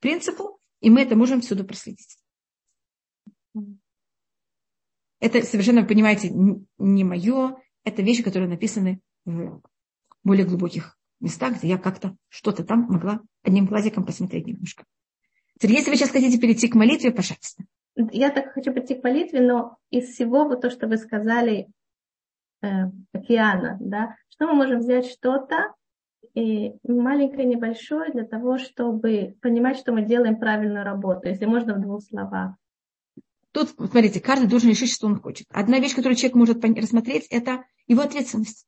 принципу, 0.00 0.58
и 0.80 0.90
мы 0.90 1.02
это 1.02 1.16
можем 1.16 1.40
всюду 1.40 1.64
проследить. 1.64 2.18
Это 5.18 5.42
совершенно, 5.42 5.84
понимаете, 5.84 6.30
не 6.30 7.04
мое, 7.04 7.56
это 7.84 8.02
вещи, 8.02 8.22
которые 8.22 8.48
написаны 8.48 9.00
в 9.24 9.62
более 10.22 10.44
глубоких 10.44 10.98
местах, 11.20 11.58
где 11.58 11.68
я 11.68 11.78
как-то 11.78 12.16
что-то 12.28 12.64
там 12.64 12.82
могла 12.82 13.20
одним 13.42 13.66
глазиком 13.66 14.04
посмотреть 14.04 14.46
немножко. 14.46 14.84
Если 15.60 15.90
вы 15.90 15.96
сейчас 15.96 16.10
хотите 16.10 16.38
перейти 16.38 16.68
к 16.68 16.74
молитве, 16.74 17.10
пожалуйста. 17.10 17.64
Я 17.96 18.30
так 18.30 18.52
хочу 18.52 18.72
перейти 18.72 18.94
к 18.94 19.02
молитве, 19.02 19.40
но 19.40 19.78
из 19.90 20.10
всего 20.10 20.44
вот 20.44 20.60
то, 20.60 20.70
что 20.70 20.86
вы 20.86 20.98
сказали, 20.98 21.68
э, 22.62 22.68
океана, 23.12 23.78
да, 23.80 24.16
что 24.28 24.46
мы 24.46 24.54
можем 24.54 24.80
взять 24.80 25.06
что-то 25.06 25.72
и 26.34 26.74
маленькое, 26.86 27.46
небольшое 27.46 28.12
для 28.12 28.24
того, 28.24 28.58
чтобы 28.58 29.36
понимать, 29.40 29.78
что 29.78 29.92
мы 29.92 30.02
делаем 30.02 30.36
правильную 30.36 30.84
работу, 30.84 31.28
если 31.28 31.46
можно 31.46 31.74
в 31.74 31.80
двух 31.80 32.02
словах. 32.02 32.54
Тут, 33.52 33.70
смотрите, 33.70 34.20
каждый 34.20 34.48
должен 34.48 34.68
решить, 34.68 34.92
что 34.92 35.06
он 35.06 35.18
хочет. 35.18 35.46
Одна 35.50 35.78
вещь, 35.78 35.94
которую 35.94 36.16
человек 36.16 36.36
может 36.36 36.62
рассмотреть, 36.62 37.26
это 37.30 37.64
его 37.86 38.02
ответственность. 38.02 38.66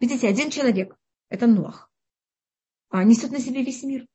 Видите, 0.00 0.28
один 0.28 0.50
человек, 0.50 0.96
это 1.28 1.46
Нох, 1.46 1.90
а 2.88 3.04
несет 3.04 3.30
на 3.30 3.40
себе 3.40 3.62
весь 3.62 3.82
мир. 3.82 4.06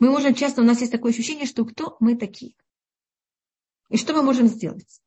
Мы 0.00 0.10
можем 0.10 0.34
часто, 0.34 0.62
у 0.62 0.64
нас 0.64 0.80
есть 0.80 0.92
такое 0.92 1.12
ощущение, 1.12 1.46
что 1.46 1.64
кто 1.64 1.96
мы 2.00 2.16
такие. 2.16 2.54
И 3.88 3.96
что 3.96 4.14
мы 4.14 4.22
можем 4.22 4.46
сделать? 4.46 5.00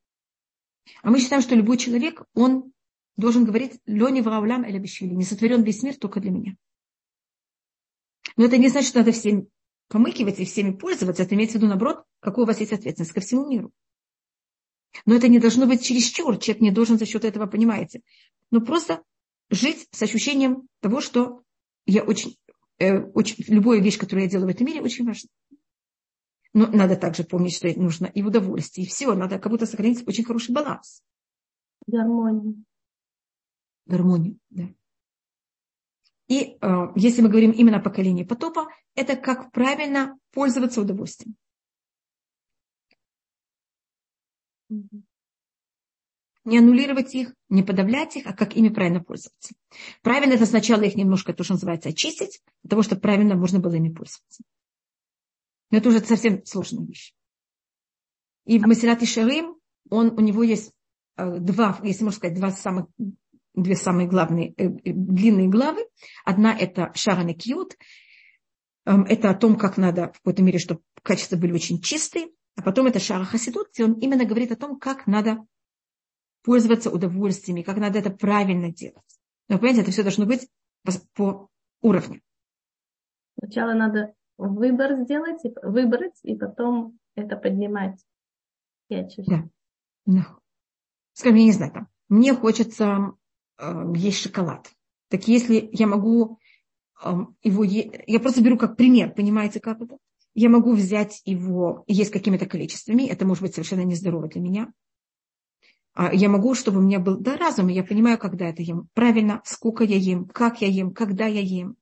А 1.04 1.10
мы 1.10 1.20
считаем, 1.20 1.42
что 1.42 1.56
любой 1.56 1.78
человек, 1.78 2.24
он 2.34 2.74
должен 3.16 3.46
говорить 3.46 3.80
«Лёни 3.86 4.22
ваулям 4.22 4.64
или 4.64 4.80
бешвили», 4.80 5.14
не 5.14 5.24
сотворен 5.24 5.64
весь 5.64 5.84
мир 5.84 5.96
только 5.98 6.20
для 6.20 6.32
меня. 6.32 6.58
Но 8.36 8.46
это 8.46 8.58
не 8.58 8.70
значит, 8.70 8.90
что 8.90 9.00
надо 9.00 9.12
всем 9.12 9.48
помыкивать 9.88 10.40
и 10.40 10.46
всеми 10.46 10.72
пользоваться. 10.72 11.24
Это 11.24 11.36
имеется 11.36 11.58
в 11.58 11.62
виду, 11.62 11.68
наоборот, 11.68 12.06
какой 12.20 12.46
у 12.46 12.48
вас 12.48 12.60
есть 12.60 12.74
ответственность 12.74 13.14
ко 13.14 13.22
всему 13.22 13.48
миру. 13.48 13.72
Но 15.06 15.16
это 15.16 15.28
не 15.28 15.40
должно 15.40 15.66
быть 15.66 15.84
чересчур. 15.84 16.38
Человек 16.38 16.62
не 16.62 16.72
должен 16.72 16.98
за 16.98 17.06
счет 17.06 17.26
этого, 17.26 17.46
понимаете. 17.46 18.02
Но 18.50 18.62
просто 18.62 19.04
жить 19.50 19.88
с 19.92 20.02
ощущением 20.02 20.68
того, 20.80 21.02
что 21.02 21.44
я 21.86 22.04
очень, 22.04 22.38
э, 22.80 23.00
очень, 23.00 23.44
любая 23.48 23.80
вещь, 23.80 23.98
которую 23.98 24.26
я 24.26 24.30
делаю 24.30 24.48
в 24.48 24.52
этом 24.52 24.68
мире, 24.68 24.82
очень 24.82 25.06
важна. 25.06 25.30
Но 26.54 26.68
надо 26.68 26.96
также 26.98 27.24
помнить, 27.24 27.56
что 27.56 27.72
нужно 27.80 28.08
и 28.08 28.22
удовольствие, 28.22 28.86
и 28.86 28.90
все. 28.90 29.14
Надо 29.14 29.40
как 29.40 29.52
будто 29.52 29.66
сохранить 29.66 30.06
очень 30.08 30.26
хороший 30.26 30.52
баланс. 30.52 31.02
Гармонию. 31.88 32.64
Гармонию, 33.86 34.38
да. 34.50 34.70
И 36.28 36.58
э, 36.62 36.88
если 36.96 37.22
мы 37.22 37.30
говорим 37.30 37.52
именно 37.52 37.78
о 37.78 37.82
поколении 37.82 38.24
потопа, 38.24 38.68
это 38.96 39.16
как 39.16 39.52
правильно 39.52 40.18
пользоваться 40.32 40.82
удовольствием. 40.82 41.36
Не 46.44 46.58
аннулировать 46.58 47.14
их, 47.14 47.36
не 47.50 47.62
подавлять 47.62 48.16
их, 48.16 48.26
а 48.26 48.34
как 48.34 48.56
ими 48.56 48.70
правильно 48.70 49.04
пользоваться. 49.04 49.54
Правильно 50.02 50.34
это 50.34 50.46
сначала 50.48 50.82
их 50.82 50.96
немножко, 50.96 51.34
то, 51.34 51.44
что 51.44 51.54
называется, 51.54 51.90
очистить, 51.90 52.42
для 52.64 52.70
того, 52.70 52.82
чтобы 52.82 53.02
правильно 53.02 53.36
можно 53.36 53.60
было 53.60 53.76
ими 53.76 53.90
пользоваться. 53.90 54.44
Но 55.70 55.78
это 55.78 55.90
уже 55.90 56.00
совсем 56.00 56.44
сложная 56.46 56.86
вещь. 56.86 57.14
И 58.46 58.58
в 58.58 58.64
Масират 58.64 59.08
Шарим, 59.08 59.56
он, 59.90 60.18
у 60.18 60.22
него 60.22 60.42
есть 60.42 60.72
э, 61.18 61.38
два, 61.38 61.80
если 61.84 62.04
можно 62.04 62.18
сказать, 62.18 62.38
два 62.38 62.52
самых 62.52 62.88
две 63.54 63.76
самые 63.76 64.08
главные, 64.08 64.54
э, 64.58 64.66
э, 64.66 64.94
длинные 64.94 65.48
главы. 65.48 65.86
Одна 66.26 66.58
это 66.58 66.92
Шаран 66.96 67.30
и 67.30 67.34
Кьют. 67.34 67.76
Эм, 68.86 69.04
это 69.04 69.30
о 69.30 69.36
том, 69.36 69.58
как 69.58 69.78
надо 69.78 70.08
в 70.14 70.18
какой-то 70.20 70.44
мере, 70.44 70.60
чтобы 70.60 70.82
качества 71.04 71.38
были 71.38 71.54
очень 71.54 71.82
чистые. 71.82 72.30
А 72.56 72.62
потом 72.62 72.88
это 72.88 73.00
Шара 73.00 73.24
Хасидут, 73.24 73.70
где 73.74 73.86
он 73.86 73.94
именно 73.94 74.26
говорит 74.26 74.52
о 74.52 74.56
том, 74.56 74.80
как 74.80 75.08
надо 75.08 75.46
пользоваться 76.44 76.90
удовольствиями, 76.92 77.62
как 77.62 77.78
надо 77.78 78.00
это 78.00 78.10
правильно 78.10 78.72
делать. 78.72 79.20
Но, 79.48 79.58
понимаете, 79.58 79.82
это 79.82 79.92
все 79.92 80.04
должно 80.04 80.26
быть 80.26 80.50
по, 81.14 81.50
уровню. 81.82 82.22
Сначала 83.40 83.74
надо 83.74 84.14
выбор 84.38 85.04
сделать, 85.04 85.42
выбрать, 85.64 86.20
и 86.24 86.36
потом 86.36 87.00
это 87.16 87.36
поднимать. 87.38 88.04
Я 88.90 89.08
да. 89.26 89.50
No. 90.08 90.24
Скажем, 91.14 91.38
я 91.38 91.44
не 91.46 91.52
знаю, 91.52 91.72
там, 91.72 91.88
мне 92.10 92.34
хочется 92.34 93.14
Э, 93.62 93.94
есть 93.96 94.22
шоколад. 94.22 94.72
Так 95.10 95.28
если 95.28 95.70
я 95.72 95.88
могу 95.88 96.40
эм, 97.04 97.38
его... 97.44 97.64
Я 97.64 98.20
просто 98.20 98.44
беру 98.44 98.58
как 98.58 98.76
пример, 98.76 99.14
понимаете, 99.14 99.60
как 99.60 99.82
это? 99.82 99.98
Я 100.34 100.50
могу 100.50 100.74
взять 100.74 101.22
его 101.26 101.84
есть 101.88 102.12
какими-то 102.12 102.46
количествами. 102.46 103.08
Это 103.10 103.26
может 103.26 103.44
быть 103.44 103.54
совершенно 103.54 103.82
нездорово 103.82 104.28
для 104.28 104.42
меня. 104.42 104.68
А 105.94 106.14
я 106.14 106.30
могу, 106.30 106.56
чтобы 106.56 106.80
у 106.80 106.82
меня 106.82 107.00
был 107.00 107.18
да, 107.18 107.36
разум, 107.36 107.70
и 107.70 107.74
я 107.74 107.84
понимаю, 107.84 108.18
когда 108.18 108.48
это 108.48 108.62
ем. 108.62 108.88
Правильно, 108.94 109.42
сколько 109.44 109.84
я 109.84 109.98
ем, 109.98 110.26
как 110.26 110.62
я 110.62 110.68
ем, 110.68 110.94
когда 110.94 111.26
я 111.26 111.42
ем. 111.42 111.76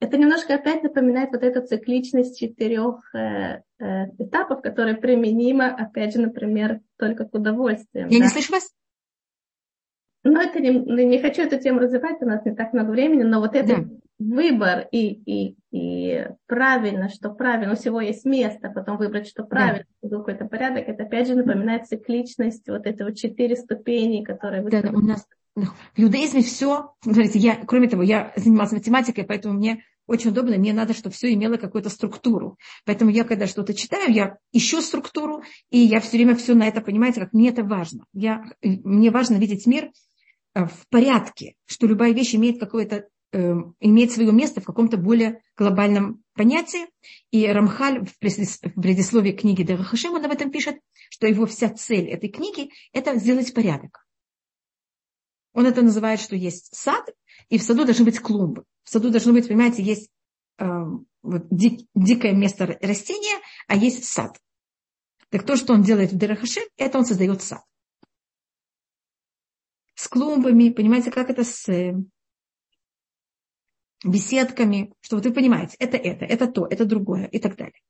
это 0.00 0.16
немножко 0.16 0.56
опять 0.56 0.82
напоминает 0.82 1.30
вот 1.30 1.44
эту 1.44 1.64
цикличность 1.64 2.40
четырех 2.40 3.14
э, 3.14 3.62
э, 3.78 4.06
этапов, 4.18 4.62
которые 4.62 4.96
применима, 4.96 5.68
опять 5.68 6.14
же, 6.14 6.20
например, 6.20 6.80
только 6.96 7.24
к 7.24 7.34
удовольствию. 7.34 8.08
Я 8.10 8.18
да? 8.18 8.24
не 8.24 8.30
слышу 8.30 8.52
вас. 8.52 8.68
Ну, 10.24 10.40
это 10.40 10.58
не, 10.58 10.72
ну, 10.72 10.96
не 10.96 11.20
хочу 11.20 11.42
эту 11.42 11.60
тему 11.60 11.78
развивать, 11.78 12.20
у 12.20 12.26
нас 12.26 12.44
не 12.44 12.54
так 12.54 12.72
много 12.72 12.90
времени, 12.90 13.22
но 13.22 13.38
вот 13.38 13.54
этот 13.54 13.88
да. 13.88 13.96
Выбор 14.18 14.88
и, 14.90 15.12
и, 15.12 15.56
и 15.70 16.26
правильно, 16.46 17.08
что 17.08 17.30
правильно, 17.30 17.72
у 17.72 17.76
всего 17.76 18.00
есть 18.00 18.24
место, 18.24 18.68
потом 18.68 18.96
выбрать, 18.96 19.28
что 19.28 19.44
правильно, 19.44 19.86
да. 20.02 20.18
какой-то 20.18 20.44
порядок, 20.46 20.88
это 20.88 21.04
опять 21.04 21.28
же 21.28 21.34
напоминает 21.34 21.86
цикличность, 21.86 22.68
вот 22.68 22.86
эти 22.86 23.02
вот 23.02 23.16
четыре 23.16 23.56
ступени, 23.56 24.24
которые 24.24 24.62
вы... 24.62 24.70
Да, 24.70 24.82
да, 24.82 24.90
у 24.90 25.00
нас 25.00 25.26
в 25.54 25.70
иудаизме 25.96 26.42
все, 26.42 26.94
смотрите, 27.02 27.38
я, 27.38 27.56
кроме 27.56 27.88
того, 27.88 28.02
я 28.02 28.32
занималась 28.36 28.72
математикой, 28.72 29.24
поэтому 29.24 29.54
мне 29.54 29.82
очень 30.06 30.30
удобно, 30.30 30.56
мне 30.56 30.72
надо, 30.72 30.94
чтобы 30.94 31.14
все 31.14 31.32
имело 31.34 31.56
какую-то 31.56 31.90
структуру. 31.90 32.56
Поэтому 32.86 33.10
я, 33.10 33.24
когда 33.24 33.46
что-то 33.46 33.74
читаю, 33.74 34.10
я 34.10 34.38
ищу 34.52 34.80
структуру, 34.80 35.42
и 35.70 35.78
я 35.78 36.00
все 36.00 36.16
время 36.16 36.34
все 36.34 36.54
на 36.54 36.66
это, 36.66 36.80
понимаете, 36.80 37.20
как 37.20 37.32
мне 37.32 37.50
это 37.50 37.62
важно. 37.62 38.04
Я, 38.14 38.44
мне 38.62 39.10
важно 39.10 39.36
видеть 39.36 39.66
мир 39.66 39.90
э, 40.54 40.64
в 40.64 40.88
порядке, 40.88 41.54
что 41.66 41.86
любая 41.86 42.12
вещь 42.12 42.34
имеет 42.34 42.58
какое-то 42.58 43.08
имеет 43.32 44.12
свое 44.12 44.32
место 44.32 44.60
в 44.60 44.64
каком-то 44.64 44.96
более 44.96 45.42
глобальном 45.56 46.24
понятии. 46.34 46.86
И 47.30 47.46
Рамхаль 47.46 48.06
в 48.06 48.18
предисловии 48.18 49.32
книги 49.32 49.62
Дерахашем, 49.62 50.14
он 50.14 50.24
об 50.24 50.32
этом 50.32 50.50
пишет, 50.50 50.76
что 51.10 51.26
его 51.26 51.46
вся 51.46 51.68
цель 51.70 52.08
этой 52.08 52.30
книги– 52.30 52.70
это 52.92 53.16
сделать 53.18 53.52
порядок. 53.52 54.06
Он 55.52 55.66
это 55.66 55.82
называет, 55.82 56.20
что 56.20 56.36
есть 56.36 56.74
сад, 56.74 57.04
и 57.48 57.58
в 57.58 57.62
саду 57.62 57.84
должны 57.84 58.04
быть 58.04 58.20
клумбы. 58.20 58.64
В 58.84 58.90
саду 58.90 59.10
должно 59.10 59.32
быть, 59.32 59.48
понимаете, 59.48 59.82
есть 59.82 60.08
э, 60.58 60.66
вот, 61.22 61.46
дик, 61.50 61.86
дикое 61.94 62.32
место 62.32 62.78
растения, 62.80 63.40
а 63.66 63.76
есть 63.76 64.04
сад. 64.04 64.38
Так 65.30 65.44
то, 65.44 65.56
что 65.56 65.74
он 65.74 65.82
делает 65.82 66.12
в 66.12 66.16
Дерахаше, 66.16 66.60
это 66.76 66.98
он 66.98 67.04
создает 67.04 67.42
сад. 67.42 67.62
С 69.94 70.06
клумбами, 70.08 70.70
понимаете, 70.70 71.10
как 71.10 71.28
это 71.28 71.44
с 71.44 71.68
беседками, 74.04 74.92
что 75.00 75.16
вот 75.16 75.24
вы 75.26 75.32
понимаете, 75.32 75.76
это 75.78 75.96
это, 75.96 76.24
это 76.24 76.46
то, 76.46 76.66
это 76.66 76.84
другое 76.84 77.26
и 77.26 77.38
так 77.38 77.56
далее. 77.56 77.80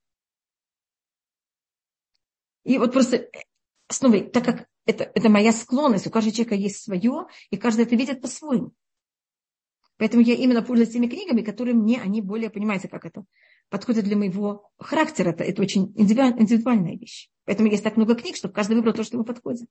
И 2.64 2.78
вот 2.78 2.92
просто 2.92 3.16
э, 3.16 3.28
снова, 3.88 4.20
так 4.20 4.44
как 4.44 4.68
это, 4.86 5.10
это 5.14 5.28
моя 5.28 5.52
склонность, 5.52 6.06
у 6.06 6.10
каждого 6.10 6.34
человека 6.34 6.54
есть 6.54 6.82
свое, 6.82 7.26
и 7.50 7.56
каждый 7.56 7.84
это 7.84 7.96
видит 7.96 8.20
по-своему. 8.20 8.72
Поэтому 9.98 10.22
я 10.22 10.34
именно 10.34 10.62
пользуюсь 10.62 10.90
теми 10.90 11.08
книгами, 11.08 11.42
которые 11.42 11.74
мне, 11.74 12.00
они 12.00 12.22
более, 12.22 12.50
понимаете, 12.50 12.88
как 12.88 13.04
это, 13.04 13.24
подходят 13.68 14.04
для 14.04 14.16
моего 14.16 14.70
характера. 14.78 15.30
Это, 15.30 15.44
это 15.44 15.60
очень 15.60 15.92
индивидуальная 15.96 16.96
вещь. 16.96 17.28
Поэтому 17.44 17.68
есть 17.68 17.82
так 17.82 17.96
много 17.96 18.14
книг, 18.14 18.36
чтобы 18.36 18.54
каждый 18.54 18.76
выбрал 18.76 18.94
то, 18.94 19.02
что 19.02 19.16
ему 19.16 19.24
подходит. 19.24 19.68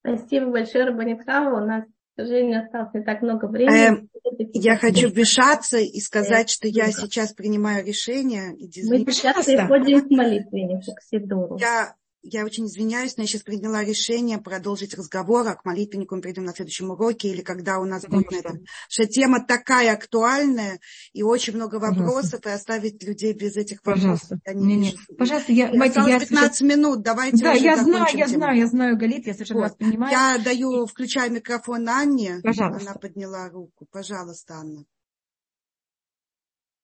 Спасибо 0.00 0.50
большое, 0.50 0.84
Рабанитхава. 0.84 1.62
У 1.62 1.66
нас, 1.66 1.84
сожалению, 2.18 2.64
осталось 2.64 2.94
не 2.94 3.02
так 3.02 3.22
много 3.22 3.46
времени. 3.46 3.88
Эм, 3.88 4.08
я 4.52 4.76
хочу 4.76 5.08
вмешаться 5.08 5.78
и 5.78 6.00
сказать, 6.00 6.50
что 6.50 6.68
я 6.68 6.90
сейчас 6.90 7.32
принимаю 7.32 7.84
решение. 7.86 8.52
Мы 8.52 9.10
сейчас 9.12 9.46
переходим 9.46 10.06
к 10.06 10.10
молитве, 10.10 10.80
к 10.80 11.02
Сидору. 11.02 11.58
Я 11.58 11.94
я 12.22 12.44
очень 12.44 12.66
извиняюсь, 12.66 13.16
но 13.16 13.22
я 13.22 13.26
сейчас 13.28 13.42
приняла 13.42 13.84
решение 13.84 14.38
продолжить 14.38 14.94
разговор, 14.94 15.46
а 15.46 15.54
к 15.54 15.64
молитвеннику 15.64 16.16
мы 16.16 16.20
придем 16.20 16.44
на 16.44 16.52
следующем 16.52 16.90
уроке 16.90 17.28
или 17.28 17.42
когда 17.42 17.78
у 17.78 17.84
нас 17.84 18.04
будет 18.04 18.26
что? 18.26 18.36
это. 18.36 18.58
Что 18.88 19.06
тема 19.06 19.44
такая 19.44 19.92
актуальная 19.92 20.80
и 21.12 21.22
очень 21.22 21.54
много 21.54 21.76
вопросов, 21.76 22.40
Пожалуйста. 22.42 22.50
и 22.50 22.52
оставить 22.52 23.02
людей 23.04 23.32
без 23.32 23.56
этих 23.56 23.84
вопросов. 23.84 24.40
Пожалуйста, 24.44 24.54
не, 24.54 24.76
не. 24.76 24.94
Пожалуйста 25.16 25.52
я, 25.52 25.72
мать, 25.72 25.94
я 25.96 26.18
15 26.18 26.60
минут, 26.62 27.02
давайте 27.02 27.42
Да, 27.42 27.52
я 27.52 27.76
знаю, 27.76 28.06
я 28.12 28.26
тему. 28.26 28.38
знаю, 28.38 28.58
я 28.58 28.66
знаю, 28.66 28.96
Галит, 28.98 29.26
я 29.26 29.34
совершенно 29.34 29.60
вот. 29.60 29.68
вас 29.68 29.76
понимаю. 29.76 30.12
Я 30.12 30.38
даю, 30.44 30.86
включаю 30.86 31.32
микрофон 31.32 31.88
Анне. 31.88 32.40
Пожалуйста. 32.42 32.90
Она 32.90 32.98
подняла 32.98 33.48
руку. 33.48 33.86
Пожалуйста, 33.90 34.54
Анна. 34.54 34.84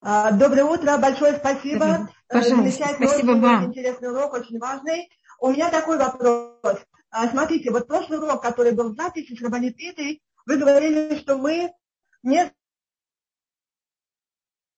А, 0.07 0.33
доброе 0.33 0.65
утро, 0.65 0.99
большое 0.99 1.37
спасибо. 1.39 2.11
Пожалуйста, 2.29 2.89
спасибо 2.95 3.33
вам. 3.33 3.67
Интересный 3.67 4.11
урок, 4.11 4.35
очень 4.35 4.59
важный. 4.59 5.09
У 5.45 5.51
меня 5.51 5.71
такой 5.71 5.99
вопрос. 5.99 6.79
А, 7.11 7.29
смотрите, 7.29 7.71
вот 7.71 7.87
прошлый 7.87 8.19
урок, 8.19 8.41
который 8.41 8.73
был 8.73 8.95
в 8.95 8.97
записи 8.97 9.37
с 9.37 9.43
Рабанититой, 9.43 10.23
вы 10.47 10.57
говорили, 10.57 11.19
что 11.19 11.37
мы 11.37 11.71
не 12.23 12.51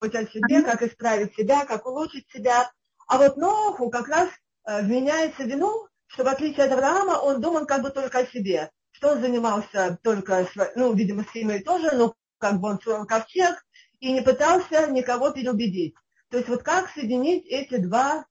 о 0.00 0.08
себе, 0.08 0.64
как 0.64 0.82
исправить 0.82 1.36
себя, 1.36 1.64
как 1.66 1.86
улучшить 1.86 2.28
себя. 2.32 2.68
А 3.06 3.18
вот 3.18 3.36
Ноху 3.36 3.90
как 3.90 4.08
раз 4.08 4.28
э, 4.64 4.82
вменяется 4.82 5.44
вину, 5.44 5.86
что 6.08 6.24
в 6.24 6.26
отличие 6.26 6.66
от 6.66 6.72
Авраама, 6.72 7.12
он 7.12 7.40
думал 7.40 7.64
как 7.64 7.82
бы 7.82 7.90
только 7.90 8.18
о 8.18 8.26
себе. 8.26 8.72
Что 8.90 9.12
он 9.12 9.20
занимался 9.20 10.00
только, 10.02 10.48
ну, 10.74 10.92
видимо, 10.94 11.22
с 11.22 11.30
семьей 11.30 11.62
тоже, 11.62 11.92
но 11.94 12.16
как 12.38 12.58
бы 12.58 12.70
он 12.70 12.80
строил 12.80 13.06
ковчег 13.06 13.64
и 14.00 14.10
не 14.10 14.20
пытался 14.20 14.88
никого 14.88 15.30
переубедить. 15.30 15.94
То 16.28 16.38
есть 16.38 16.48
вот 16.48 16.64
как 16.64 16.90
соединить 16.90 17.46
эти 17.46 17.76
два 17.76 18.26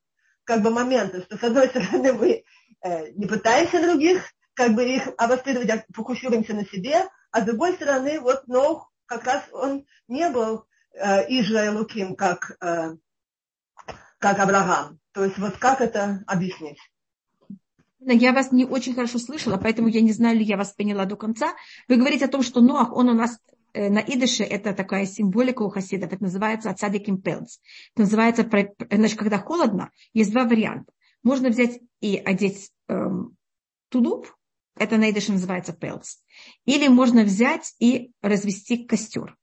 как 0.46 0.62
бы 0.62 0.70
моменты, 0.70 1.22
что 1.24 1.38
с 1.38 1.44
одной 1.44 1.68
стороны 1.68 2.14
мы 2.14 2.44
э, 2.82 3.12
не 3.12 3.26
пытаемся 3.26 3.82
других, 3.82 4.24
как 4.54 4.74
бы 4.74 4.86
их 4.86 5.10
обострировать, 5.18 5.70
а 5.70 5.84
фокусируемся 5.94 6.54
на 6.54 6.66
себе, 6.66 7.08
а 7.32 7.42
с 7.42 7.46
другой 7.46 7.74
стороны, 7.74 8.22
вот 8.22 8.48
Нох 8.48 8.90
как 9.06 9.26
раз 9.26 9.44
он 9.52 9.86
не 10.08 10.30
был 10.30 10.66
э, 10.94 11.26
Ижа 11.28 11.72
Луким, 11.72 12.16
как, 12.16 12.56
э, 12.62 12.96
как 14.20 14.40
Авраам. 14.40 15.00
То 15.12 15.26
есть 15.26 15.38
вот 15.38 15.58
как 15.58 15.82
это 15.82 16.24
объяснить? 16.28 16.80
Я 18.00 18.34
вас 18.34 18.52
не 18.52 18.66
очень 18.66 18.94
хорошо 18.94 19.18
слышала, 19.18 19.58
поэтому 19.58 19.88
я 19.88 20.02
не 20.02 20.12
знаю, 20.12 20.38
ли 20.38 20.44
я 20.44 20.58
вас 20.58 20.74
поняла 20.74 21.06
до 21.06 21.16
конца. 21.16 21.56
Вы 21.88 21.98
говорите 21.98 22.26
о 22.26 22.30
том, 22.30 22.44
что 22.44 22.62
Ноах, 22.62 22.94
он 22.94 23.10
у 23.10 23.14
нас 23.14 23.40
на 23.76 24.00
идыше 24.00 24.44
это 24.44 24.74
такая 24.74 25.06
символика 25.06 25.62
у 25.64 25.70
хасидов, 25.70 26.14
это 26.14 26.24
называется 26.24 26.74
цадиким 26.74 27.22
пелц. 27.22 27.58
Это 27.94 28.04
называется, 28.04 28.50
значит, 28.92 29.18
когда 29.18 29.40
холодно, 29.40 29.92
есть 30.14 30.32
два 30.32 30.46
варианта. 30.46 30.92
Можно 31.24 31.50
взять 31.50 31.80
и 32.02 32.18
одеть 32.18 32.72
эм, 32.88 33.36
тулуп, 33.90 34.28
это 34.78 34.98
на 34.98 35.10
идыше 35.10 35.32
называется 35.32 35.74
пелц. 35.74 36.18
Или 36.66 36.88
можно 36.88 37.24
взять 37.24 37.74
и 37.80 38.12
развести 38.22 38.86
костер. 38.86 39.36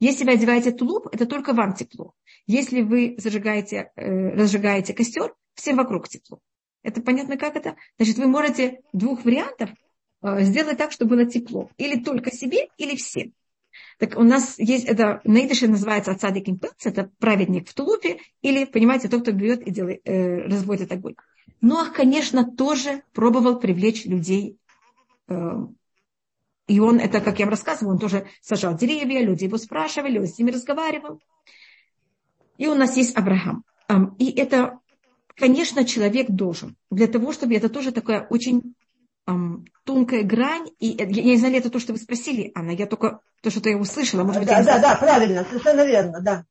Если 0.00 0.24
вы 0.24 0.32
одеваете 0.32 0.72
тулуп, 0.72 1.08
это 1.12 1.26
только 1.26 1.52
вам 1.52 1.74
тепло. 1.74 2.14
Если 2.46 2.82
вы 2.82 3.14
зажигаете, 3.18 3.90
э, 3.94 4.30
разжигаете 4.30 4.94
костер, 4.94 5.34
всем 5.54 5.76
вокруг 5.76 6.08
тепло. 6.08 6.40
Это 6.82 7.02
понятно, 7.02 7.36
как 7.36 7.56
это? 7.56 7.76
Значит, 7.96 8.18
вы 8.18 8.26
можете 8.26 8.80
двух 8.92 9.24
вариантов 9.24 9.70
э, 10.22 10.42
сделать 10.42 10.78
так, 10.78 10.92
чтобы 10.92 11.16
было 11.16 11.26
тепло. 11.26 11.70
Или 11.76 12.02
только 12.02 12.34
себе, 12.34 12.68
или 12.78 12.96
всем. 12.96 13.32
Так 13.98 14.18
у 14.18 14.22
нас 14.22 14.58
есть, 14.58 14.84
это 14.84 15.20
на 15.24 15.46
идыше 15.46 15.68
называется 15.68 16.10
отсадик 16.10 16.48
импец, 16.48 16.74
это 16.84 17.10
праведник 17.18 17.68
в 17.68 17.74
тулупе, 17.74 18.18
или, 18.42 18.64
понимаете, 18.64 19.08
тот, 19.08 19.22
кто 19.22 19.32
берет 19.32 19.66
и 19.66 19.70
делает, 19.70 20.00
э, 20.04 20.42
разводит 20.42 20.92
огонь. 20.92 21.14
Ноах, 21.60 21.92
конечно, 21.92 22.44
тоже 22.44 23.02
пробовал 23.12 23.58
привлечь 23.58 24.04
людей. 24.04 24.58
Э, 25.28 25.66
и 26.66 26.80
он, 26.80 26.98
это, 26.98 27.20
как 27.20 27.38
я 27.38 27.46
вам 27.46 27.52
рассказывала, 27.52 27.94
он 27.94 27.98
тоже 27.98 28.26
сажал 28.42 28.76
деревья, 28.76 29.20
люди 29.20 29.44
его 29.44 29.56
спрашивали, 29.56 30.18
он 30.18 30.26
с 30.26 30.38
ними 30.38 30.50
разговаривал. 30.50 31.20
И 32.58 32.66
у 32.66 32.74
нас 32.74 32.96
есть 32.96 33.16
Авраам. 33.16 33.64
И 34.18 34.30
это, 34.30 34.80
конечно, 35.36 35.84
человек 35.84 36.28
должен. 36.28 36.76
Для 36.90 37.06
того, 37.06 37.32
чтобы 37.32 37.54
это 37.54 37.68
тоже 37.68 37.92
такая 37.92 38.26
очень 38.28 38.74
тонкая 39.84 40.22
грань, 40.22 40.68
и 40.78 40.88
я, 40.88 41.04
я 41.06 41.22
не 41.22 41.36
знаю, 41.36 41.54
ли 41.54 41.58
это 41.58 41.70
то, 41.70 41.78
что 41.78 41.92
вы 41.92 41.98
спросили, 41.98 42.52
Анна, 42.54 42.70
я 42.70 42.86
только 42.86 43.20
то, 43.42 43.50
что 43.50 43.68
я 43.68 43.76
услышала. 43.76 44.22
Может 44.22 44.42
быть, 44.42 44.48
да, 44.48 44.62
да, 44.62 44.78
да, 44.78 44.94
правильно, 44.96 45.44
совершенно 45.44 45.84
верно, 45.84 46.20
да. 46.20 46.44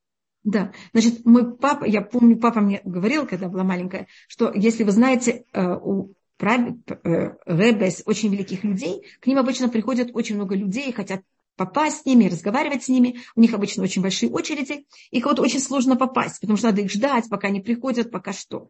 Да, 0.44 0.72
значит, 0.94 1.26
мой 1.26 1.56
папа, 1.58 1.86
я 1.86 2.02
помню, 2.02 2.38
папа 2.38 2.62
мне 2.62 2.82
говорил, 2.84 3.26
когда 3.26 3.48
была 3.48 3.64
маленькая, 3.64 4.08
что 4.28 4.52
если 4.54 4.84
вы 4.84 4.92
знаете, 4.92 5.46
э, 5.54 5.74
у 5.82 6.14
Ребес, 6.38 8.04
очень 8.06 8.30
великих 8.30 8.64
людей, 8.64 9.06
к 9.22 9.28
ним 9.28 9.40
обычно 9.40 9.70
приходят 9.70 10.10
очень 10.14 10.36
много 10.36 10.56
людей, 10.56 10.92
хотят 10.92 11.22
попасть 11.56 12.02
с 12.02 12.06
ними, 12.06 12.28
разговаривать 12.28 12.84
с 12.84 12.90
ними. 12.90 13.20
У 13.36 13.42
них 13.42 13.54
обычно 13.54 13.84
очень 13.84 14.02
большие 14.02 14.30
очереди, 14.30 14.86
и 15.12 15.22
кого-то 15.22 15.42
очень 15.42 15.60
сложно 15.60 15.96
попасть, 15.96 16.42
потому 16.42 16.58
что 16.58 16.68
надо 16.68 16.82
их 16.82 16.92
ждать, 16.92 17.30
пока 17.30 17.48
они 17.48 17.62
приходят, 17.62 18.12
пока 18.12 18.34
что. 18.34 18.70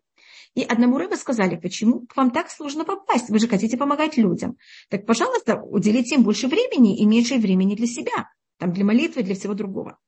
И 0.55 0.63
одному 0.63 0.97
рыбе 0.97 1.17
сказали, 1.17 1.57
почему 1.57 2.07
к 2.07 2.15
вам 2.15 2.31
так 2.31 2.49
сложно 2.49 2.85
попасть? 2.85 3.29
Вы 3.29 3.39
же 3.39 3.47
хотите 3.47 3.77
помогать 3.77 4.17
людям. 4.17 4.57
Так, 4.89 5.05
пожалуйста, 5.05 5.61
уделите 5.61 6.15
им 6.15 6.23
больше 6.23 6.47
времени 6.47 6.97
и 6.97 7.05
меньше 7.05 7.35
времени 7.35 7.75
для 7.75 7.87
себя. 7.87 8.29
Там 8.57 8.71
для 8.71 8.85
молитвы, 8.85 9.23
для 9.23 9.35
всего 9.35 9.53
другого. 9.53 9.99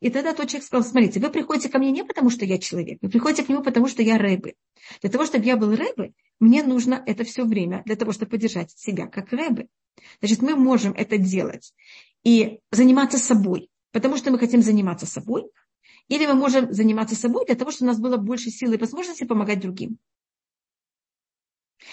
И 0.00 0.10
тогда 0.10 0.34
тот 0.34 0.48
человек 0.48 0.66
сказал, 0.66 0.84
смотрите, 0.84 1.18
вы 1.20 1.30
приходите 1.30 1.70
ко 1.70 1.78
мне 1.78 1.90
не 1.90 2.04
потому, 2.04 2.28
что 2.28 2.44
я 2.44 2.58
человек, 2.58 2.98
вы 3.00 3.08
приходите 3.08 3.42
к 3.42 3.48
нему 3.48 3.62
потому, 3.62 3.88
что 3.88 4.02
я 4.02 4.18
рыбы. 4.18 4.54
Для 5.00 5.08
того, 5.08 5.24
чтобы 5.24 5.46
я 5.46 5.56
был 5.56 5.74
рыбы, 5.74 6.12
мне 6.38 6.62
нужно 6.62 7.02
это 7.06 7.24
все 7.24 7.44
время 7.46 7.82
для 7.86 7.96
того, 7.96 8.12
чтобы 8.12 8.32
поддержать 8.32 8.70
себя 8.72 9.06
как 9.06 9.32
рыбы. 9.32 9.68
Значит, 10.20 10.42
мы 10.42 10.56
можем 10.56 10.92
это 10.92 11.16
делать 11.16 11.72
и 12.22 12.58
заниматься 12.70 13.16
собой. 13.16 13.70
потому 13.94 14.16
что 14.16 14.32
мы 14.32 14.40
хотим 14.40 14.60
заниматься 14.60 15.06
собой, 15.06 15.44
или 16.08 16.26
мы 16.26 16.34
можем 16.34 16.72
заниматься 16.72 17.14
собой 17.14 17.46
для 17.46 17.54
того, 17.54 17.70
чтобы 17.70 17.90
у 17.90 17.92
нас 17.92 18.00
было 18.00 18.16
больше 18.16 18.50
силы 18.50 18.74
и 18.74 18.78
возможности 18.78 19.24
помогать 19.24 19.60
другим. 19.60 19.98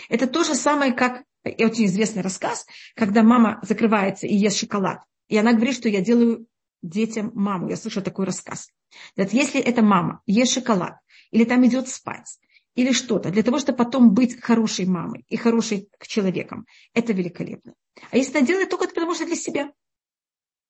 Это 0.10 0.28
то 0.28 0.44
же 0.44 0.56
самое, 0.56 0.94
как 0.94 1.24
очень 1.44 1.86
известный 1.86 2.22
рассказ, 2.22 2.66
когда 2.96 3.24
мама 3.24 3.60
закрывается 3.64 4.28
и 4.28 4.36
ест 4.36 4.58
шоколад. 4.58 5.04
И 5.28 5.38
она 5.38 5.54
говорит, 5.54 5.76
что 5.76 5.90
я 5.90 6.02
делаю 6.02 6.48
детям 6.82 7.32
маму. 7.34 7.70
Я 7.70 7.78
слышала 7.78 8.04
такой 8.04 8.26
рассказ. 8.26 8.70
Говорит, 9.16 9.34
если 9.34 9.62
эта 9.62 9.82
мама 9.82 10.22
ест 10.26 10.54
шоколад, 10.54 10.98
или 11.32 11.46
там 11.46 11.66
идет 11.66 11.88
спать, 11.88 12.40
или 12.76 12.92
что-то, 12.92 13.32
для 13.32 13.44
того, 13.44 13.60
чтобы 13.60 13.78
потом 13.78 14.14
быть 14.14 14.40
хорошей 14.42 14.86
мамой 14.86 15.26
и 15.28 15.38
хорошей 15.38 15.90
человеком, 16.02 16.66
это 16.94 17.14
великолепно. 17.14 17.74
А 18.12 18.18
если 18.18 18.38
она 18.38 18.48
делает 18.48 18.70
только 18.70 18.88
потому, 18.88 19.14
что 19.14 19.26
для 19.26 19.36
себя, 19.36 19.72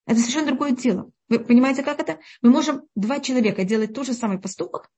это 0.06 0.20
совершенно 0.20 0.48
другое 0.48 0.72
дело. 0.72 1.12
Вы 1.32 1.40
понимаете, 1.40 1.82
как 1.82 2.02
это? 2.02 2.20
Мы 2.42 2.50
можем 2.50 2.82
два 2.94 3.22
человека 3.22 3.64
делать 3.64 3.94
тот 3.94 4.06
же 4.06 4.14
самый 4.14 4.38
поступок, 4.38 4.92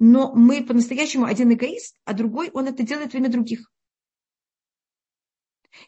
но 0.00 0.34
мы 0.34 0.64
по-настоящему 0.64 1.26
один 1.26 1.52
эгоист, 1.52 1.96
а 2.04 2.12
другой, 2.12 2.50
он 2.52 2.66
это 2.66 2.82
делает 2.82 3.12
во 3.12 3.20
имя 3.20 3.28
других. 3.28 3.70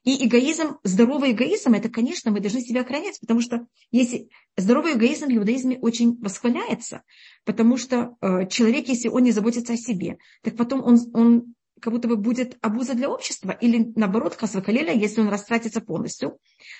И 0.05 0.25
эгоизм, 0.25 0.79
здоровый 0.85 1.33
эгоизм, 1.33 1.75
это, 1.75 1.89
конечно, 1.89 2.31
мы 2.31 2.39
должны 2.39 2.61
себя 2.61 2.83
охранять, 2.83 3.19
потому 3.19 3.41
что 3.41 3.67
если 3.91 4.29
здоровый 4.57 4.93
эгоизм 4.93 5.27
в 5.27 5.37
иудаизме 5.37 5.81
очень 5.81 6.17
восхваляется, 6.23 7.03
потому 7.45 7.77
что 7.77 8.15
э, 8.21 8.47
человек, 8.47 8.87
если 8.87 9.09
он 9.09 9.25
не 9.25 9.33
заботится 9.33 9.73
о 9.73 9.77
себе, 9.77 10.19
так 10.43 10.57
потом 10.57 10.85
он, 10.85 10.99
он 11.13 11.55
как 11.81 11.93
будто 11.93 12.07
бы 12.07 12.17
будет 12.17 12.57
обуза 12.61 12.95
для 12.95 13.11
общества, 13.11 13.51
или 13.51 13.93
наоборот, 13.97 14.37
хасвакалеля, 14.37 14.93
если 14.93 15.23
он 15.23 15.29
растратится 15.29 15.81
полностью, 15.81 16.39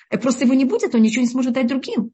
э, 0.09 0.17
просто 0.17 0.45
его 0.45 0.53
не 0.53 0.63
будет, 0.63 0.95
он 0.95 1.01
ничего 1.01 1.23
не 1.23 1.29
сможет 1.29 1.51
дать 1.51 1.67
другим. 1.67 2.13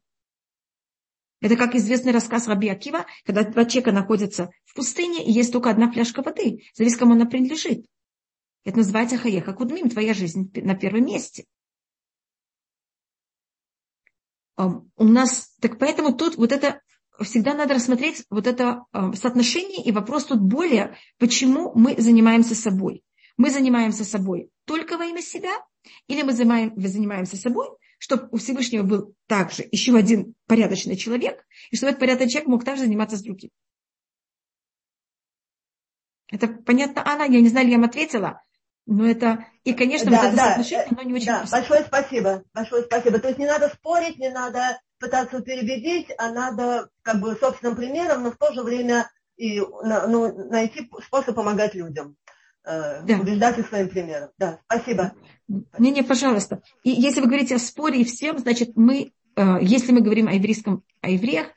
Это 1.41 1.55
как 1.55 1.75
известный 1.75 2.11
рассказ 2.11 2.47
Раби 2.47 2.67
Акива, 2.69 3.05
когда 3.25 3.43
два 3.43 3.65
человека 3.65 3.91
находятся 3.91 4.49
в 4.65 4.75
пустыне, 4.75 5.25
и 5.25 5.31
есть 5.31 5.53
только 5.53 5.69
одна 5.69 5.91
фляжка 5.91 6.21
воды, 6.21 6.63
зависит, 6.73 6.97
кому 6.99 7.13
она 7.13 7.25
принадлежит. 7.25 7.85
Это 8.65 8.77
называется 8.77 9.17
хаеха 9.17 9.53
кудмим, 9.53 9.89
твоя 9.89 10.13
жизнь 10.13 10.51
на 10.53 10.75
первом 10.75 11.05
месте. 11.05 11.45
У 14.57 15.05
нас, 15.05 15.55
так 15.61 15.79
поэтому 15.79 16.13
тут 16.13 16.35
вот 16.35 16.51
это 16.51 16.81
всегда 17.21 17.53
надо 17.53 17.75
рассмотреть 17.75 18.25
вот 18.29 18.45
это 18.45 18.83
соотношение 18.91 19.83
и 19.83 19.93
вопрос 19.93 20.25
тут 20.25 20.41
более, 20.41 20.97
почему 21.17 21.71
мы 21.73 21.95
занимаемся 21.97 22.55
собой. 22.55 23.03
Мы 23.37 23.49
занимаемся 23.51 24.03
собой 24.03 24.51
только 24.65 24.97
во 24.97 25.05
имя 25.05 25.21
себя, 25.21 25.53
или 26.07 26.23
мы 26.23 26.33
занимаемся 26.33 27.37
собой, 27.37 27.69
чтобы 27.99 28.29
у 28.31 28.37
Всевышнего 28.37 28.83
был 28.83 29.13
также 29.27 29.67
еще 29.71 29.95
один 29.95 30.33
порядочный 30.47 30.95
человек, 30.95 31.45
и 31.69 31.75
чтобы 31.75 31.91
этот 31.91 31.99
порядочный 31.99 32.31
человек 32.31 32.49
мог 32.49 32.65
также 32.65 32.85
заниматься 32.85 33.17
с 33.17 33.21
другим. 33.21 33.51
Это 36.31 36.47
понятно, 36.47 37.03
Анна? 37.05 37.23
Я 37.23 37.41
не 37.41 37.49
знаю, 37.49 37.67
ли 37.67 37.73
я 37.73 37.77
вам 37.77 37.87
ответила. 37.87 38.41
Но 38.85 39.07
это, 39.07 39.45
и, 39.63 39.73
конечно, 39.73 40.09
да, 40.09 40.17
вот 40.17 40.25
это 40.27 40.35
да, 40.35 40.45
соотношение, 40.45 40.87
оно 40.89 41.01
не 41.03 41.13
очень 41.13 41.27
да, 41.27 41.45
большое 41.51 41.83
спасибо, 41.83 42.43
большое 42.53 42.83
спасибо. 42.83 43.19
То 43.19 43.27
есть 43.27 43.39
не 43.39 43.45
надо 43.45 43.69
спорить, 43.69 44.17
не 44.17 44.29
надо 44.29 44.79
пытаться 44.97 45.41
перебедить, 45.41 46.07
а 46.17 46.31
надо 46.31 46.89
как 47.03 47.19
бы 47.19 47.35
собственным 47.35 47.75
примером, 47.75 48.23
но 48.23 48.31
в 48.31 48.37
то 48.37 48.51
же 48.51 48.63
время 48.63 49.07
и 49.37 49.59
ну, 49.59 50.49
найти 50.49 50.89
способ 51.05 51.35
помогать 51.35 51.75
людям. 51.75 52.17
Э, 52.65 53.01
да. 53.03 53.19
Убеждать 53.19 53.57
их 53.59 53.67
своим 53.67 53.89
примером. 53.89 54.29
Да, 54.37 54.59
спасибо. 54.65 55.13
Не, 55.47 55.91
не, 55.91 56.03
пожалуйста. 56.03 56.61
И 56.83 56.91
если 56.91 57.21
вы 57.21 57.27
говорите 57.27 57.55
о 57.55 57.59
споре 57.59 58.01
и 58.01 58.05
всем, 58.05 58.37
значит, 58.37 58.75
мы, 58.75 59.11
э, 59.35 59.57
если 59.61 59.91
мы 59.91 60.01
говорим 60.01 60.27
о 60.27 60.33
еврейском, 60.33 60.83
о 61.01 61.09
евреях, 61.09 61.47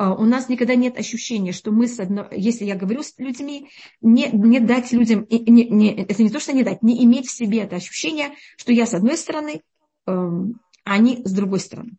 а, 0.00 0.14
у 0.14 0.24
нас 0.24 0.48
никогда 0.48 0.76
нет 0.76 0.98
ощущения, 0.98 1.52
что 1.52 1.72
мы, 1.72 1.86
с 1.86 2.00
одно, 2.00 2.26
если 2.30 2.64
я 2.64 2.74
говорю 2.74 3.02
с 3.02 3.18
людьми, 3.18 3.68
не, 4.00 4.30
не 4.30 4.58
дать 4.58 4.92
людям, 4.92 5.26
не, 5.28 5.68
не, 5.68 5.94
это 5.94 6.22
не 6.22 6.30
то, 6.30 6.40
что 6.40 6.54
не 6.54 6.62
дать, 6.62 6.82
не 6.82 7.04
иметь 7.04 7.28
в 7.28 7.32
себе 7.32 7.58
это 7.64 7.76
ощущение, 7.76 8.30
что 8.56 8.72
я 8.72 8.86
с 8.86 8.94
одной 8.94 9.18
стороны, 9.18 9.60
эм, 10.06 10.58
а 10.84 10.94
они 10.94 11.20
с 11.22 11.32
другой 11.32 11.60
стороны. 11.60 11.98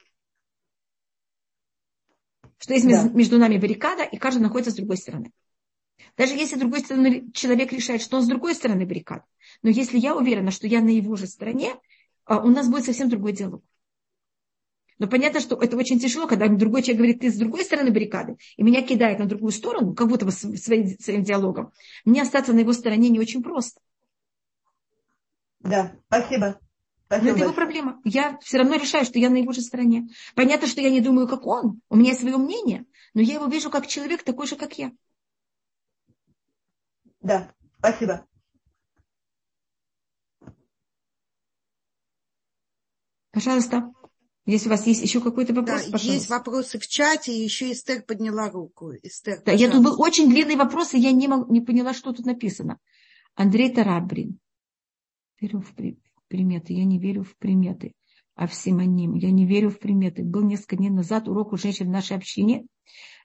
Что 2.58 2.74
есть 2.74 2.88
да. 2.88 3.04
между 3.10 3.38
нами 3.38 3.60
баррикада, 3.60 4.02
и 4.02 4.18
каждый 4.18 4.42
находится 4.42 4.72
с 4.72 4.76
другой 4.76 4.98
стороны. 4.98 5.32
Даже 6.18 6.36
если 6.36 6.58
другой 6.58 6.82
стороны 6.82 7.32
человек 7.34 7.72
решает, 7.72 8.02
что 8.02 8.18
он 8.18 8.24
с 8.24 8.28
другой 8.28 8.56
стороны 8.56 8.86
баррикад, 8.86 9.24
но 9.64 9.70
если 9.70 9.98
я 9.98 10.16
уверена, 10.16 10.52
что 10.52 10.68
я 10.68 10.82
на 10.82 10.90
его 10.90 11.16
же 11.16 11.28
стороне, 11.28 11.76
а, 12.26 12.40
у 12.40 12.48
нас 12.48 12.68
будет 12.68 12.86
совсем 12.86 13.10
другой 13.10 13.34
диалог. 13.34 13.64
Но 15.02 15.08
понятно, 15.08 15.40
что 15.40 15.56
это 15.56 15.76
очень 15.78 16.00
тяжело, 16.00 16.28
когда 16.28 16.48
другой 16.48 16.84
человек 16.84 16.98
говорит, 16.98 17.20
ты 17.22 17.32
с 17.32 17.36
другой 17.36 17.64
стороны 17.64 17.90
баррикады, 17.90 18.38
и 18.56 18.62
меня 18.62 18.84
кидает 18.84 19.18
на 19.18 19.26
другую 19.26 19.52
сторону, 19.52 19.96
как 19.96 20.08
будто 20.08 20.26
бы 20.26 20.32
своим, 20.32 21.00
своим 21.00 21.24
диалогом. 21.24 21.72
Мне 22.06 22.22
остаться 22.22 22.54
на 22.54 22.60
его 22.60 22.72
стороне 22.72 23.10
не 23.10 23.20
очень 23.20 23.42
просто. 23.42 23.82
Да, 25.60 25.94
спасибо. 26.08 26.60
спасибо 27.08 27.26
Но 27.26 27.32
это 27.32 27.44
его 27.46 27.54
проблема. 27.54 28.00
Я 28.04 28.38
все 28.44 28.60
равно 28.60 28.76
решаю, 28.76 29.06
что 29.06 29.18
я 29.18 29.32
на 29.32 29.38
его 29.38 29.52
же 29.54 29.62
стороне. 29.62 30.08
Понятно, 30.36 30.68
что 30.68 30.82
я 30.82 30.92
не 30.92 31.02
думаю, 31.02 31.28
как 31.28 31.48
он. 31.48 31.82
У 31.90 31.96
меня 31.96 32.10
есть 32.10 32.22
свое 32.22 32.38
мнение, 32.38 32.86
но 33.16 33.22
я 33.22 33.36
его 33.36 33.48
вижу 33.48 33.72
как 33.72 33.88
человек 33.88 34.22
такой 34.22 34.46
же, 34.46 34.56
как 34.56 34.78
я. 34.78 34.92
Да, 37.22 37.54
спасибо. 37.78 38.26
Пожалуйста. 43.32 43.92
Если 44.46 44.68
у 44.68 44.72
вас 44.72 44.88
есть 44.88 45.04
еще 45.04 45.22
какой-то 45.22 45.54
вопрос, 45.54 45.86
да, 45.86 45.92
пожалуйста. 45.92 46.14
Есть 46.14 46.30
вопросы 46.30 46.80
в 46.80 46.88
чате, 46.88 47.32
и 47.32 47.44
еще 47.44 47.72
Эстер 47.72 48.02
подняла 48.02 48.50
руку. 48.50 48.92
Эстер, 49.04 49.42
да, 49.46 49.52
я 49.52 49.70
тут 49.70 49.84
был 49.84 50.02
очень 50.02 50.30
длинный 50.30 50.56
вопрос, 50.56 50.94
и 50.94 51.00
я 51.00 51.12
не, 51.12 51.28
мог, 51.28 51.50
не 51.50 51.62
поняла, 51.62 51.94
что 51.94 52.12
тут 52.12 52.26
написано. 52.26 52.80
Андрей 53.36 53.72
Тарабрин. 53.72 54.40
Верю 55.40 55.62
в 55.62 55.74
приметы. 56.28 56.74
Я 56.74 56.86
не 56.86 56.98
верю 56.98 57.24
в 57.24 57.38
приметы. 57.38 57.94
А 58.36 58.48
в 58.48 58.54
симоним. 58.54 59.14
Я 59.14 59.32
не 59.32 59.46
верю 59.46 59.70
в 59.70 59.80
приметы. 59.80 60.24
Был 60.24 60.44
несколько 60.44 60.76
дней 60.76 60.90
назад 60.90 61.28
урок 61.28 61.54
у 61.54 61.58
женщин 61.58 61.88
в 61.88 61.92
нашей 61.92 62.18
общине. 62.18 62.66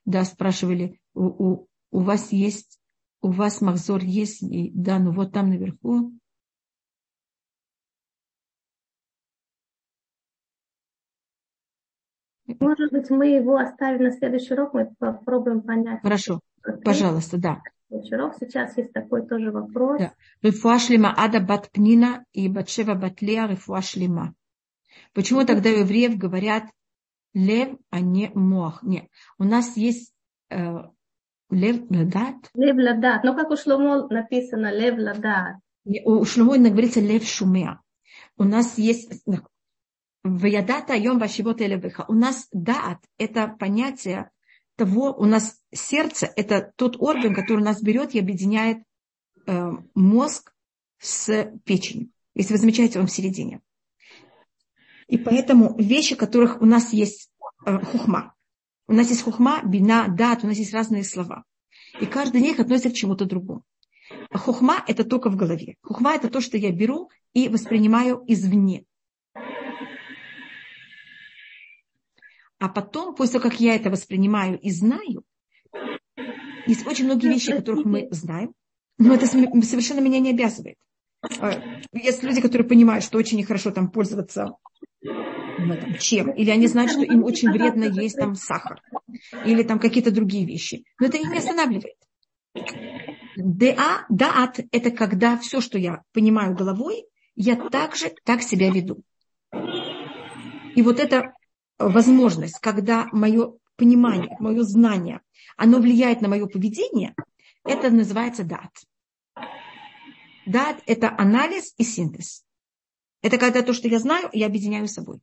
Да, 0.04 0.24
спрашивали, 0.24 1.00
у, 1.14 1.24
у, 1.24 1.68
у 1.90 2.00
вас 2.00 2.30
есть, 2.30 2.78
у 3.22 3.30
вас 3.30 3.60
махзор 3.60 4.02
есть? 4.02 4.44
Да, 4.74 4.98
ну 4.98 5.12
вот 5.12 5.32
там 5.32 5.50
наверху 5.50 6.12
Может 12.60 12.92
быть, 12.92 13.10
мы 13.10 13.26
его 13.26 13.56
оставим 13.56 14.04
на 14.04 14.12
следующий 14.12 14.54
урок, 14.54 14.74
мы 14.74 14.94
попробуем 14.98 15.62
понять. 15.62 16.00
Хорошо, 16.02 16.40
пожалуйста, 16.84 17.38
да. 17.38 17.60
Урок. 17.88 18.34
Сейчас 18.40 18.76
есть 18.76 18.92
такой 18.92 19.26
тоже 19.26 19.50
вопрос. 19.50 20.00
Да. 20.00 20.12
Рифуашлима 20.42 21.14
ада 21.16 21.40
батпнина 21.40 22.24
и 22.32 22.48
батшева 22.48 22.94
батлея 22.94 23.46
рифуашлима. 23.46 24.34
Почему 25.12 25.44
тогда 25.44 25.70
у 25.70 25.74
евреев 25.80 26.16
говорят 26.16 26.64
лев, 27.32 27.76
а 27.90 28.00
не 28.00 28.30
мох? 28.34 28.82
Нет, 28.82 29.06
у 29.38 29.44
нас 29.44 29.76
есть 29.76 30.12
э, 30.50 30.78
лев 31.50 31.82
ладат. 31.90 32.36
Лев 32.54 32.76
ладат. 32.76 33.24
Ну, 33.24 33.34
как 33.34 33.50
у 33.50 33.56
Шломо 33.56 34.06
написано, 34.08 34.72
лев 34.72 34.98
ладат. 34.98 35.56
У 35.84 36.24
Шломо 36.24 36.58
говорится 36.58 37.00
лев 37.00 37.24
шумеа. 37.24 37.80
У 38.36 38.44
нас 38.44 38.78
есть 38.78 39.24
Ваядата 40.26 40.94
айом 40.94 41.18
вашивот 41.18 41.60
элевыха. 41.60 42.04
У 42.08 42.14
нас 42.14 42.48
даат– 42.52 42.98
это 43.18 43.46
понятие 43.46 44.30
того, 44.74 45.14
у 45.16 45.24
нас 45.24 45.60
сердце– 45.72 46.32
это 46.36 46.72
тот 46.76 46.96
орган, 46.98 47.32
который 47.34 47.60
у 47.60 47.64
нас 47.64 47.80
берет 47.80 48.14
и 48.14 48.18
объединяет 48.18 48.78
э, 49.46 49.70
мозг 49.94 50.52
с 50.98 51.52
печенью. 51.64 52.10
Если 52.34 52.54
вы 52.54 52.58
замечаете, 52.58 52.98
он 52.98 53.06
в 53.06 53.12
середине. 53.12 53.60
И 55.06 55.16
поэтому 55.16 55.76
вещи, 55.78 56.16
которых 56.16 56.60
у 56.60 56.66
нас 56.66 56.92
есть 56.92 57.30
э, 57.64 57.78
хухма. 57.78 58.34
У 58.88 58.92
нас 58.92 59.08
есть 59.08 59.22
хухма, 59.22 59.62
бина, 59.64 60.06
дат, 60.08 60.44
у 60.44 60.46
нас 60.46 60.56
есть 60.56 60.72
разные 60.72 61.02
слова. 61.02 61.44
И 62.00 62.06
каждый 62.06 62.40
из 62.40 62.44
них 62.44 62.60
относится 62.60 62.90
к 62.90 62.94
чему-то 62.94 63.24
другому. 63.24 63.62
Хухма– 64.32 64.84
это 64.86 65.04
только 65.04 65.30
в 65.30 65.36
голове. 65.36 65.76
Хухма– 65.82 66.14
это 66.14 66.28
то, 66.28 66.40
что 66.40 66.56
я 66.56 66.70
беру 66.70 67.10
и 67.32 67.48
воспринимаю 67.48 68.22
извне. 68.28 68.84
А 72.58 72.68
потом, 72.68 73.14
после 73.14 73.38
того, 73.38 73.50
как 73.50 73.60
я 73.60 73.74
это 73.74 73.90
воспринимаю 73.90 74.58
и 74.58 74.70
знаю, 74.70 75.24
есть 76.66 76.86
очень 76.86 77.04
многие 77.04 77.28
вещи, 77.28 77.52
которых 77.52 77.84
мы 77.84 78.08
знаем, 78.10 78.54
но 78.98 79.14
это 79.14 79.26
совершенно 79.26 80.00
меня 80.00 80.20
не 80.20 80.30
обязывает. 80.30 80.76
А, 81.40 81.60
есть 81.92 82.22
люди, 82.22 82.40
которые 82.40 82.66
понимают, 82.66 83.04
что 83.04 83.18
очень 83.18 83.38
нехорошо 83.38 83.70
там 83.72 83.90
пользоваться 83.90 84.52
чем, 85.98 86.30
или 86.30 86.50
они 86.50 86.66
знают, 86.66 86.92
что 86.92 87.02
им 87.02 87.24
очень 87.24 87.50
вредно 87.50 87.84
есть 87.84 88.16
там 88.16 88.34
сахар, 88.34 88.80
или 89.44 89.62
там 89.62 89.78
какие-то 89.78 90.10
другие 90.10 90.46
вещи. 90.46 90.84
Но 91.00 91.06
это 91.06 91.16
их 91.16 91.30
не 91.30 91.38
останавливает. 91.38 91.96
ДА, 93.36 94.06
даат– 94.08 94.60
это 94.72 94.90
когда 94.90 95.36
все, 95.36 95.60
что 95.60 95.78
я 95.78 96.02
понимаю 96.12 96.54
головой, 96.54 97.04
я 97.34 97.56
также 97.56 98.14
так 98.24 98.42
себя 98.42 98.70
веду. 98.70 99.02
И 100.74 100.82
вот 100.82 101.00
это 101.00 101.32
возможность, 101.78 102.58
когда 102.60 103.08
мое 103.12 103.52
понимание, 103.76 104.36
мое 104.40 104.62
знание, 104.62 105.20
оно 105.56 105.78
влияет 105.78 106.22
на 106.22 106.28
мое 106.28 106.46
поведение, 106.46 107.14
это 107.64 107.90
называется 107.90 108.44
дат. 108.44 108.70
Дат– 110.46 110.82
это 110.86 111.14
анализ 111.16 111.74
и 111.76 111.84
синтез. 111.84 112.44
Это 113.22 113.38
когда 113.38 113.62
то, 113.62 113.72
что 113.72 113.88
я 113.88 113.98
знаю, 113.98 114.30
я 114.32 114.46
объединяю 114.46 114.86
с 114.86 114.92
собой. 114.92 115.18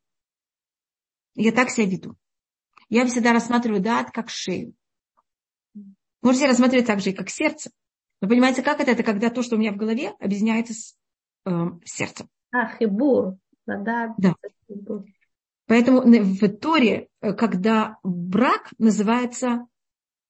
Я 1.36 1.52
так 1.52 1.70
себя 1.70 1.88
веду. 1.88 2.16
Я 2.90 3.06
всегда 3.06 3.34
рассматриваю 3.34 3.82
дат 3.82 4.12
как 4.12 4.30
шею. 4.30 4.74
Можете 6.22 6.48
рассматривать 6.48 6.88
так 6.88 7.02
же 7.02 7.10
и 7.10 7.14
как 7.14 7.30
сердце. 7.30 7.72
Но 8.22 8.30
понимаете, 8.30 8.62
как 8.62 8.80
это? 8.80 8.92
Это 8.92 9.04
когда 9.04 9.30
то, 9.30 9.44
что 9.44 9.56
у 9.56 9.60
меня 9.60 9.74
в 9.74 9.78
голове, 9.78 10.14
объединяется 10.20 10.74
с 10.74 10.96
э, 11.46 11.52
сердцем. 11.84 12.30
А, 12.52 12.78
хибур. 12.78 13.38
Да. 13.66 14.16
да. 14.18 14.36
Поэтому 15.66 16.02
в 16.02 16.50
Торе, 16.58 17.08
э, 17.22 17.34
когда 17.34 17.98
брак 18.04 18.72
называется 18.78 19.68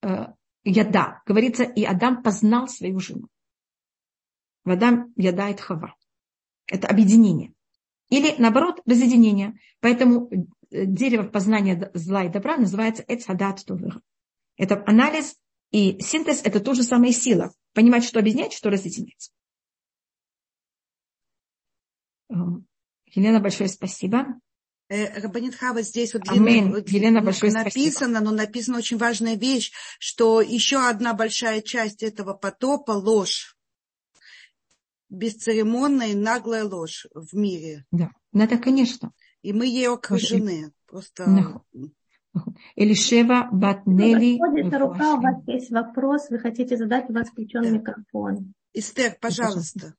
э, 0.02 0.28
яда, 0.64 1.22
говорится, 1.26 1.64
и 1.64 1.84
Адам 1.84 2.24
познал 2.24 2.68
свою 2.68 3.00
жену. 3.00 3.28
Адам 4.66 5.14
яда 5.16 5.50
и 5.50 5.58
хава. 5.58 5.96
Это 6.66 6.88
объединение. 6.88 7.54
Или, 8.10 8.36
наоборот, 8.38 8.82
разъединение. 8.86 9.60
Поэтому 9.82 10.30
дерево 10.74 11.28
познания 11.28 11.92
зла 11.94 12.26
и 12.26 12.30
добра 12.30 12.58
называется 12.58 13.04
Эцхадат 13.08 13.64
Тувер. 13.66 14.02
Это 14.58 14.84
анализ 14.86 15.36
и 15.72 16.00
синтез– 16.00 16.42
это 16.44 16.60
то 16.60 16.74
же 16.74 16.84
самое 16.84 17.14
сила. 17.14 17.54
Понимать, 17.74 18.04
что 18.04 18.20
объединяет, 18.20 18.54
что 18.54 18.70
разъединяется. 18.70 19.32
Эм, 22.30 22.68
Елена, 23.08 23.40
большое 23.40 23.70
спасибо. 23.70 24.40
Э, 24.90 25.20
Рабанит 25.22 25.56
Хава, 25.56 25.82
здесь 25.82 26.14
вот, 26.14 26.24
Амин. 26.28 26.72
вот 26.72 26.90
Елена, 26.90 27.22
большое 27.22 27.52
написано, 27.52 28.20
спасибо. 28.20 28.20
но 28.20 28.32
написана 28.32 28.78
очень 28.78 28.98
важная 28.98 29.36
вещь, 29.36 29.72
что 29.98 30.42
еще 30.42 30.88
одна 30.88 31.14
большая 31.14 31.62
часть 31.62 32.04
этого 32.04 32.34
потопа– 32.34 32.92
ложь. 32.92 33.58
Бесцеремонная 35.10 36.10
и 36.10 36.16
наглая 36.16 36.66
ложь 36.66 37.08
в 37.14 37.36
мире. 37.36 37.86
Да, 37.92 38.12
ну 38.32 38.44
это 38.44 38.58
конечно. 38.58 39.12
И 39.44 39.54
мы 39.54 39.68
ей 39.68 39.88
окружены. 39.88 40.74
Просто... 40.88 41.62
Элишева 42.76 43.50
Батнели. 43.52 44.40
Подходит 44.40 44.74
рука, 44.74 45.14
у 45.16 45.22
вас 45.22 45.44
есть 45.46 45.70
вопрос, 45.70 46.30
вы 46.32 46.40
хотите 46.40 46.78
задать, 46.78 47.08
у 47.10 47.14
вас 47.14 47.30
включен 47.30 47.62
да. 47.62 47.70
микрофон. 47.70 48.54
Эстер, 48.74 49.16
пожалуйста. 49.22 49.94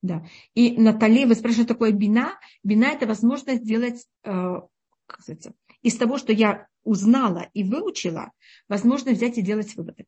Да. 0.00 0.24
И 0.54 0.80
Натали, 0.80 1.24
вы 1.24 1.34
спрашиваете, 1.34 1.64
что 1.64 1.74
такое 1.74 1.92
бина? 1.92 2.38
Бина– 2.62 2.84
это 2.92 3.06
возможность 3.06 3.64
сделать, 3.64 4.06
э, 4.24 4.60
как 5.06 5.22
сказать, 5.22 5.48
из 5.82 5.96
того, 5.96 6.18
что 6.18 6.32
я 6.32 6.68
узнала 6.84 7.48
и 7.52 7.64
выучила, 7.64 8.32
возможно 8.68 9.12
взять 9.12 9.38
и 9.38 9.42
делать 9.42 9.74
выводы. 9.76 10.06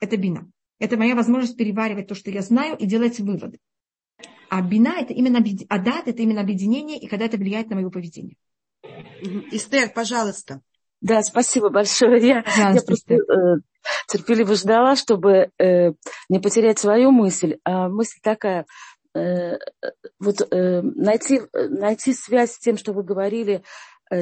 Это 0.00 0.16
бина. 0.16 0.50
Это 0.78 0.96
моя 0.96 1.16
возможность 1.16 1.56
переваривать 1.56 2.08
то, 2.08 2.14
что 2.14 2.30
я 2.30 2.42
знаю, 2.42 2.76
и 2.76 2.86
делать 2.86 3.18
выводы. 3.18 3.58
А 4.50 4.62
бина– 4.62 4.94
это 5.00 5.12
именно, 5.12 5.38
адат– 5.68 6.02
это 6.08 6.22
именно 6.22 6.40
объединение, 6.40 6.98
и 6.98 7.06
когда 7.06 7.26
это 7.26 7.36
влияет 7.36 7.70
на 7.70 7.76
мое 7.76 7.90
поведение. 7.90 8.36
Эстер, 9.52 9.90
пожалуйста. 9.94 10.60
Да, 11.00 11.22
спасибо 11.22 11.68
большое. 11.68 12.26
Я, 12.26 12.44
я 12.56 12.80
просто 12.82 13.14
э, 13.14 13.18
терпеливо 14.08 14.54
ждала, 14.54 14.96
чтобы 14.96 15.50
э, 15.58 15.92
не 16.28 16.40
потерять 16.40 16.78
свою 16.78 17.10
мысль. 17.12 17.58
А 17.64 17.88
мысль 17.88 18.18
такая, 18.22 18.66
Э, 19.14 19.58
вот 20.20 20.46
э, 20.50 20.82
найти, 20.82 21.40
найти 21.52 22.12
связь 22.12 22.52
с 22.52 22.58
тем, 22.58 22.76
что 22.76 22.92
вы 22.92 23.02
говорили 23.02 23.54
Э, 23.56 23.62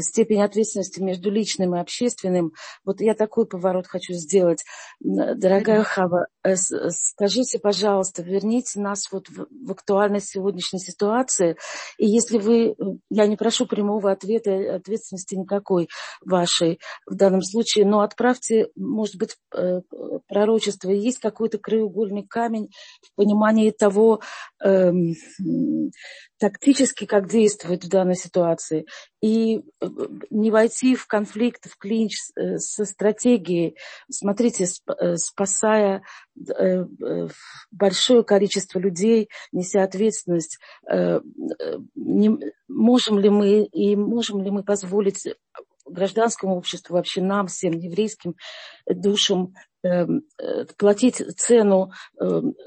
степень 0.01 0.43
ответственности 0.43 1.01
между 1.01 1.31
личным 1.31 1.75
и 1.75 1.81
общественным. 1.81 2.53
Вот 2.85 3.01
я 3.01 3.15
такой 3.15 3.47
поворот 3.47 3.87
хочу 3.87 4.13
сделать. 4.15 4.65
Дорогая 5.01 5.83
Хава, 5.83 6.27
э, 6.45 6.57
скажите, 6.57 7.59
пожалуйста, 7.59 8.23
верните 8.23 8.81
нас 8.81 9.11
вот 9.13 9.29
в, 9.29 9.47
в 9.51 9.73
актуальность 9.73 10.29
сегодняшней 10.29 10.81
ситуации. 10.81 11.57
И 11.99 12.07
если 12.07 12.39
вы, 12.39 12.77
я 13.11 13.27
не 13.27 13.37
прошу 13.37 13.67
прямого 13.67 14.11
ответа, 14.11 14.77
ответственности 14.77 15.35
никакой 15.35 15.89
вашей 16.25 16.81
в 17.07 17.15
данном 17.15 17.43
случае, 17.43 17.87
но 17.87 18.01
отправьте, 18.01 18.69
может 18.77 19.17
быть, 19.17 19.37
э, 19.55 19.81
пророчество. 20.29 20.91
Есть 20.91 21.19
какой-то 21.19 21.59
краеугольный 21.59 22.27
камень 22.27 22.71
в 23.03 23.15
понимании 23.15 23.71
того, 23.71 24.21
эм, 24.63 25.15
тактически, 26.39 27.07
как 27.07 27.29
действовать 27.29 27.85
в 27.85 27.89
данной 27.89 28.15
ситуации, 28.15 28.87
и 29.23 29.59
э, 29.59 29.87
не 30.31 30.51
войти 30.51 30.95
в 30.95 31.07
конфликт, 31.07 31.67
в 31.67 31.79
клинч 31.79 32.17
э, 32.37 32.59
со 32.59 32.85
стратегией, 32.85 33.77
смотрите, 34.11 34.67
э, 34.67 35.17
спасая 35.17 36.03
большое 37.71 38.23
количество 38.23 38.79
людей, 38.79 39.31
неся 39.53 39.83
ответственность, 39.83 40.59
не, 40.87 42.39
можем 42.69 43.19
ли 43.19 43.31
мы 43.31 43.65
и 43.65 43.97
можем 43.97 44.43
ли 44.43 44.51
мы 44.51 44.63
позволить 44.63 45.27
гражданскому 45.87 46.57
обществу, 46.57 46.95
вообще 46.95 47.23
нам, 47.23 47.47
всем 47.47 47.73
еврейским 47.73 48.35
душам, 48.87 49.55
платить 50.77 51.23
цену 51.39 51.93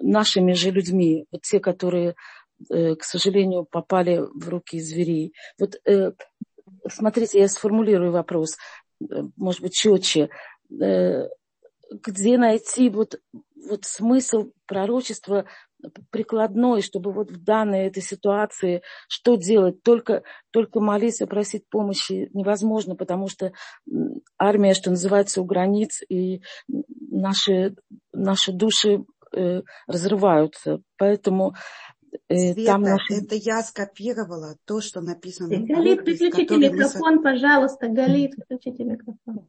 нашими 0.01 0.53
же 0.53 0.71
людьми, 0.71 1.25
те, 1.43 1.59
которые 1.59 2.15
к 2.67 3.03
сожалению, 3.03 3.65
попали 3.65 4.17
в 4.17 4.49
руки 4.49 4.79
зверей. 4.79 5.33
Вот 5.59 5.75
э, 5.85 6.11
смотрите, 6.87 7.39
я 7.39 7.47
сформулирую 7.47 8.11
вопрос, 8.11 8.57
э, 9.01 9.05
может 9.37 9.61
быть, 9.61 9.73
четче. 9.73 10.29
Где 10.69 12.37
найти 12.37 12.89
вот, 12.89 13.19
вот 13.55 13.83
смысл 13.83 14.51
пророчества 14.67 15.45
прикладной, 16.11 16.81
чтобы 16.81 17.11
вот 17.11 17.31
в 17.31 17.43
данной 17.43 17.87
этой 17.87 18.03
ситуации 18.03 18.83
что 19.07 19.35
делать? 19.35 19.81
Только, 19.81 20.23
только 20.51 20.81
молиться, 20.81 21.25
просить 21.25 21.67
помощи 21.67 22.29
невозможно, 22.33 22.95
потому 22.95 23.27
что 23.27 23.53
армия, 24.37 24.75
что 24.75 24.91
называется, 24.91 25.41
у 25.41 25.45
границ, 25.45 26.01
и 26.07 26.41
наши, 26.67 27.75
наши 28.13 28.51
души 28.51 29.03
э, 29.33 29.61
разрываются. 29.87 30.81
Поэтому 30.97 31.55
Э, 31.55 31.98
Света, 32.27 32.65
там 32.65 32.81
наши... 32.81 33.13
это 33.13 33.35
я 33.35 33.61
скопировала 33.63 34.57
то, 34.65 34.81
что 34.81 35.01
написано. 35.01 35.49
Галит, 35.49 35.99
выключите 35.99 36.57
микрофон, 36.57 37.15
мы... 37.15 37.23
пожалуйста. 37.23 37.87
Галит, 37.87 38.33
выключите 38.37 38.83
микрофон. 38.83 39.47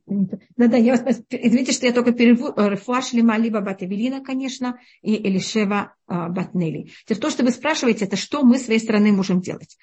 Да-да, 0.56 0.76
я 0.76 0.96
вас... 0.96 1.22
Извините, 1.30 1.72
что 1.72 1.86
я 1.86 1.92
только 1.92 2.12
перевожу. 2.12 2.54
Э, 2.56 2.70
Рефуашлима 2.70 3.36
либо 3.36 3.60
Батавелина, 3.60 4.22
конечно, 4.22 4.78
и 5.02 5.16
Элишева 5.16 5.94
а, 6.06 6.28
Батнели. 6.28 6.90
Теперь 7.04 7.18
то, 7.18 7.30
что 7.30 7.44
вы 7.44 7.50
спрашиваете, 7.50 8.06
это 8.06 8.16
что 8.16 8.42
мы 8.42 8.58
с 8.58 8.64
своей 8.64 8.80
стороны 8.80 9.12
можем 9.12 9.40
делать. 9.40 9.76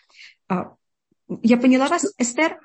А, 0.47 0.73
я 1.43 1.57
поняла 1.57 1.88
вас, 1.88 2.13
Эстер? 2.17 2.59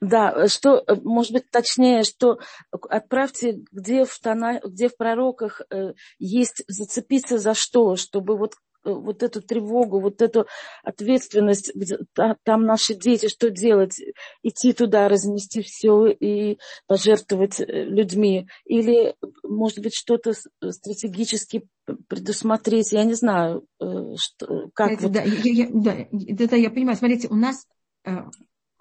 Да, 0.00 0.48
что, 0.48 0.82
э, 0.86 0.94
может 1.02 1.32
быть, 1.32 1.50
точнее, 1.50 2.04
что 2.04 2.38
отправьте, 2.70 3.62
где 3.70 4.04
в, 4.04 4.18
тона, 4.18 4.60
где 4.64 4.88
в 4.88 4.96
пророках 4.96 5.60
э, 5.70 5.92
есть 6.18 6.64
зацепиться 6.68 7.38
за 7.38 7.54
что, 7.54 7.96
чтобы 7.96 8.36
вот 8.36 8.54
Э, 8.54 8.69
вот 8.84 9.22
эту 9.22 9.42
тревогу, 9.42 10.00
вот 10.00 10.22
эту 10.22 10.46
ответственность, 10.82 11.74
где, 11.74 11.98
там 12.14 12.64
наши 12.64 12.94
дети, 12.94 13.28
что 13.28 13.50
делать, 13.50 14.00
идти 14.42 14.72
туда, 14.72 15.08
разнести 15.08 15.62
все 15.62 16.06
и 16.06 16.58
пожертвовать 16.86 17.60
э, 17.60 17.64
людьми, 17.66 18.48
или, 18.64 19.14
может 19.42 19.80
быть, 19.80 19.94
что-то 19.94 20.32
стратегически 20.70 21.66
предусмотреть, 22.08 22.92
я 22.92 23.04
не 23.04 23.14
знаю, 23.14 23.64
э, 23.80 24.14
что, 24.16 24.70
как. 24.74 24.92
Это, 24.92 25.02
вот. 25.02 25.12
да, 25.12 25.22
я, 25.22 25.64
я, 25.64 25.68
да, 25.72 25.96
это 26.12 26.56
я 26.56 26.70
понимаю. 26.70 26.96
Смотрите, 26.96 27.28
у 27.28 27.34
нас 27.34 27.66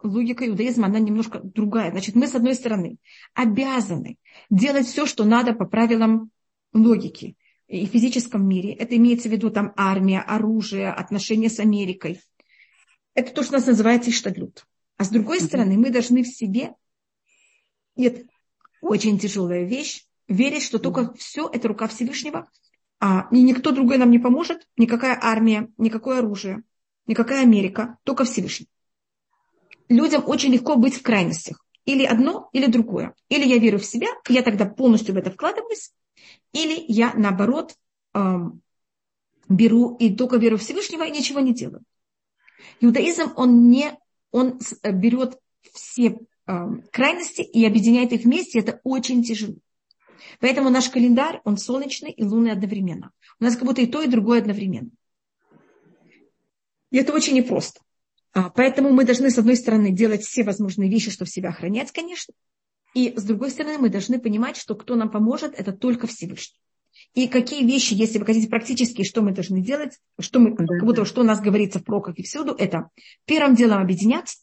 логика 0.04 0.48
иудаизма, 0.48 0.88
она 0.88 1.00
немножко 1.00 1.42
другая. 1.44 1.92
Значит, 1.92 2.16
мы, 2.16 2.28
с 2.28 2.36
одной 2.36 2.56
стороны, 2.56 2.98
обязаны 3.34 4.18
делать 4.50 4.88
все, 4.88 5.06
что 5.06 5.26
надо 5.26 5.54
по 5.54 5.66
правилам 5.66 6.32
логики 6.74 7.36
и 7.70 7.86
физическом 7.86 8.48
мире. 8.48 8.74
Это 8.74 8.98
имеется 8.98 9.30
в 9.30 9.32
виду 9.32 9.52
там 9.52 9.74
армия, 9.78 10.22
оружие, 10.22 10.92
отношения 10.92 11.50
с 11.50 11.60
Америкой. 11.60 12.20
Это 13.14 13.32
то, 13.32 13.44
что 13.44 13.54
у 13.54 13.58
нас 13.58 13.68
называется 13.68 14.10
иштадлют. 14.10 14.66
А 14.98 15.06
с 15.06 15.10
другой 15.10 15.40
стороны, 15.40 15.78
мы 15.78 15.92
должны 15.92 16.24
в 16.24 16.28
себе, 16.28 16.74
и 17.96 18.04
это 18.06 18.24
очень 18.82 19.20
тяжелая 19.20 19.64
вещь, 19.66 20.06
верить, 20.28 20.64
что 20.64 20.80
только 20.80 21.14
все 21.14 21.48
это 21.48 21.68
рука 21.68 21.88
Всевышнего, 21.88 22.50
а 23.00 23.28
и 23.32 23.42
никто 23.42 23.72
другой 23.72 23.98
нам 23.98 24.12
не 24.12 24.20
поможет, 24.20 24.68
никакая 24.76 25.18
армия, 25.22 25.70
никакое 25.78 26.20
оружие, 26.20 26.64
никакая 27.06 27.44
Америка, 27.44 27.98
только 28.04 28.26
Всевышний. 28.26 28.68
Людям 29.88 30.24
очень 30.26 30.52
легко 30.52 30.76
быть 30.76 30.96
в 30.96 31.02
крайностях. 31.02 31.64
Или 31.86 32.04
одно, 32.04 32.50
или 32.52 32.68
другое. 32.68 33.16
Или 33.30 33.48
я 33.48 33.58
верю 33.58 33.80
в 33.80 33.86
себя, 33.86 34.08
я 34.28 34.44
тогда 34.44 34.66
полностью 34.66 35.16
в 35.16 35.18
это 35.18 35.32
вкладываюсь, 35.32 35.92
или 36.54 36.84
я, 36.88 37.14
наоборот, 37.14 37.76
эм, 38.14 38.62
беру 39.48 39.96
и 39.98 40.16
только 40.16 40.38
веру 40.38 40.58
Всевышнего 40.58 41.04
и 41.04 41.12
ничего 41.12 41.40
не 41.40 41.54
делаю. 41.54 41.84
Иудаизм, 42.82 43.34
он 43.36 43.70
не, 43.70 43.98
он 44.32 44.60
э, 44.84 44.92
берет 44.92 45.38
все 45.74 46.18
э, 46.48 46.68
крайности 46.92 47.42
и 47.42 47.66
объединяет 47.66 48.14
их 48.14 48.24
вместе, 48.24 48.60
это 48.60 48.80
очень 48.84 49.24
тяжело. 49.24 49.56
Поэтому 50.40 50.70
наш 50.70 50.90
календарь, 50.90 51.42
он 51.44 51.58
солнечный 51.58 52.12
и 52.12 52.24
лунный 52.24 52.52
одновременно. 52.52 53.12
У 53.40 53.44
нас 53.44 53.56
как 53.56 53.66
будто 53.66 53.82
и 53.82 53.88
то, 53.88 54.02
и 54.02 54.08
другое 54.08 54.40
одновременно. 54.40 54.92
И 56.92 56.98
это 56.98 57.14
очень 57.14 57.34
непросто. 57.34 57.82
А, 58.34 58.50
поэтому 58.50 58.92
мы 58.92 59.06
должны, 59.06 59.30
с 59.32 59.38
одной 59.38 59.56
стороны, 59.56 59.92
делать 59.92 60.24
все 60.24 60.44
возможные 60.44 60.90
вещи, 60.90 61.12
чтобы 61.12 61.30
себя 61.30 61.50
охранять, 61.50 61.92
конечно. 61.92 62.34
И 62.94 63.14
с 63.16 63.24
другой 63.24 63.52
стороны, 63.52 63.78
мы 63.78 63.90
должны 63.90 64.20
понимать, 64.20 64.58
что 64.58 64.76
кто 64.76 64.96
нам 64.96 65.10
поможет, 65.10 65.54
это 65.58 65.72
только 65.72 66.08
Всевышний. 66.08 66.60
И 67.14 67.28
какие 67.28 67.66
вещи, 67.66 67.94
если 67.94 68.20
вы 68.20 68.26
хотите 68.26 68.48
практически, 68.48 69.04
что 69.04 69.22
мы 69.22 69.32
должны 69.32 69.62
делать, 69.62 70.00
что 70.20 70.40
мы, 70.40 70.56
как 70.56 70.84
будто 70.84 71.06
что 71.06 71.22
у 71.22 71.24
нас 71.24 71.40
говорится 71.40 71.80
в 71.80 71.84
проках 71.84 72.18
и 72.18 72.24
всюду, 72.24 72.54
это 72.54 72.90
первым 73.26 73.56
делом 73.56 73.82
объединяться. 73.82 74.40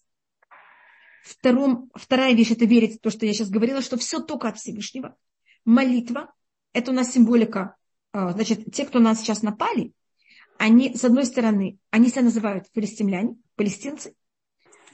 Втором, 1.22 1.90
вторая 1.94 2.34
вещь– 2.34 2.50
это 2.52 2.64
верить 2.64 2.96
в 2.96 3.00
то, 3.00 3.10
что 3.10 3.26
я 3.26 3.32
сейчас 3.32 3.50
говорила, 3.50 3.82
что 3.82 3.96
все 3.96 4.20
только 4.20 4.48
от 4.48 4.58
Всевышнего. 4.58 5.16
Молитва– 5.64 6.32
это 6.72 6.92
у 6.92 6.94
нас 6.94 7.12
символика. 7.12 7.76
А, 8.12 8.32
значит, 8.32 8.72
те, 8.72 8.86
кто 8.86 9.00
нас 9.00 9.20
сейчас 9.20 9.42
напали, 9.42 9.92
они, 10.56 10.94
с 10.94 11.04
одной 11.04 11.26
стороны, 11.26 11.78
они 11.90 12.08
себя 12.08 12.22
называют 12.22 12.70
палестимляне, 12.72 13.36
палестинцы, 13.56 14.14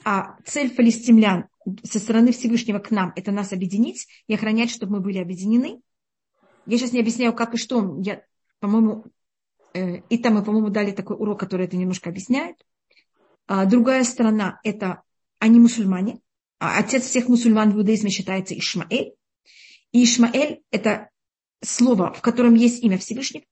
а 0.04 0.36
цель 0.44 0.74
палестимлян 0.74 1.46
со 1.84 1.98
стороны 1.98 2.32
Всевышнего 2.32 2.78
к 2.78 2.90
нам– 2.90 3.12
это 3.16 3.30
нас 3.32 3.52
объединить 3.52 4.08
и 4.26 4.34
охранять, 4.34 4.70
чтобы 4.70 4.94
мы 4.94 5.00
были 5.00 5.18
объединены. 5.18 5.80
Я 6.66 6.78
сейчас 6.78 6.92
не 6.92 7.00
объясняю, 7.00 7.32
как 7.32 7.54
и 7.54 7.56
что. 7.56 7.96
Я, 8.00 8.22
по-моему, 8.60 9.04
э, 9.74 9.98
и 10.08 10.18
там 10.18 10.34
мы, 10.34 10.44
по-моему, 10.44 10.70
дали 10.70 10.92
такой 10.92 11.16
урок, 11.16 11.40
который 11.40 11.66
это 11.66 11.76
немножко 11.76 12.10
объясняет. 12.10 12.56
А 13.46 13.64
другая 13.64 14.04
сторона– 14.04 14.60
это 14.64 15.02
они 15.38 15.58
мусульмане. 15.58 16.20
А 16.58 16.78
отец 16.78 17.04
всех 17.04 17.28
мусульман 17.28 17.72
в 17.72 17.76
иудаизме 17.76 18.10
считается 18.10 18.56
Ишмаэль. 18.56 19.14
И 19.90 20.04
Ишмаэль– 20.04 20.62
это 20.70 21.10
слово, 21.60 22.12
в 22.12 22.20
котором 22.20 22.54
есть 22.54 22.82
имя 22.82 22.98
Всевышнего. 22.98 23.44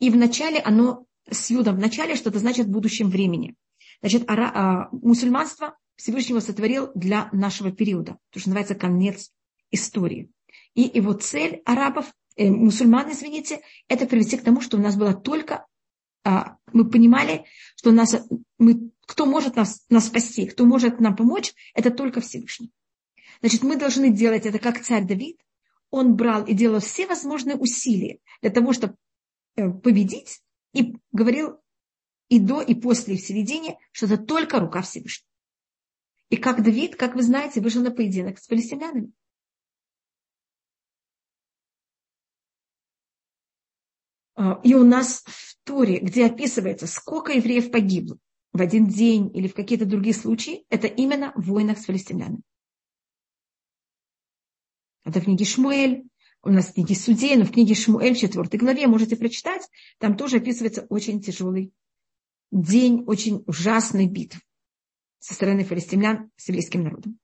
И 0.00 0.10
вначале 0.10 0.58
оно 0.58 1.06
с 1.30 1.50
юдом 1.50 1.76
в 1.76 1.78
начале, 1.78 2.16
что 2.16 2.30
это 2.30 2.38
значит 2.38 2.66
в 2.66 2.70
будущем 2.70 3.08
времени. 3.08 3.54
Значит, 4.00 4.28
ара, 4.28 4.50
а, 4.54 4.88
мусульманство 4.90 5.76
Всевышнего 5.96 6.40
сотворил 6.40 6.90
для 6.94 7.28
нашего 7.32 7.70
периода, 7.70 8.18
то, 8.30 8.40
что 8.40 8.48
называется 8.48 8.74
конец 8.74 9.32
истории. 9.70 10.30
И 10.74 10.82
его 10.82 11.12
цель 11.12 11.62
арабов, 11.64 12.12
э, 12.36 12.50
мусульман, 12.50 13.12
извините, 13.12 13.60
это 13.88 14.06
привести 14.06 14.36
к 14.36 14.44
тому, 14.44 14.60
что 14.60 14.76
у 14.76 14.80
нас 14.80 14.96
было 14.96 15.14
только, 15.14 15.66
а, 16.24 16.56
мы 16.72 16.88
понимали, 16.88 17.44
что 17.76 17.90
у 17.90 17.92
нас, 17.92 18.16
мы, 18.58 18.90
кто 19.06 19.26
может 19.26 19.56
нас, 19.56 19.84
нас 19.88 20.06
спасти, 20.06 20.46
кто 20.46 20.64
может 20.64 21.00
нам 21.00 21.14
помочь, 21.14 21.54
это 21.74 21.90
только 21.90 22.20
Всевышний. 22.20 22.72
Значит, 23.40 23.62
мы 23.62 23.76
должны 23.76 24.10
делать 24.10 24.46
это 24.46 24.58
как 24.58 24.82
царь 24.82 25.04
Давид. 25.04 25.38
Он 25.90 26.16
брал 26.16 26.44
и 26.44 26.54
делал 26.54 26.80
все 26.80 27.06
возможные 27.06 27.56
усилия 27.56 28.18
для 28.40 28.50
того, 28.50 28.72
чтобы 28.72 28.96
э, 29.56 29.68
победить, 29.68 30.40
и 30.72 30.96
говорил 31.12 31.60
и 32.28 32.40
до, 32.40 32.62
и 32.62 32.74
после, 32.74 33.14
и 33.14 33.18
в 33.18 33.20
середине, 33.20 33.78
что 33.92 34.06
это 34.06 34.16
только 34.16 34.58
рука 34.58 34.82
Всевышнего. 34.82 35.28
И 36.30 36.36
как 36.36 36.62
Давид, 36.62 36.96
как 36.96 37.14
вы 37.14 37.22
знаете, 37.22 37.60
вышел 37.60 37.82
на 37.82 37.90
поединок 37.90 38.38
с 38.38 38.46
палестинянами. 38.46 39.12
А, 44.36 44.60
и 44.64 44.74
у 44.74 44.84
нас 44.84 45.22
в 45.26 45.56
Торе, 45.64 46.00
где 46.00 46.26
описывается, 46.26 46.86
сколько 46.86 47.32
евреев 47.32 47.70
погибло 47.70 48.18
в 48.52 48.60
один 48.60 48.86
день 48.86 49.30
или 49.36 49.48
в 49.48 49.54
какие-то 49.54 49.84
другие 49.84 50.14
случаи, 50.14 50.64
это 50.70 50.86
именно 50.86 51.32
в 51.34 51.46
войнах 51.46 51.78
с 51.78 51.86
палестинянами. 51.86 52.42
Это 55.04 55.20
в 55.20 55.24
книге 55.24 55.44
Шмуэль, 55.44 56.04
у 56.42 56.50
нас 56.50 56.68
в 56.68 56.74
книге 56.74 56.94
Судей, 56.94 57.36
но 57.36 57.44
в 57.44 57.52
книге 57.52 57.74
Шмуэль 57.74 58.14
в 58.14 58.18
4 58.18 58.58
главе 58.58 58.86
можете 58.86 59.16
прочитать, 59.16 59.68
там 59.98 60.16
тоже 60.16 60.38
описывается 60.38 60.86
очень 60.88 61.20
тяжелый 61.20 61.72
день, 62.50 63.04
очень 63.06 63.42
ужасный 63.46 64.06
битв 64.06 64.40
со 65.24 65.32
стороны 65.32 65.64
филистимлян 65.64 66.30
с 66.36 66.48
еврейским 66.48 66.84
народом. 66.84 67.18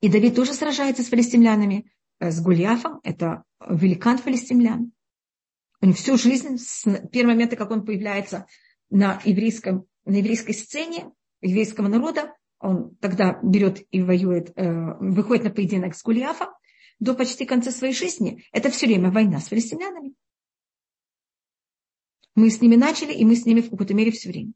И 0.00 0.08
Давид 0.08 0.36
тоже 0.36 0.54
сражается 0.54 1.02
с 1.02 1.08
филистимлянами, 1.08 1.90
э, 2.20 2.30
с 2.30 2.40
Гулиафом, 2.40 3.00
это 3.02 3.42
великан 3.68 4.16
филистимлян. 4.16 4.92
Он 5.82 5.92
всю 5.92 6.16
жизнь, 6.16 6.56
с 6.56 6.84
первого 7.10 7.32
момента, 7.32 7.56
как 7.56 7.72
он 7.72 7.84
появляется 7.84 8.46
на, 8.90 9.20
еврейском, 9.24 9.86
на 10.04 10.16
еврейской 10.18 10.52
сцене 10.52 11.10
еврейского 11.40 11.88
народа, 11.88 12.32
он 12.60 12.94
тогда 13.00 13.40
берет 13.42 13.82
и 13.90 14.00
воюет, 14.00 14.52
э, 14.54 14.94
выходит 15.00 15.42
на 15.42 15.50
поединок 15.50 15.96
с 15.96 16.02
Гулиафом, 16.04 16.50
до 17.00 17.14
почти 17.14 17.44
конца 17.44 17.72
своей 17.72 17.94
жизни, 17.94 18.44
это 18.52 18.70
все 18.70 18.86
время 18.86 19.10
война 19.10 19.40
с 19.40 19.46
филистимлянами. 19.46 20.14
Мы 22.36 22.50
с 22.50 22.60
ними 22.60 22.76
начали, 22.76 23.12
и 23.12 23.24
мы 23.24 23.34
с 23.34 23.46
ними 23.46 23.62
в 23.62 23.70
какой-то 23.70 23.94
мере 23.94 24.12
все 24.12 24.28
время. 24.28 24.52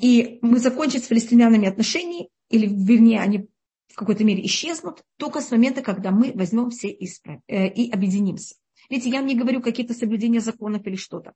И 0.00 0.38
мы 0.40 0.58
закончим 0.58 1.00
с 1.00 1.06
филистимлянами 1.06 1.68
отношения, 1.68 2.28
или 2.48 2.66
вернее, 2.66 3.20
они 3.20 3.48
в 3.88 3.96
какой-то 3.96 4.24
мере 4.24 4.44
исчезнут, 4.46 5.04
только 5.16 5.40
с 5.40 5.50
момента, 5.50 5.82
когда 5.82 6.10
мы 6.10 6.32
возьмем 6.34 6.70
все 6.70 6.88
и, 6.90 7.06
справ... 7.06 7.40
э, 7.46 7.68
и 7.68 7.90
объединимся. 7.90 8.56
Видите, 8.90 9.10
я 9.10 9.20
не 9.20 9.36
говорю 9.36 9.62
какие-то 9.62 9.94
соблюдения 9.94 10.40
законов 10.40 10.86
или 10.86 10.96
что-то. 10.96 11.32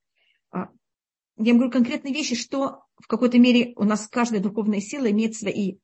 А, 0.50 0.68
я 1.36 1.54
говорю 1.54 1.70
конкретные 1.70 2.12
вещи, 2.12 2.34
что 2.34 2.82
в 2.96 3.06
какой-то 3.06 3.38
мере 3.38 3.74
у 3.76 3.84
нас 3.84 4.08
каждая 4.08 4.40
духовная 4.40 4.80
сила 4.80 5.10
имеет 5.10 5.36
свои 5.36 5.78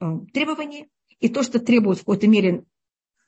э, 0.00 0.04
требования, 0.32 0.88
и 1.18 1.28
то, 1.28 1.42
что 1.42 1.60
требует 1.60 1.98
в 1.98 2.02
какой-то 2.02 2.26
мере 2.26 2.64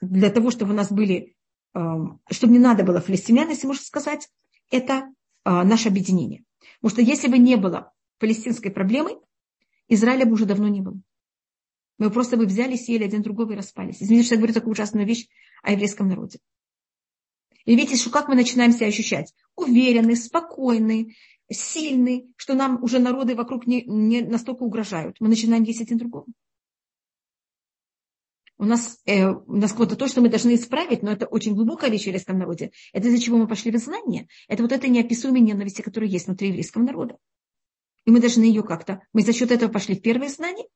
для 0.00 0.30
того, 0.30 0.50
чтобы 0.50 0.72
у 0.72 0.76
нас 0.76 0.90
были, 0.90 1.36
эм, 1.74 2.20
чтобы 2.30 2.52
не 2.52 2.58
надо 2.58 2.82
было 2.82 3.00
филистимлян, 3.00 3.48
если 3.48 3.66
можно 3.66 3.84
сказать, 3.84 4.28
это 4.70 5.04
э, 5.44 5.62
наше 5.62 5.88
объединение. 5.88 6.44
Потому 6.80 6.90
что 6.90 7.02
если 7.02 7.28
бы 7.28 7.38
не 7.38 7.56
было 7.56 7.93
палестинской 8.18 8.70
проблемы, 8.70 9.20
Израиля 9.88 10.26
бы 10.26 10.32
уже 10.32 10.46
давно 10.46 10.68
не 10.68 10.80
было. 10.80 11.00
Мы 11.98 12.10
просто 12.10 12.36
бы 12.36 12.46
взяли, 12.46 12.76
съели 12.76 13.04
один 13.04 13.22
другого 13.22 13.52
и 13.52 13.56
распались. 13.56 14.02
Извините, 14.02 14.26
что 14.26 14.34
я 14.34 14.38
говорю 14.38 14.54
такую 14.54 14.72
ужасную 14.72 15.06
вещь 15.06 15.28
о 15.62 15.72
еврейском 15.72 16.08
народе. 16.08 16.40
И 17.64 17.74
видите, 17.76 17.96
что 17.96 18.10
как 18.10 18.28
мы 18.28 18.34
начинаем 18.34 18.72
себя 18.72 18.88
ощущать? 18.88 19.32
Уверенный, 19.54 20.16
спокойный, 20.16 21.16
сильный, 21.50 22.32
что 22.36 22.54
нам 22.54 22.82
уже 22.82 22.98
народы 22.98 23.34
вокруг 23.34 23.66
не, 23.66 23.82
не 23.84 24.22
настолько 24.22 24.64
угрожают. 24.64 25.16
Мы 25.20 25.28
начинаем 25.28 25.62
есть 25.62 25.80
один 25.80 25.98
другого 25.98 26.26
у 28.58 28.64
нас, 28.64 29.00
э, 29.04 29.28
у 29.28 29.56
нас 29.56 29.72
какое-то 29.72 29.96
то, 29.96 30.06
что 30.08 30.20
мы 30.20 30.28
должны 30.28 30.54
исправить, 30.54 31.02
но 31.02 31.12
это 31.12 31.26
очень 31.26 31.54
глубокая 31.54 31.90
вещь 31.90 32.04
в 32.04 32.06
еврейском 32.06 32.38
народе. 32.38 32.70
Это 32.92 33.08
из-за 33.08 33.20
чего 33.20 33.36
мы 33.36 33.48
пошли 33.48 33.70
в 33.70 33.76
изгнание. 33.76 34.28
Это 34.48 34.62
вот 34.62 34.72
эта 34.72 34.88
неописуемая 34.88 35.42
ненависть, 35.42 35.82
которая 35.82 36.08
есть 36.08 36.26
внутри 36.26 36.48
еврейского 36.48 36.82
народа. 36.82 37.18
И 38.04 38.10
мы 38.10 38.20
должны 38.20 38.44
ее 38.44 38.62
как-то... 38.62 39.02
Мы 39.12 39.22
за 39.22 39.32
счет 39.32 39.50
этого 39.50 39.70
пошли 39.70 39.96
в 39.96 40.02
первое 40.02 40.28
изгнание, 40.28 40.66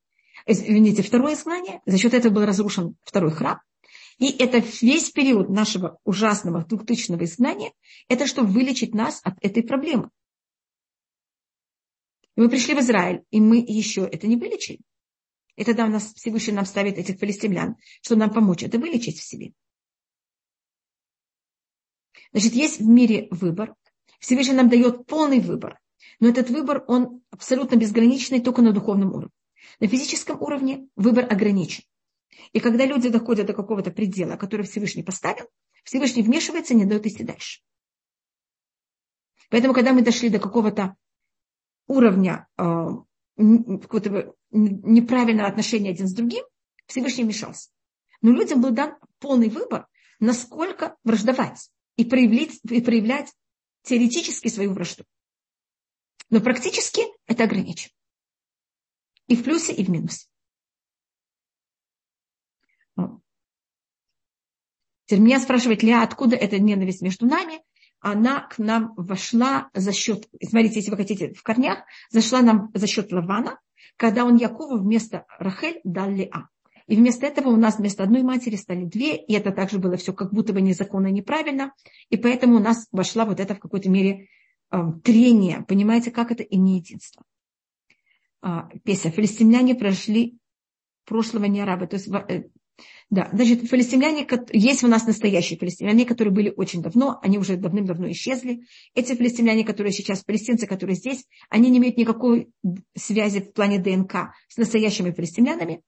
извините, 0.47 1.03
второе 1.03 1.35
изгнание, 1.35 1.83
за 1.85 1.99
счет 1.99 2.15
этого 2.15 2.33
был 2.33 2.45
разрушен 2.45 2.97
второй 3.05 3.31
храм. 3.31 3.61
И 4.19 4.31
это 4.31 4.59
весь 4.83 5.11
период 5.11 5.49
нашего 5.49 5.99
ужасного 6.05 6.65
двухтысячного 6.65 7.25
изгнания, 7.25 7.73
это 8.09 8.27
чтобы 8.27 8.51
вылечить 8.51 8.95
нас 8.95 9.21
от 9.23 9.35
этой 9.43 9.63
проблемы. 9.63 10.11
И 12.35 12.41
мы 12.41 12.49
пришли 12.49 12.75
в 12.75 12.81
Израиль, 12.81 13.25
и 13.31 13.41
мы 13.41 13.59
еще 13.59 14.03
это 14.03 14.27
не 14.27 14.37
вылечили. 14.37 14.81
И 15.57 15.65
тогда 15.65 15.87
у 15.87 15.89
нас 15.89 16.15
Всевышний 16.15 16.55
нам 16.55 16.67
ставит 16.67 16.99
этих 16.99 17.19
палестимлян, 17.19 17.77
чтобы 18.01 18.21
нам 18.21 18.33
помочь 18.33 18.63
это 18.63 18.79
вылечить 18.79 19.19
в 19.19 19.25
себе. 19.25 19.53
Значит, 22.33 22.53
есть 22.53 22.79
в 22.81 22.87
мире 22.87 23.29
выбор. 23.31 23.75
Всевышний 24.21 24.55
нам 24.55 24.69
дает 24.69 25.07
полный 25.07 25.41
выбор. 25.41 25.81
Но 26.21 26.29
этот 26.29 26.51
выбор, 26.51 26.85
он 26.89 27.23
абсолютно 27.31 27.77
безграничный 27.77 28.41
только 28.41 28.63
на 28.63 28.73
духовном 28.73 29.11
уровне. 29.11 29.31
На 29.81 29.87
физическом 29.87 30.41
уровне 30.43 30.89
выбор 30.97 31.27
ограничен. 31.31 31.85
И 32.53 32.61
когда 32.61 32.87
люди 32.87 33.09
доходят 33.09 33.47
до 33.47 33.53
какого-то 33.53 33.91
предела, 33.91 34.37
который 34.37 34.67
Всевышний 34.67 35.03
поставил, 35.03 35.47
Всевышний 35.85 36.23
вмешивается 36.23 36.75
и 36.75 36.77
не 36.77 36.85
дает 36.85 37.07
идти 37.07 37.25
дальше. 37.25 37.61
Поэтому, 39.51 39.75
когда 39.75 39.93
мы 39.93 40.03
дошли 40.03 40.29
до 40.29 40.39
какого-то 40.39 40.97
уровня 41.87 42.47
э, 42.59 42.63
какого-то 43.37 44.35
неправильного 44.51 45.49
отношения 45.49 45.91
один 45.91 46.07
с 46.07 46.13
другим, 46.13 46.45
Всевышний 46.87 47.25
вмешался. 47.25 47.71
Но 48.21 48.33
людям 48.33 48.61
был 48.61 48.71
дан 48.71 48.97
полный 49.21 49.49
выбор, 49.49 49.87
насколько 50.21 50.97
враждовать 51.05 51.71
и 51.97 52.05
проявлять, 52.05 52.59
и 52.69 52.81
проявлять 52.81 53.33
теоретически 53.83 54.49
свою 54.49 54.73
вражду. 54.73 55.05
Но 56.31 56.41
практически 56.41 57.03
это 57.27 57.45
ограничено. 57.45 57.93
И 59.27 59.37
в 59.37 59.45
плюсе, 59.45 59.73
и 59.73 59.85
в 59.85 59.89
минусе. 59.89 60.27
Теперь 65.07 65.21
меня 65.21 65.41
спрашивает 65.41 65.83
Ля, 65.83 66.03
откуда 66.03 66.37
эта 66.37 66.59
ненависть 66.59 67.01
между 67.01 67.27
нами? 67.27 67.63
она 68.01 68.41
к 68.41 68.59
нам 68.59 68.95
вошла 68.97 69.71
за 69.75 69.93
счет, 69.93 70.29
смотрите, 70.43 70.77
если 70.77 70.91
вы 70.91 70.97
хотите, 70.97 71.33
в 71.35 71.43
корнях, 71.43 71.81
зашла 72.11 72.43
нам 72.43 72.71
за 72.75 72.87
счет 72.87 73.13
Лавана, 73.13 73.59
когда 73.97 74.25
он 74.25 74.37
Якову 74.37 74.79
вместо 74.79 75.25
Рахель 75.39 75.81
дал 75.85 76.11
Леа. 76.11 76.49
И 76.87 76.97
вместо 76.97 77.27
этого 77.27 77.49
у 77.49 77.57
нас 77.57 77.79
вместо 77.79 78.03
одной 78.03 78.23
матери 78.23 78.57
стали 78.57 78.85
две, 78.85 79.17
и 79.17 79.35
это 79.35 79.51
также 79.51 79.79
было 79.79 79.97
все 79.97 80.13
как 80.15 80.33
будто 80.33 80.55
бы 80.55 80.63
незаконно, 80.63 81.09
неправильно. 81.09 81.75
И 82.09 82.17
поэтому 82.17 82.57
у 82.57 82.61
нас 82.61 82.87
вошла 82.93 83.27
вот 83.27 83.41
это 83.41 83.55
в 83.55 83.59
какой-то 83.59 83.91
мере 83.91 84.29
трение. 85.03 85.65
Понимаете, 85.67 86.11
как 86.11 86.31
это 86.31 86.43
и 86.43 86.57
не 86.57 86.79
единство. 86.79 87.23
А, 88.41 88.69
Песя, 88.85 89.11
филистимляне 89.11 89.75
прошли 89.75 90.39
прошлого 91.05 91.45
не 91.45 91.61
арабы. 91.61 91.87
То 91.87 91.97
есть, 91.97 92.09
э, 92.09 92.45
да, 93.11 93.31
значит, 93.33 93.69
филистимляне, 93.69 94.27
есть 94.53 94.85
у 94.85 94.89
нас 94.89 95.07
настоящие 95.07 95.59
филистимляне, 95.59 96.05
которые 96.05 96.33
были 96.33 96.53
очень 96.57 96.83
давно, 96.83 97.19
они 97.23 97.39
уже 97.39 97.57
давным-давно 97.57 98.11
исчезли. 98.11 98.67
Эти 98.95 99.15
филистимляне, 99.15 99.65
которые 99.65 99.93
сейчас, 99.93 100.23
палестинцы, 100.23 100.67
которые 100.67 100.97
здесь, 100.97 101.25
они 101.49 101.71
не 101.71 101.79
имеют 101.79 101.97
никакой 101.97 102.51
связи 102.95 103.41
в 103.41 103.53
плане 103.53 103.79
ДНК 103.79 104.33
с 104.49 104.57
настоящими 104.57 105.11
филистимлянами 105.11 105.83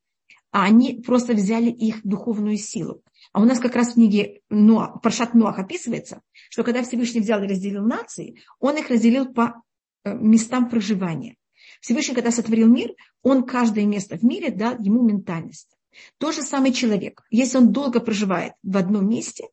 а 0.53 0.65
они 0.65 1.03
просто 1.07 1.35
взяли 1.35 1.71
их 1.71 2.01
духовную 2.05 2.57
силу. 2.57 3.03
А 3.33 3.41
у 3.41 3.45
нас 3.45 3.61
как 3.61 3.77
раз 3.77 3.91
в 3.91 3.95
книге 3.95 4.41
Ноах, 4.49 5.01
Паршат 5.03 5.35
Ноах 5.35 5.59
описывается, 5.59 6.21
что 6.49 6.65
когда 6.65 6.83
Всевышний 6.83 7.21
взял 7.21 7.43
и 7.43 7.47
разделил 7.47 7.85
нации, 7.85 8.43
он 8.59 8.77
их 8.77 8.91
разделил 8.91 9.33
по 9.33 9.63
э, 10.05 10.15
местам 10.15 10.69
проживания. 10.69 11.37
Всевышний, 11.81 12.15
когда 12.15 12.33
сотворил 12.33 12.69
мир, 12.69 12.93
он 13.23 13.45
каждое 13.45 13.87
место 13.87 14.17
в 14.17 14.23
мире 14.23 14.51
дал 14.51 14.79
ему 14.81 15.03
ментальность. 15.03 15.77
Тот 16.19 16.35
же 16.35 16.43
самый 16.43 16.73
человек, 16.73 17.23
если 17.31 17.59
он 17.59 17.73
долго 17.73 18.01
проживает 18.01 18.55
в 18.63 18.77
одном 18.77 19.09
месте, 19.09 19.49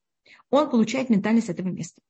он 0.49 0.69
получает 0.69 1.09
ментальность 1.09 1.49
этого 1.49 1.67
места. 1.67 2.01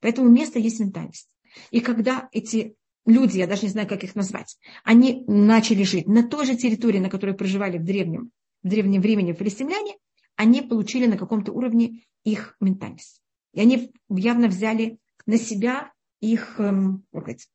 Поэтому 0.00 0.28
место 0.30 0.58
есть 0.58 0.80
ментальность. 0.80 1.28
И 1.70 1.80
когда 1.80 2.28
эти 2.32 2.76
люди, 3.04 3.38
я 3.38 3.46
даже 3.46 3.62
не 3.62 3.68
знаю, 3.68 3.88
как 3.88 4.04
их 4.04 4.14
назвать, 4.14 4.58
они 4.84 5.24
начали 5.26 5.82
жить 5.82 6.06
на 6.06 6.26
той 6.26 6.46
же 6.46 6.56
территории, 6.56 6.98
на 6.98 7.10
которой 7.10 7.34
проживали 7.34 7.78
в 7.78 7.84
древнем, 7.84 8.30
в 8.62 8.68
древнем 8.68 9.02
времени 9.02 9.32
филистимляне, 9.32 9.96
они 10.40 10.62
получили 10.62 11.04
на 11.04 11.18
каком-то 11.18 11.52
уровне 11.52 12.06
их 12.24 12.56
ментальность. 12.60 13.22
И 13.52 13.60
они 13.60 13.92
явно 14.08 14.48
взяли 14.48 14.98
на 15.26 15.36
себя 15.36 15.92
их 16.20 16.58
эм, 16.58 17.04
как 17.12 17.24
сказать, 17.24 17.50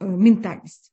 э, 0.00 0.06
ментальность 0.06 0.92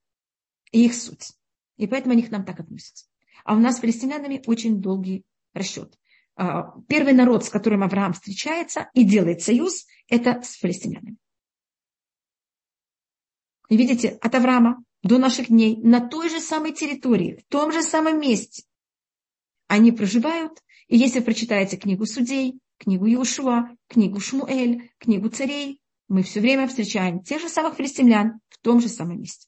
и 0.71 0.86
их 0.86 0.93
суть. 0.93 1.34
И 1.75 1.86
поэтому 1.86 2.13
они 2.13 2.23
к 2.23 2.32
нам 2.32 2.45
так 2.45 2.61
относятся. 2.61 3.07
А 3.43 3.55
у 3.55 3.59
нас 3.59 3.75
с 3.75 3.82
филистимлянами 3.82 4.41
очень 4.45 4.80
долгий 4.80 5.25
расчет. 5.53 5.99
А, 6.38 6.80
первый 6.88 7.11
народ, 7.11 7.43
с 7.43 7.49
которым 7.49 7.84
Авраам 7.84 8.13
встречается 8.13 8.89
и 8.93 9.03
делает 9.03 9.41
союз, 9.41 9.86
это 10.07 10.41
с 10.41 10.53
филистимлянами. 10.53 11.17
И 13.67 13.75
видите, 13.75 14.17
от 14.21 14.34
Авраама 14.34 14.82
до 15.03 15.17
наших 15.17 15.49
дней 15.49 15.75
на 15.84 16.07
той 16.07 16.30
же 16.30 16.39
самой 16.39 16.71
территории, 16.71 17.36
в 17.36 17.51
том 17.51 17.73
же 17.73 17.84
самом 17.84 18.21
месте 18.21 18.63
они 19.67 19.91
проживают. 19.91 20.63
И 20.88 20.97
если 20.97 21.19
вы 21.19 21.25
прочитаете 21.25 21.77
книгу 21.77 22.05
судей, 22.05 22.59
книгу 22.77 23.07
Иошуа, 23.07 23.75
книгу 23.88 24.19
Шмуэль, 24.19 24.91
книгу 24.97 25.29
царей, 25.29 25.81
мы 26.07 26.23
все 26.23 26.39
время 26.39 26.67
встречаем 26.67 27.21
тех 27.21 27.41
же 27.41 27.49
самых 27.49 27.75
филистимлян 27.75 28.39
в 28.49 28.59
том 28.59 28.79
же 28.79 28.88
самом 28.88 29.19
месте. 29.19 29.47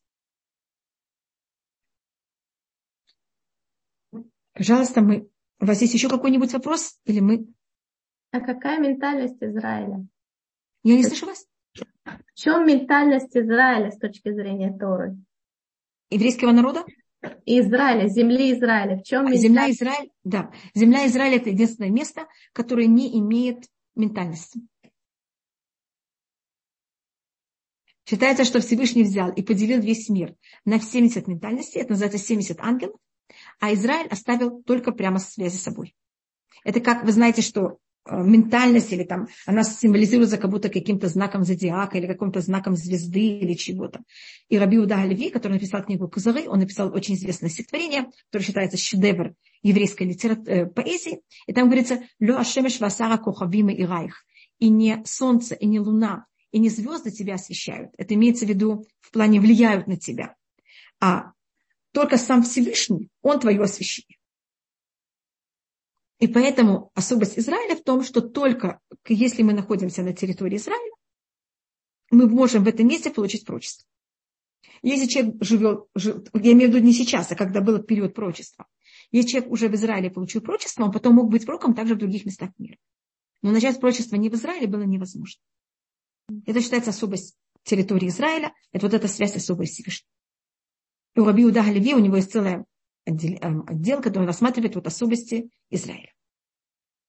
Пожалуйста, 4.53 5.01
мы... 5.01 5.29
у 5.61 5.65
вас 5.65 5.79
есть 5.81 5.93
еще 5.93 6.09
какой-нибудь 6.09 6.51
вопрос? 6.51 6.99
Или 7.05 7.21
мы... 7.21 7.47
А 8.31 8.41
какая 8.41 8.79
ментальность 8.79 9.41
Израиля? 9.41 10.05
Я 10.83 10.97
не 10.97 11.03
слышу 11.05 11.27
вас. 11.27 11.47
В 11.73 12.33
чем 12.35 12.67
ментальность 12.67 13.35
Израиля 13.35 13.91
с 13.91 13.97
точки 13.97 14.33
зрения 14.33 14.77
Торы? 14.77 15.15
Еврейского 16.09 16.51
народа? 16.51 16.83
Израиля, 17.45 18.07
земли 18.07 18.53
Израиля. 18.53 18.97
В 18.97 19.03
чем 19.03 19.25
ментальность? 19.25 19.43
Земля 19.43 19.71
Израиль, 19.71 20.11
да. 20.23 20.51
Земля 20.73 21.07
Израиля 21.07 21.37
это 21.37 21.49
единственное 21.49 21.89
место, 21.89 22.27
которое 22.53 22.87
не 22.87 23.17
имеет 23.19 23.65
ментальности. 23.95 24.61
Считается, 28.07 28.43
что 28.43 28.59
Всевышний 28.59 29.03
взял 29.03 29.31
и 29.31 29.43
поделил 29.43 29.81
весь 29.81 30.09
мир 30.09 30.35
на 30.65 30.79
70 30.79 31.27
ментальностей, 31.27 31.81
это 31.81 31.91
называется 31.91 32.17
70 32.17 32.59
ангелов, 32.59 32.95
а 33.59 33.73
Израиль 33.73 34.07
оставил 34.07 34.63
только 34.63 34.91
прямо 34.91 35.19
связи 35.19 35.57
с 35.57 35.61
собой. 35.61 35.95
Это 36.63 36.79
как, 36.79 37.03
вы 37.03 37.11
знаете, 37.11 37.41
что 37.41 37.77
ментальность 38.11 38.91
или 38.91 39.03
там 39.03 39.27
она 39.45 39.63
символизируется 39.63 40.37
как 40.37 40.51
будто 40.51 40.69
каким-то 40.69 41.07
знаком 41.07 41.43
зодиака 41.43 41.97
или 41.97 42.07
каким-то 42.07 42.41
знаком 42.41 42.75
звезды 42.75 43.39
или 43.39 43.53
чего-то. 43.53 44.01
И 44.49 44.57
Раби 44.57 44.77
Уда 44.77 45.01
Альви, 45.01 45.29
который 45.29 45.53
написал 45.53 45.83
книгу 45.83 46.07
Кузары, 46.07 46.47
он 46.47 46.59
написал 46.59 46.93
очень 46.93 47.15
известное 47.15 47.49
стихотворение, 47.49 48.07
которое 48.27 48.45
считается 48.45 48.77
шедевр 48.77 49.33
еврейской 49.61 50.03
литературы, 50.03 50.51
э, 50.51 50.65
поэзии. 50.65 51.21
И 51.47 51.53
там 51.53 51.65
говорится 51.65 52.01
«Лё 52.19 52.37
ашемеш 52.37 52.79
васара 52.79 53.17
кохавима 53.17 53.73
и 53.73 53.83
райх». 53.83 54.25
И 54.59 54.69
не 54.69 55.01
солнце, 55.05 55.55
и 55.55 55.65
не 55.65 55.79
луна, 55.79 56.25
и 56.51 56.59
не 56.59 56.69
звезды 56.69 57.11
тебя 57.11 57.35
освещают. 57.35 57.91
Это 57.97 58.13
имеется 58.15 58.45
в 58.45 58.49
виду 58.49 58.85
в 58.99 59.11
плане 59.11 59.39
влияют 59.39 59.87
на 59.87 59.97
тебя. 59.97 60.35
А 60.99 61.31
только 61.93 62.17
сам 62.17 62.43
Всевышний, 62.43 63.09
он 63.21 63.39
твое 63.39 63.61
освещение. 63.61 64.18
И 66.19 66.27
поэтому 66.27 66.91
особость 66.95 67.39
Израиля 67.39 67.75
в 67.75 67.83
том, 67.83 68.03
что 68.03 68.21
только 68.21 68.79
если 69.07 69.41
мы 69.41 69.53
находимся 69.53 70.03
на 70.03 70.13
территории 70.13 70.57
Израиля, 70.57 70.91
мы 72.11 72.27
можем 72.27 72.63
в 72.63 72.67
этом 72.67 72.87
месте 72.87 73.09
получить 73.09 73.45
прочество. 73.45 73.87
Если 74.81 75.07
человек 75.07 75.35
живет, 75.41 75.85
жив, 75.95 76.23
я 76.33 76.51
имею 76.51 76.71
в 76.71 76.73
виду 76.75 76.85
не 76.85 76.93
сейчас, 76.93 77.31
а 77.31 77.35
когда 77.35 77.61
был 77.61 77.79
период 77.79 78.13
прочества, 78.13 78.67
если 79.11 79.31
человек 79.31 79.51
уже 79.51 79.69
в 79.69 79.75
Израиле 79.75 80.11
получил 80.11 80.41
прочество, 80.41 80.83
он 80.83 80.91
потом 80.91 81.15
мог 81.15 81.29
быть 81.29 81.45
пророком 81.45 81.73
также 81.73 81.95
в 81.95 81.97
других 81.97 82.25
местах 82.25 82.51
мира. 82.57 82.77
Но 83.41 83.51
начать 83.51 83.79
прочество 83.79 84.15
не 84.15 84.29
в 84.29 84.35
Израиле 84.35 84.67
было 84.67 84.83
невозможно. 84.83 85.41
Это 86.45 86.61
считается 86.61 86.91
особость 86.91 87.35
территории 87.63 88.09
Израиля, 88.09 88.53
это 88.71 88.85
вот 88.87 88.93
эта 88.93 89.07
связь 89.07 89.35
особой 89.35 89.67
Всевышнего. 89.67 90.09
И 91.15 91.19
у 91.19 91.25
Раби 91.25 91.45
Уда 91.45 91.61
у 91.61 91.99
него 91.99 92.17
есть 92.17 92.31
целая 92.31 92.65
отдел, 93.09 93.37
эм, 93.41 93.65
отдел, 93.67 94.01
который 94.01 94.25
рассматривает 94.25 94.75
вот 94.75 94.87
особости 94.87 95.49
Израиля. 95.69 96.11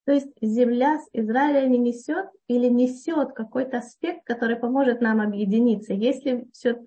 То 0.07 0.13
есть 0.13 0.29
земля 0.41 0.99
с 0.99 1.09
Израиля 1.13 1.69
не 1.69 1.79
несет 1.79 2.27
или 2.49 2.67
несет 2.69 3.33
какой-то 3.33 3.79
аспект, 3.79 4.25
который 4.25 4.57
поможет 4.57 5.01
нам 5.01 5.21
объединиться. 5.21 5.93
Если 5.93 6.49
все, 6.53 6.85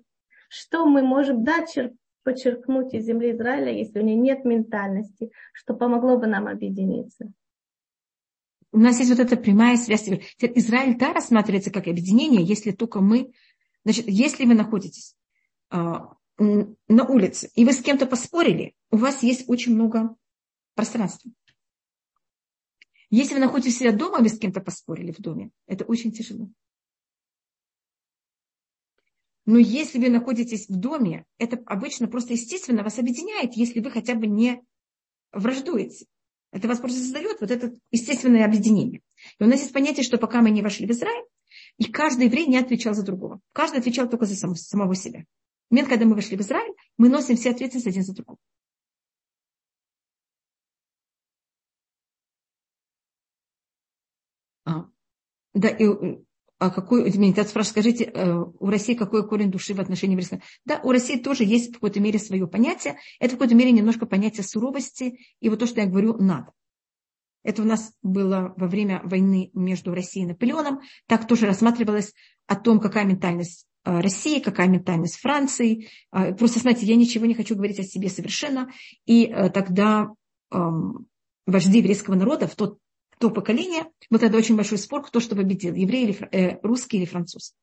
что 0.48 0.86
мы 0.86 1.02
можем 1.02 1.44
дать, 1.44 1.78
подчеркнуть 2.22 2.92
из 2.94 3.04
земли 3.04 3.32
Израиля, 3.32 3.72
если 3.72 4.00
у 4.00 4.02
нее 4.02 4.16
нет 4.16 4.44
ментальности, 4.44 5.30
что 5.52 5.74
помогло 5.74 6.18
бы 6.18 6.26
нам 6.26 6.48
объединиться? 6.48 7.32
У 8.72 8.78
нас 8.78 8.98
есть 8.98 9.10
вот 9.10 9.20
эта 9.20 9.36
прямая 9.36 9.76
связь. 9.76 10.08
Израиль 10.08 10.98
да 10.98 11.12
рассматривается 11.12 11.70
как 11.70 11.86
объединение, 11.86 12.42
если 12.42 12.72
только 12.72 13.00
мы... 13.00 13.32
Значит, 13.84 14.06
если 14.08 14.46
вы 14.46 14.54
находитесь 14.54 15.14
на 16.38 17.04
улице, 17.04 17.50
и 17.54 17.64
вы 17.64 17.72
с 17.72 17.82
кем-то 17.82 18.06
поспорили, 18.06 18.74
у 18.90 18.96
вас 18.96 19.22
есть 19.22 19.48
очень 19.48 19.74
много 19.74 20.16
пространства. 20.74 21.30
Если 23.10 23.34
вы 23.34 23.40
находитесь 23.40 23.78
себя 23.78 23.92
дома, 23.92 24.18
вы 24.18 24.28
с 24.28 24.38
кем-то 24.38 24.60
поспорили 24.60 25.12
в 25.12 25.20
доме, 25.20 25.50
это 25.66 25.84
очень 25.84 26.12
тяжело. 26.12 26.48
Но 29.46 29.58
если 29.58 29.98
вы 29.98 30.08
находитесь 30.08 30.68
в 30.68 30.74
доме, 30.74 31.26
это 31.38 31.62
обычно 31.66 32.08
просто 32.08 32.32
естественно 32.32 32.82
вас 32.82 32.98
объединяет, 32.98 33.54
если 33.54 33.80
вы 33.80 33.90
хотя 33.90 34.14
бы 34.14 34.26
не 34.26 34.64
враждуете. 35.32 36.06
Это 36.50 36.66
вас 36.66 36.78
просто 36.78 36.98
создает 36.98 37.40
вот 37.40 37.50
это 37.50 37.74
естественное 37.90 38.44
объединение. 38.44 39.02
И 39.38 39.44
у 39.44 39.46
нас 39.46 39.60
есть 39.60 39.72
понятие, 39.72 40.02
что 40.02 40.18
пока 40.18 40.40
мы 40.40 40.50
не 40.50 40.62
вошли 40.62 40.86
в 40.86 40.90
Израиль, 40.90 41.26
и 41.78 41.84
каждый 41.84 42.26
еврей 42.26 42.46
не 42.46 42.56
отвечал 42.56 42.94
за 42.94 43.02
другого. 43.02 43.40
Каждый 43.52 43.80
отвечал 43.80 44.08
только 44.08 44.24
за 44.24 44.34
самого 44.34 44.94
себя 44.94 45.24
момент, 45.70 45.88
когда 45.88 46.04
мы 46.04 46.14
вошли 46.14 46.36
в 46.36 46.40
Израиль, 46.40 46.74
мы 46.98 47.08
носим 47.08 47.36
все 47.36 47.50
ответственность 47.50 47.86
один 47.86 48.02
за 48.02 48.14
другого. 48.14 48.38
А, 54.64 54.86
да, 55.52 55.68
и 55.68 55.86
а 56.58 56.70
какой, 56.70 57.10
меня 57.18 57.32
спрашивают, 57.44 57.66
скажите, 57.66 58.04
э, 58.04 58.36
у 58.36 58.70
России 58.70 58.94
какой 58.94 59.28
корень 59.28 59.50
души 59.50 59.74
в 59.74 59.80
отношении 59.80 60.14
еврейского? 60.14 60.40
Да, 60.64 60.80
у 60.82 60.92
России 60.92 61.18
тоже 61.18 61.44
есть 61.44 61.70
в 61.70 61.74
какой-то 61.74 62.00
мере 62.00 62.18
свое 62.18 62.46
понятие. 62.46 62.96
Это 63.18 63.30
в 63.30 63.38
какой-то 63.38 63.54
мере 63.54 63.72
немножко 63.72 64.06
понятие 64.06 64.44
суровости 64.44 65.18
и 65.40 65.48
вот 65.48 65.58
то, 65.58 65.66
что 65.66 65.80
я 65.80 65.86
говорю, 65.86 66.16
надо. 66.16 66.52
Это 67.42 67.60
у 67.60 67.64
нас 67.66 67.92
было 68.02 68.54
во 68.56 68.68
время 68.68 69.02
войны 69.04 69.50
между 69.52 69.92
Россией 69.92 70.24
и 70.24 70.28
Наполеоном. 70.28 70.80
Так 71.06 71.26
тоже 71.26 71.46
рассматривалось 71.46 72.14
о 72.46 72.56
том, 72.56 72.80
какая 72.80 73.04
ментальность 73.04 73.66
Э, 73.66 73.73
России, 73.84 74.40
какая 74.40 74.68
ментальность 74.68 75.16
Франции. 75.16 75.88
Э, 76.12 76.34
просто, 76.34 76.60
знаете, 76.60 76.86
я 76.86 76.96
ничего 76.96 77.26
не 77.26 77.34
хочу 77.34 77.54
говорить 77.54 77.80
о 77.80 77.84
себе 77.84 78.08
совершенно. 78.08 78.70
И 79.06 79.26
э, 79.26 79.50
тогда 79.50 80.08
эм, 80.50 81.06
вожди 81.46 81.78
еврейского 81.78 82.14
народа 82.14 82.46
в 82.46 82.56
тот, 82.56 82.78
то 83.18 83.30
поколение, 83.30 83.84
вот 84.10 84.22
это 84.22 84.36
очень 84.36 84.56
большой 84.56 84.78
спор, 84.78 85.02
кто 85.02 85.20
что 85.20 85.36
победил, 85.36 85.74
еврей 85.74 86.04
или 86.04 86.58
русский 86.62 86.98
или 86.98 87.04
француз. 87.04 87.54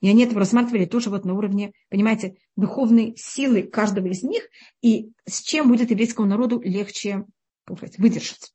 И 0.00 0.08
они 0.08 0.24
это 0.24 0.34
рассматривали 0.34 0.84
тоже 0.84 1.10
вот 1.10 1.24
на 1.24 1.34
уровне, 1.34 1.72
понимаете, 1.88 2.36
духовной 2.56 3.14
силы 3.16 3.62
каждого 3.62 4.08
из 4.08 4.24
них, 4.24 4.48
и 4.80 5.12
с 5.28 5.40
чем 5.40 5.68
будет 5.68 5.92
еврейскому 5.92 6.26
народу 6.26 6.60
легче 6.60 7.24
сказать, 7.66 7.98
выдержать. 7.98 8.52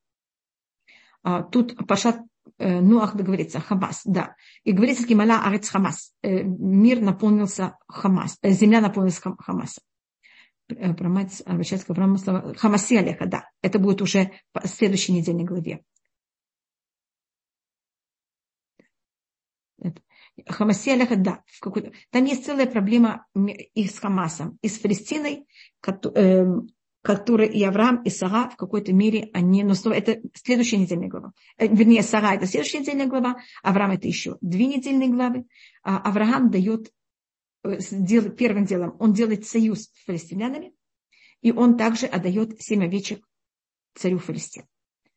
А, 1.23 1.43
тут 1.43 1.75
Пашат 1.87 2.19
э, 2.57 2.79
Нуах 2.81 3.15
говорится, 3.15 3.59
Хамас, 3.59 4.01
да. 4.05 4.35
И 4.63 4.71
говорится, 4.71 5.05
Кималя 5.05 5.41
Арец 5.43 5.69
Хамас. 5.69 6.13
Э, 6.21 6.43
мир 6.43 7.01
наполнился 7.01 7.77
Хамас, 7.87 8.37
э, 8.41 8.51
земля 8.51 8.81
наполнилась 8.81 9.21
Хамаса. 9.39 9.81
Про 10.67 11.07
мать 11.07 11.41
обращается 11.45 11.87
к 11.87 11.91
Аврааму 11.91 12.17
Хамаси 12.57 12.97
Алеха, 12.97 13.25
да. 13.25 13.49
Это 13.61 13.79
будет 13.79 14.01
уже 14.01 14.31
в 14.53 14.67
следующей 14.67 15.13
недельной 15.13 15.45
главе. 15.45 15.81
Хамаси 20.45 20.91
Алеха, 20.91 21.15
да. 21.15 21.43
Там 22.11 22.25
есть 22.25 22.45
целая 22.45 22.67
проблема 22.67 23.25
и 23.33 23.87
с 23.87 23.97
Хамасом, 23.99 24.59
и 24.61 24.67
с 24.67 24.77
Палестиной, 24.77 25.47
который 27.07 27.47
и 27.47 27.63
Авраам, 27.63 28.03
и 28.03 28.09
Сара 28.09 28.49
в 28.49 28.57
какой-то 28.57 28.91
мере, 28.91 29.29
они, 29.31 29.63
но 29.63 29.73
это 29.93 30.19
следующая 30.33 30.75
недельная 30.75 31.07
глава. 31.07 31.31
Э, 31.57 31.65
вернее, 31.65 32.03
Сара 32.03 32.35
это 32.35 32.45
следующая 32.47 32.79
недельная 32.79 33.05
глава, 33.05 33.37
Авраам 33.63 33.91
это 33.91 34.09
еще 34.09 34.37
две 34.41 34.65
недельные 34.65 35.07
главы. 35.07 35.45
А 35.83 35.99
Авраам 35.99 36.51
дает, 36.51 36.91
э, 37.63 37.79
первым 38.37 38.65
делом, 38.65 38.97
он 38.99 39.13
делает 39.13 39.47
союз 39.47 39.83
с 39.83 40.05
палестинянами, 40.05 40.73
и 41.41 41.53
он 41.53 41.77
также 41.77 42.07
отдает 42.07 42.61
семь 42.61 42.83
овечек 42.83 43.25
царю 43.95 44.19
Палестин. 44.19 44.65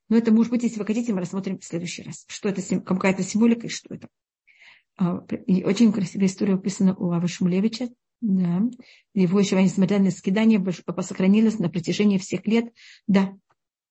Но 0.09 0.17
это 0.17 0.33
может 0.33 0.53
быть, 0.53 0.63
если 0.63 0.79
вы 0.79 0.87
хотите, 0.87 1.13
мы 1.13 1.19
рассмотрим 1.19 1.59
в 1.59 1.65
следующий 1.65 2.05
раз. 2.05 2.25
Что 2.29 2.49
это, 2.51 2.63
какая-то 2.83 3.25
символика 3.25 3.67
и 3.67 3.71
что 3.71 3.93
это. 3.93 4.07
А, 4.97 5.25
и 5.49 5.65
очень 5.65 5.93
красивая 5.93 6.27
история 6.27 6.55
описана 6.55 6.95
у 6.95 7.11
Авы 7.11 7.27
Шмулевича, 7.27 7.89
да. 8.21 8.63
Его 9.15 9.41
еще, 9.41 9.61
несмотря 9.63 9.99
на 9.99 10.11
скидание, 10.11 10.63
сохранилось 11.03 11.59
на 11.59 11.69
протяжении 11.69 12.19
всех 12.19 12.47
лет. 12.47 12.73
Да, 13.07 13.35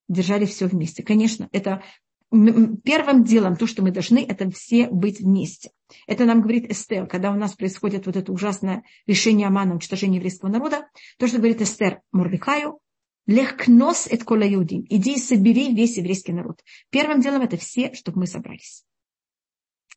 держали 0.07 0.45
все 0.45 0.67
вместе. 0.67 1.03
Конечно, 1.03 1.49
это 1.51 1.83
первым 2.31 3.23
делом, 3.23 3.55
то, 3.55 3.65
что 3.65 3.81
мы 3.81 3.91
должны, 3.91 4.19
это 4.19 4.49
все 4.51 4.87
быть 4.89 5.19
вместе. 5.19 5.71
Это 6.05 6.25
нам 6.25 6.41
говорит 6.41 6.69
Эстер, 6.71 7.07
когда 7.07 7.31
у 7.31 7.35
нас 7.35 7.53
происходит 7.53 8.05
вот 8.05 8.15
это 8.15 8.31
ужасное 8.31 8.83
решение 9.07 9.47
Амана, 9.47 9.73
уничтожение 9.73 10.17
еврейского 10.17 10.49
народа. 10.49 10.87
То, 11.17 11.27
что 11.27 11.37
говорит 11.37 11.61
Эстер 11.61 12.01
Мордыхаю, 12.11 12.79
легкнос 13.25 14.07
et 14.07 14.23
кола 14.23 14.51
иудим. 14.53 14.85
Иди 14.89 15.15
и 15.15 15.19
собери 15.19 15.73
весь 15.73 15.97
еврейский 15.97 16.33
народ. 16.33 16.63
Первым 16.91 17.21
делом 17.21 17.41
это 17.41 17.57
все, 17.57 17.93
чтобы 17.93 18.19
мы 18.19 18.27
собрались. 18.27 18.83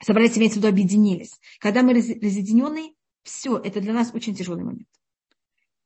Собрались, 0.02 0.36
имеется 0.38 0.58
в 0.58 0.62
виду, 0.62 0.68
объединились. 0.68 1.38
Когда 1.60 1.82
мы 1.82 1.92
разъединенные, 1.92 2.92
все, 3.22 3.56
это 3.58 3.80
для 3.80 3.92
нас 3.92 4.12
очень 4.14 4.34
тяжелый 4.34 4.64
момент. 4.64 4.88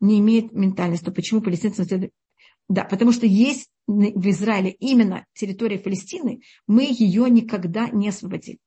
Не 0.01 0.19
имеет 0.21 0.53
ментальности. 0.53 1.11
Почему 1.11 1.41
палестинцы... 1.41 2.11
Да, 2.69 2.85
потому 2.85 3.13
что 3.13 3.27
есть 3.27 3.71
в 3.87 4.31
Израиле 4.31 4.73
именно 4.73 5.25
территория 5.35 5.79
Палестины, 5.79 6.41
мы 6.67 6.85
ее 6.85 7.31
никогда 7.31 7.89
не 7.91 8.09
освободили. 8.09 8.59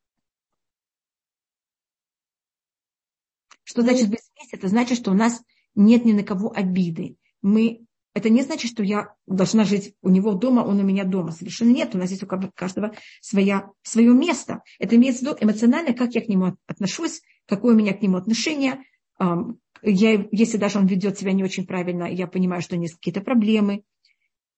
Что 3.64 3.82
значит 3.82 4.10
быть 4.10 4.22
вместе? 4.36 4.58
Это 4.58 4.68
значит, 4.68 4.98
что 4.98 5.12
у 5.12 5.14
нас 5.14 5.44
нет 5.76 6.06
ни 6.06 6.14
на 6.14 6.24
кого 6.24 6.52
обиды. 6.52 7.18
Мы, 7.42 7.86
это 8.14 8.30
не 8.30 8.42
значит, 8.42 8.72
что 8.72 8.84
я 8.84 9.14
должна 9.28 9.64
жить 9.64 9.94
у 10.02 10.10
него 10.10 10.34
дома, 10.34 10.62
он 10.62 10.80
у 10.80 10.84
меня 10.84 11.04
дома. 11.04 11.32
Совершенно 11.32 11.72
нет. 11.72 11.94
У 11.96 11.98
нас 11.98 12.10
есть 12.10 12.24
у 12.24 12.28
каждого 12.28 12.94
своя, 13.22 13.70
свое 13.84 14.14
место. 14.14 14.64
Это 14.80 14.96
имеется 14.96 15.20
в 15.20 15.28
виду 15.28 15.38
эмоционально, 15.40 15.94
как 15.94 16.16
я 16.16 16.22
к 16.22 16.28
нему 16.28 16.58
отношусь, 16.68 17.22
какое 17.46 17.74
у 17.74 17.78
меня 17.78 17.94
к 17.94 18.02
нему 18.02 18.18
отношение. 18.18 18.84
Я, 19.82 20.28
если 20.32 20.58
даже 20.58 20.80
он 20.80 20.88
ведет 20.88 21.20
себя 21.20 21.34
не 21.34 21.44
очень 21.44 21.66
правильно, 21.66 22.04
я 22.06 22.28
понимаю, 22.28 22.62
что 22.62 22.76
у 22.76 22.78
него 22.78 22.86
есть 22.86 22.96
какие-то 22.96 23.22
проблемы. 23.22 23.84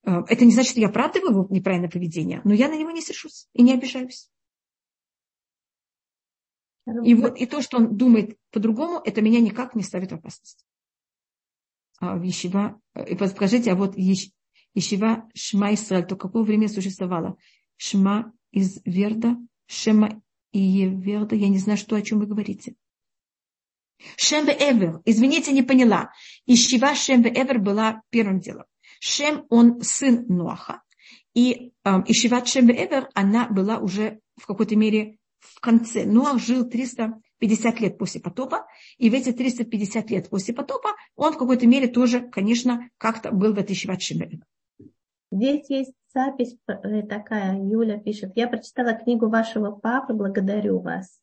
Это 0.02 0.44
не 0.44 0.52
значит, 0.52 0.72
что 0.72 0.80
я 0.80 0.88
оправдываю 0.88 1.30
его 1.30 1.46
неправильное 1.50 1.90
поведение, 1.90 2.40
но 2.44 2.52
я 2.54 2.68
на 2.68 2.76
него 2.76 2.90
не 2.90 3.02
сержусь 3.02 3.48
и 3.52 3.62
не 3.62 3.72
обижаюсь. 3.72 4.30
И, 7.04 7.14
вот, 7.14 7.36
и 7.36 7.46
то, 7.46 7.62
что 7.62 7.76
он 7.76 7.96
думает 7.96 8.36
по-другому, 8.50 9.00
это 9.04 9.20
меня 9.20 9.40
никак 9.40 9.76
не 9.76 9.84
ставит 9.84 10.10
в 10.10 10.14
опасность. 10.16 10.66
А 12.02 12.16
Ешива, 12.16 12.80
и 13.08 13.14
подскажите, 13.14 13.70
а 13.70 13.76
вот 13.76 13.96
Ешива 13.96 15.28
Шма 15.34 15.72
Исраиль, 15.74 16.04
то 16.04 16.16
какое 16.16 16.42
время 16.42 16.66
существовало? 16.66 17.36
Шма 17.76 18.32
из 18.50 18.80
Верда, 18.84 19.36
Шема 19.68 20.20
и 20.50 20.58
Еверда, 20.58 21.36
я 21.36 21.48
не 21.48 21.58
знаю, 21.58 21.78
что, 21.78 21.94
о 21.94 22.02
чем 22.02 22.18
вы 22.18 22.26
говорите. 22.26 22.74
Шем 24.16 24.46
Эвер, 24.46 25.00
извините, 25.04 25.52
не 25.52 25.62
поняла. 25.62 26.10
Ищева 26.44 26.96
Шем 26.96 27.22
Эвер 27.22 27.60
была 27.60 28.02
первым 28.10 28.40
делом. 28.40 28.64
Шем, 28.98 29.46
он 29.48 29.80
сын 29.82 30.26
Ноаха. 30.26 30.82
И 31.34 31.72
э, 31.84 31.90
Ищева 32.08 32.44
Шем 32.44 32.68
Эвер, 32.68 33.10
она 33.14 33.46
была 33.46 33.78
уже 33.78 34.18
в 34.34 34.46
какой-то 34.46 34.74
мере 34.74 35.18
в 35.38 35.60
конце. 35.60 36.04
Ноах 36.04 36.40
жил 36.40 36.68
350 37.42 37.80
лет 37.80 37.98
после 37.98 38.20
потопа, 38.20 38.66
и 38.98 39.10
в 39.10 39.14
эти 39.14 39.32
350 39.32 40.10
лет 40.10 40.28
после 40.28 40.54
потопа 40.54 40.90
он 41.16 41.32
в 41.32 41.38
какой-то 41.38 41.66
мере 41.66 41.88
тоже, 41.88 42.20
конечно, 42.20 42.88
как-то 42.98 43.32
был 43.32 43.52
в 43.52 43.58
этой 43.58 43.74
Эвер. 43.74 44.44
Здесь 45.32 45.68
есть 45.70 45.92
запись 46.14 46.56
э, 46.68 47.02
такая, 47.02 47.54
Юля 47.56 47.98
пишет. 47.98 48.32
Я 48.36 48.48
прочитала 48.48 48.92
книгу 48.92 49.28
вашего 49.28 49.72
папы, 49.72 50.12
благодарю 50.12 50.78
вас. 50.80 51.20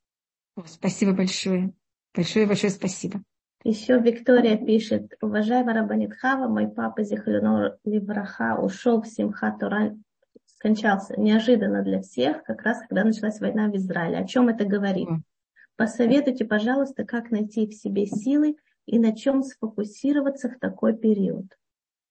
Спасибо 0.66 1.14
большое. 1.14 1.74
Большое-большое 2.14 2.72
спасибо. 2.72 3.22
Еще 3.64 4.00
Виктория 4.00 4.58
пишет, 4.58 5.14
уважаемый 5.22 5.74
Рабанит 5.74 6.14
Хава, 6.16 6.48
мой 6.48 6.68
папа 6.68 7.04
Зихлюнор 7.04 7.78
Ливраха 7.84 8.58
ушел 8.60 9.02
в 9.02 9.08
Симхат 9.08 9.62
скончался 10.46 11.18
неожиданно 11.18 11.84
для 11.84 12.02
всех, 12.02 12.44
как 12.44 12.64
раз 12.64 12.80
когда 12.80 13.04
началась 13.04 13.40
война 13.40 13.70
в 13.70 13.76
Израиле. 13.76 14.18
О 14.18 14.26
чем 14.26 14.50
это 14.50 14.66
говорит? 14.66 15.08
Посоветуйте, 15.80 16.44
пожалуйста, 16.44 17.06
как 17.06 17.32
найти 17.32 17.66
в 17.66 17.74
себе 17.74 18.06
силы 18.06 18.58
и 18.86 19.00
на 19.00 19.16
чем 19.16 19.44
сфокусироваться 19.44 20.50
в 20.50 20.60
такой 20.60 20.94
период. 20.94 21.46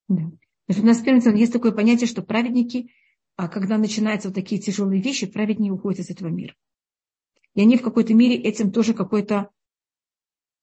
Да. 0.09 0.23
У 0.69 0.87
нас, 0.87 1.01
первым 1.01 1.35
есть 1.35 1.53
такое 1.53 1.73
понятие, 1.73 2.07
что 2.07 2.23
праведники, 2.23 2.91
а 3.37 3.47
когда 3.47 3.77
начинаются 3.77 4.29
вот 4.29 4.37
такие 4.37 4.59
тяжелые 4.59 5.03
вещи, 5.03 5.27
праведники 5.27 5.71
уходят 5.71 6.01
из 6.01 6.09
этого 6.09 6.29
мира. 6.29 6.55
И 7.55 7.61
они 7.61 7.77
в 7.77 7.83
какой-то 7.83 8.15
мере 8.15 8.37
этим 8.37 8.73
тоже 8.73 8.95
какой-то 8.95 9.51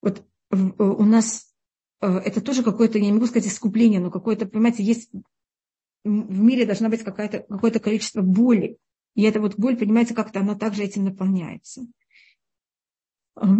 вот 0.02 0.24
э, 0.50 0.56
у 0.56 1.04
нас 1.04 1.54
э, 2.00 2.08
это 2.08 2.40
тоже 2.40 2.64
какое-то, 2.64 2.98
я 2.98 3.04
не 3.04 3.12
могу 3.12 3.26
сказать 3.26 3.46
искупление, 3.46 4.00
но 4.00 4.10
какое-то, 4.10 4.46
понимаете, 4.46 4.82
есть 4.82 5.12
в 6.02 6.40
мире 6.40 6.66
должна 6.66 6.88
быть 6.88 7.04
какое-то 7.04 7.46
какое 7.48 7.70
количество 7.70 8.22
боли. 8.22 8.78
И 9.14 9.22
эта 9.22 9.40
вот 9.40 9.56
боль, 9.56 9.76
понимаете, 9.76 10.12
как-то 10.12 10.40
она 10.40 10.56
также 10.56 10.82
этим 10.82 11.04
наполняется. 11.04 11.86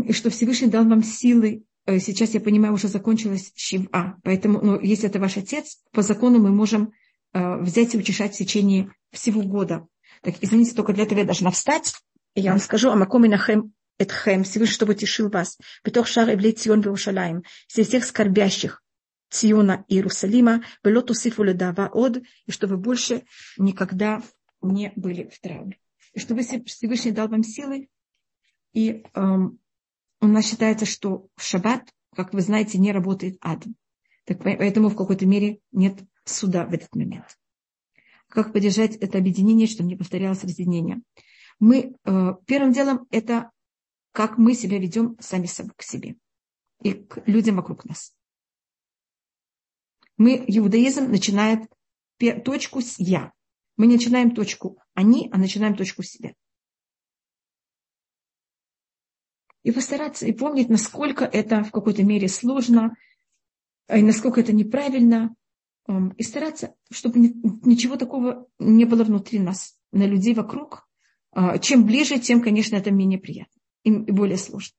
И 0.04 0.12
что 0.12 0.30
Всевышний 0.30 0.68
дал 0.68 0.84
вам 0.86 1.02
силы. 1.02 1.64
Э, 1.86 1.98
сейчас, 1.98 2.34
я 2.34 2.40
понимаю, 2.40 2.74
уже 2.74 2.88
закончилась 2.88 3.52
Шива. 3.56 4.16
Поэтому, 4.22 4.60
ну, 4.60 4.80
если 4.80 5.08
это 5.08 5.18
ваш 5.18 5.36
отец, 5.36 5.82
по 5.92 6.02
закону 6.02 6.38
мы 6.38 6.50
можем 6.50 6.92
взять 7.34 7.94
и 7.94 7.98
утешать 7.98 8.34
в 8.34 8.38
течение 8.38 8.90
всего 9.12 9.42
года. 9.42 9.86
Так, 10.22 10.36
извините, 10.40 10.74
только 10.74 10.94
для 10.94 11.04
этого 11.04 11.18
я 11.18 11.26
должна 11.26 11.50
встать. 11.50 11.94
И 12.34 12.40
я 12.40 12.52
вам 12.52 12.60
скажу, 12.60 12.90
Амакоми 12.90 13.28
Нахем 13.28 13.74
Этхем, 13.98 14.44
Всевышний, 14.44 14.74
чтобы 14.74 14.92
утешил 14.92 15.30
вас, 15.30 15.58
Петох 15.82 16.06
Шар 16.06 16.28
Эвлей 16.28 16.52
Цион 16.52 16.80
Иерусалим, 16.80 17.44
среди 17.66 17.88
всех 17.88 18.04
скорбящих 18.04 18.82
Циона 19.30 19.84
и 19.88 19.94
Иерусалима, 19.94 20.62
было 20.82 21.02
тусифу 21.02 21.42
ледава 21.42 21.88
од, 21.88 22.18
и 22.46 22.52
чтобы 22.52 22.76
больше 22.76 23.24
никогда 23.56 24.22
не 24.60 24.92
были 24.96 25.30
в 25.32 25.40
травме. 25.40 25.78
И 26.12 26.20
чтобы 26.20 26.42
Всевышний 26.42 27.12
дал 27.12 27.28
вам 27.28 27.42
силы, 27.42 27.88
и 28.74 29.02
эм, 29.14 29.58
у 30.20 30.26
нас 30.26 30.46
считается, 30.46 30.86
что 30.86 31.28
в 31.36 31.42
шаббат, 31.42 31.88
как 32.14 32.32
вы 32.32 32.40
знаете, 32.40 32.78
не 32.78 32.92
работает 32.92 33.36
ад. 33.40 33.64
Так 34.24 34.42
поэтому 34.42 34.88
в 34.88 34.96
какой-то 34.96 35.26
мере 35.26 35.60
нет 35.72 36.02
суда 36.24 36.66
в 36.66 36.72
этот 36.72 36.94
момент. 36.94 37.38
Как 38.28 38.52
поддержать 38.52 38.96
это 38.96 39.18
объединение, 39.18 39.66
чтобы 39.66 39.88
не 39.88 39.96
повторялось 39.96 40.42
разъединение? 40.42 41.00
Мы 41.60 41.94
э, 42.04 42.34
первым 42.46 42.72
делом 42.72 43.06
это 43.10 43.50
как 44.12 44.38
мы 44.38 44.54
себя 44.54 44.78
ведем 44.78 45.16
сами 45.20 45.46
к 45.46 45.82
себе 45.82 46.16
и 46.82 46.94
к 46.94 47.22
людям 47.26 47.56
вокруг 47.56 47.84
нас. 47.84 48.14
Мы, 50.16 50.42
иудаизм 50.46 51.10
начинает 51.10 51.70
точку 52.44 52.80
с 52.80 52.98
«я». 52.98 53.32
Мы 53.76 53.86
начинаем 53.86 54.34
точку 54.34 54.78
«они», 54.94 55.28
а 55.32 55.36
начинаем 55.36 55.76
точку 55.76 56.02
себя. 56.02 56.34
и 59.66 59.72
постараться 59.72 60.24
и 60.26 60.32
помнить, 60.32 60.68
насколько 60.68 61.24
это 61.24 61.64
в 61.64 61.72
какой-то 61.72 62.04
мере 62.04 62.28
сложно, 62.28 62.94
и 63.92 64.00
насколько 64.00 64.40
это 64.40 64.52
неправильно, 64.52 65.34
и 66.16 66.22
стараться, 66.22 66.76
чтобы 66.88 67.18
ничего 67.18 67.96
такого 67.96 68.46
не 68.60 68.84
было 68.84 69.02
внутри 69.02 69.40
нас, 69.40 69.76
на 69.90 70.06
людей 70.06 70.34
вокруг. 70.34 70.86
А, 71.32 71.58
чем 71.58 71.84
ближе, 71.84 72.20
тем, 72.20 72.42
конечно, 72.42 72.76
это 72.76 72.92
менее 72.92 73.18
приятно 73.18 73.60
и 73.82 73.90
более 73.90 74.36
сложно. 74.36 74.76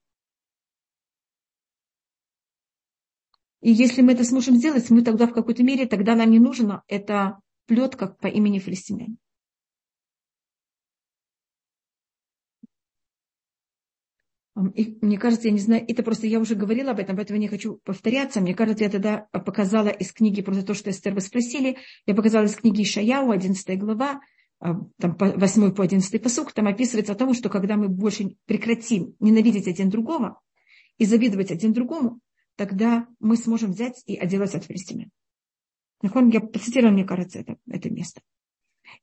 И 3.60 3.72
если 3.74 4.02
мы 4.02 4.14
это 4.14 4.24
сможем 4.24 4.56
сделать, 4.56 4.90
мы 4.90 5.02
тогда 5.02 5.28
в 5.28 5.34
какой-то 5.34 5.64
мере, 5.64 5.86
тогда 5.86 6.16
нам 6.16 6.32
не 6.32 6.40
нужна 6.40 6.84
эта 6.88 7.42
плетка 7.66 8.08
по 8.08 8.28
имени 8.28 8.60
филистимляне. 8.60 9.18
И 14.74 14.98
мне 15.02 15.18
кажется, 15.18 15.48
я 15.48 15.54
не 15.54 15.60
знаю, 15.60 15.86
это 15.88 16.02
просто 16.02 16.26
я 16.26 16.40
уже 16.40 16.56
говорила 16.56 16.92
об 16.92 17.00
этом, 17.00 17.16
поэтому 17.16 17.40
не 17.40 17.48
хочу 17.48 17.80
повторяться. 17.84 18.42
Мне 18.42 18.56
кажется, 18.56 18.86
я 18.86 18.90
тогда 18.90 19.28
показала 19.32 19.90
из 19.90 20.12
книги, 20.12 20.42
просто 20.42 20.64
то, 20.64 20.74
что 20.74 20.90
Эстер 20.90 21.14
вы 21.14 21.22
спросили, 21.22 21.78
я 22.06 22.16
показала 22.16 22.46
из 22.46 22.56
книги 22.56 22.84
Шаяу, 22.84 23.30
11 23.30 23.78
глава, 23.78 24.22
а, 24.60 24.74
там 25.00 25.16
8 25.18 25.72
по 25.74 25.84
11 25.84 26.22
посук, 26.22 26.54
там 26.54 26.68
описывается 26.68 27.14
о 27.14 27.16
том, 27.16 27.36
что 27.36 27.50
когда 27.50 27.78
мы 27.78 27.88
больше 27.88 28.36
прекратим 28.46 29.16
ненавидеть 29.20 29.68
один 29.68 29.90
другого 29.90 30.40
и 30.98 31.06
завидовать 31.06 31.52
один 31.52 31.74
другому, 31.74 32.20
тогда 32.56 33.08
мы 33.20 33.38
сможем 33.38 33.72
взять 33.72 34.02
и 34.08 34.16
отделать 34.16 34.56
от 34.56 34.64
филистимлян. 34.64 35.12
Я 36.02 36.40
процитировала, 36.42 36.94
мне 36.94 37.06
кажется, 37.06 37.40
это, 37.40 37.58
это 37.70 37.90
место. 37.92 38.22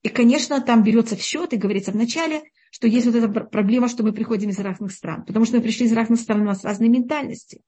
И, 0.02 0.08
конечно, 0.08 0.60
там 0.60 0.82
берется 0.82 1.16
в 1.16 1.20
счет 1.20 1.52
и 1.52 1.58
говорится 1.58 1.92
в 1.92 1.96
начале, 1.96 2.42
что 2.74 2.88
есть 2.88 3.06
вот 3.06 3.14
эта 3.14 3.28
проблема, 3.28 3.86
что 3.88 4.02
мы 4.02 4.12
приходим 4.12 4.50
из 4.50 4.58
разных 4.58 4.90
стран. 4.90 5.24
Потому 5.24 5.44
что 5.44 5.58
мы 5.58 5.62
пришли 5.62 5.86
из 5.86 5.92
разных 5.92 6.18
стран, 6.18 6.40
у 6.40 6.44
нас 6.44 6.64
разные 6.64 6.90
ментальности. 6.90 7.62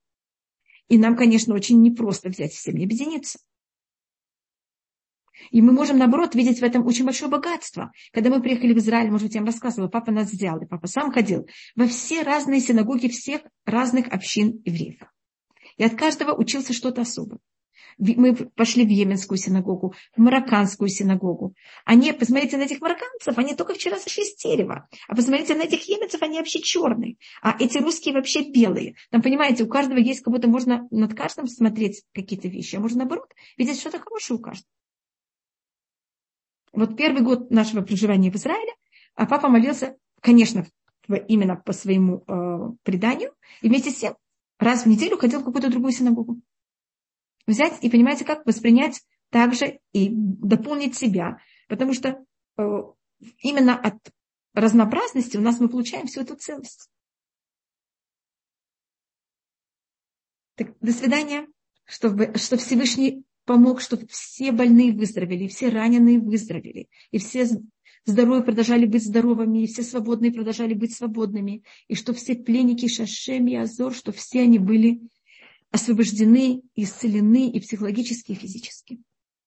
И 0.89 0.99
нам, 0.99 1.17
конечно, 1.17 1.55
очень 1.55 1.81
непросто 1.81 2.29
взять 2.29 2.53
всем 2.53 2.77
и 2.77 2.83
объединиться. 2.83 3.39
И 5.53 5.63
мы 5.63 5.71
можем, 5.71 5.99
наоборот, 5.99 6.35
видеть 6.35 6.59
в 6.59 6.65
этом 6.65 6.85
очень 6.85 7.05
большое 7.05 7.31
богатство. 7.31 7.93
Когда 8.13 8.31
мы 8.31 8.43
приехали 8.43 8.73
в 8.73 8.79
Израиль, 8.79 9.13
может 9.13 9.29
быть, 9.29 9.35
я 9.37 9.43
вам 9.43 9.47
рассказывала, 9.47 9.89
папа 9.89 10.11
нас 10.11 10.29
взял, 10.33 10.61
и 10.61 10.67
папа 10.67 10.89
сам 10.89 11.13
ходил 11.13 11.47
во 11.77 11.87
все 11.87 12.25
разные 12.25 12.59
синагоги 12.59 13.07
всех 13.07 13.43
разных 13.65 14.09
общин 14.09 14.61
евреев. 14.65 15.03
И 15.77 15.85
от 15.85 15.95
каждого 15.95 16.35
учился 16.35 16.73
что-то 16.73 17.03
особое 17.03 17.39
мы 17.99 18.35
пошли 18.35 18.85
в 18.85 18.89
Йеменскую 18.89 19.39
синагогу, 19.39 19.95
в 20.17 20.21
Марокканскую 20.21 20.89
синагогу. 20.89 21.55
Они, 21.85 22.13
посмотрите 22.13 22.57
на 22.57 22.63
этих 22.63 22.81
марокканцев, 22.81 23.39
они 23.39 23.55
только 23.55 23.75
вчера 23.75 23.99
сошли 23.99 24.25
с 24.25 24.37
дерева. 24.37 24.89
А 25.09 25.17
посмотрите 25.17 25.55
на 25.55 25.63
этих 25.63 25.89
йеменцев, 25.89 26.23
они 26.23 26.39
вообще 26.39 26.61
черные. 26.61 27.17
А 27.43 27.57
эти 27.59 27.79
русские 27.79 28.15
вообще 28.15 28.51
белые. 28.51 28.97
Там, 29.11 29.23
понимаете, 29.23 29.65
у 29.65 29.69
каждого 29.69 29.99
есть, 29.99 30.21
как 30.21 30.33
будто 30.33 30.49
можно 30.49 30.87
над 30.91 31.15
каждым 31.15 31.47
смотреть 31.47 32.05
какие-то 32.13 32.49
вещи, 32.49 32.77
а 32.77 32.81
можно 32.81 32.99
наоборот 32.99 33.33
видеть 33.57 33.81
что-то 33.81 33.99
хорошее 33.99 34.39
у 34.39 34.43
каждого. 34.43 34.69
Вот 36.73 36.97
первый 36.97 37.23
год 37.23 37.51
нашего 37.51 37.81
проживания 37.81 38.31
в 38.31 38.37
Израиле, 38.37 38.73
а 39.15 39.25
папа 39.25 39.49
молился, 39.49 39.97
конечно, 40.21 40.67
именно 41.29 41.57
по 41.57 41.73
своему 41.73 42.25
э, 42.27 42.73
преданию, 42.83 43.33
и 43.63 43.69
вместе 43.69 43.91
с 43.91 43.95
тем 43.95 44.17
раз 44.59 44.83
в 44.83 44.87
неделю 44.87 45.17
ходил 45.17 45.41
в 45.41 45.45
какую-то 45.45 45.71
другую 45.71 45.93
синагогу 45.93 46.39
взять 47.47 47.83
и, 47.83 47.91
понимаете, 47.91 48.25
как 48.25 48.47
воспринять 48.47 49.01
также 49.31 49.81
и 49.93 50.11
дополнить 50.13 50.97
себя. 50.97 51.39
Потому 51.69 51.93
что 51.93 52.25
э, 52.59 52.63
именно 53.39 53.79
от 53.79 53.97
разнообразности 54.55 55.37
у 55.37 55.41
нас 55.41 55.61
мы 55.61 55.69
получаем 55.69 56.07
всю 56.07 56.23
эту 56.23 56.37
целость. 56.37 56.89
Так, 60.57 60.75
до 60.81 60.93
свидания, 60.93 61.47
чтобы, 61.85 62.33
что 62.37 62.57
Всевышний 62.57 63.25
помог, 63.45 63.81
чтобы 63.81 64.07
все 64.09 64.53
больные 64.53 64.93
выздоровели, 64.93 65.49
все 65.49 65.69
раненые 65.69 66.19
выздоровели, 66.19 66.89
и 67.11 67.19
все 67.19 67.47
здоровые 68.07 68.43
продолжали 68.43 68.87
быть 68.87 69.05
здоровыми, 69.05 69.63
и 69.63 69.67
все 69.67 69.83
свободные 69.83 70.33
продолжали 70.33 70.75
быть 70.75 70.95
свободными, 70.95 71.63
и 71.89 71.95
что 71.95 72.15
все 72.15 72.35
пленники 72.35 72.89
Шашем 72.89 73.47
и 73.49 73.55
Азор, 73.55 73.95
что 73.95 74.13
все 74.13 74.43
они 74.43 74.59
были 74.59 75.03
освобождены, 75.71 76.63
исцелены 76.75 77.51
и 77.51 77.61
психологически, 77.61 78.33
и 78.33 78.37
физически. 78.37 79.03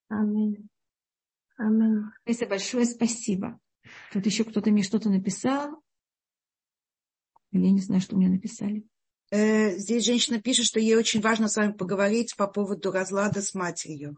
Аминь. 0.09 0.69
Аминь. 1.57 2.03
Это 2.25 2.45
большое 2.45 2.85
спасибо. 2.85 3.59
Тут 4.11 4.25
еще 4.25 4.43
кто-то 4.43 4.71
мне 4.71 4.83
что-то 4.83 5.09
написал. 5.09 5.81
Или 7.51 7.65
я 7.65 7.71
не 7.71 7.81
знаю, 7.81 8.01
что 8.01 8.15
мне 8.15 8.29
написали. 8.29 8.85
Э, 9.31 9.77
здесь 9.77 10.05
женщина 10.05 10.41
пишет, 10.41 10.65
что 10.65 10.79
ей 10.79 10.95
очень 10.95 11.21
важно 11.21 11.47
с 11.47 11.55
вами 11.55 11.73
поговорить 11.73 12.35
по 12.35 12.47
поводу 12.47 12.91
разлада 12.91 13.41
с 13.41 13.53
матерью. 13.53 14.17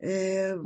Э, 0.00 0.56